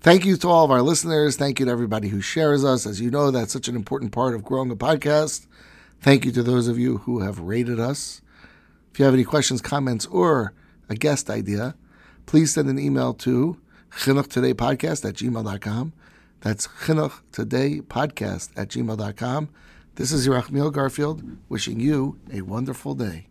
Thank 0.00 0.24
you 0.24 0.36
to 0.38 0.48
all 0.48 0.64
of 0.64 0.70
our 0.70 0.82
listeners. 0.82 1.36
Thank 1.36 1.60
you 1.60 1.66
to 1.66 1.72
everybody 1.72 2.08
who 2.08 2.20
shares 2.20 2.64
us. 2.64 2.86
As 2.86 3.00
you 3.00 3.10
know, 3.10 3.30
that's 3.30 3.52
such 3.52 3.68
an 3.68 3.76
important 3.76 4.12
part 4.12 4.34
of 4.34 4.44
growing 4.44 4.70
a 4.70 4.76
podcast. 4.76 5.46
Thank 6.00 6.24
you 6.24 6.32
to 6.32 6.42
those 6.42 6.68
of 6.68 6.78
you 6.78 6.98
who 6.98 7.20
have 7.20 7.38
rated 7.38 7.78
us. 7.78 8.22
If 8.92 8.98
you 8.98 9.04
have 9.04 9.14
any 9.14 9.24
questions, 9.24 9.60
comments, 9.60 10.06
or 10.06 10.54
a 10.88 10.94
guest 10.94 11.28
idea, 11.28 11.74
please 12.24 12.54
send 12.54 12.70
an 12.70 12.78
email 12.78 13.12
to 13.14 13.60
chinuchtodaypodcast 13.92 15.06
at 15.06 15.16
gmail.com. 15.16 15.92
That's 16.40 16.66
chinuchtodaypodcast 16.66 18.50
at 18.56 18.68
gmail.com. 18.68 19.48
This 19.96 20.12
is 20.12 20.26
Yerachmiel 20.26 20.72
Garfield 20.72 21.22
wishing 21.48 21.80
you 21.80 22.18
a 22.32 22.42
wonderful 22.42 22.94
day. 22.94 23.26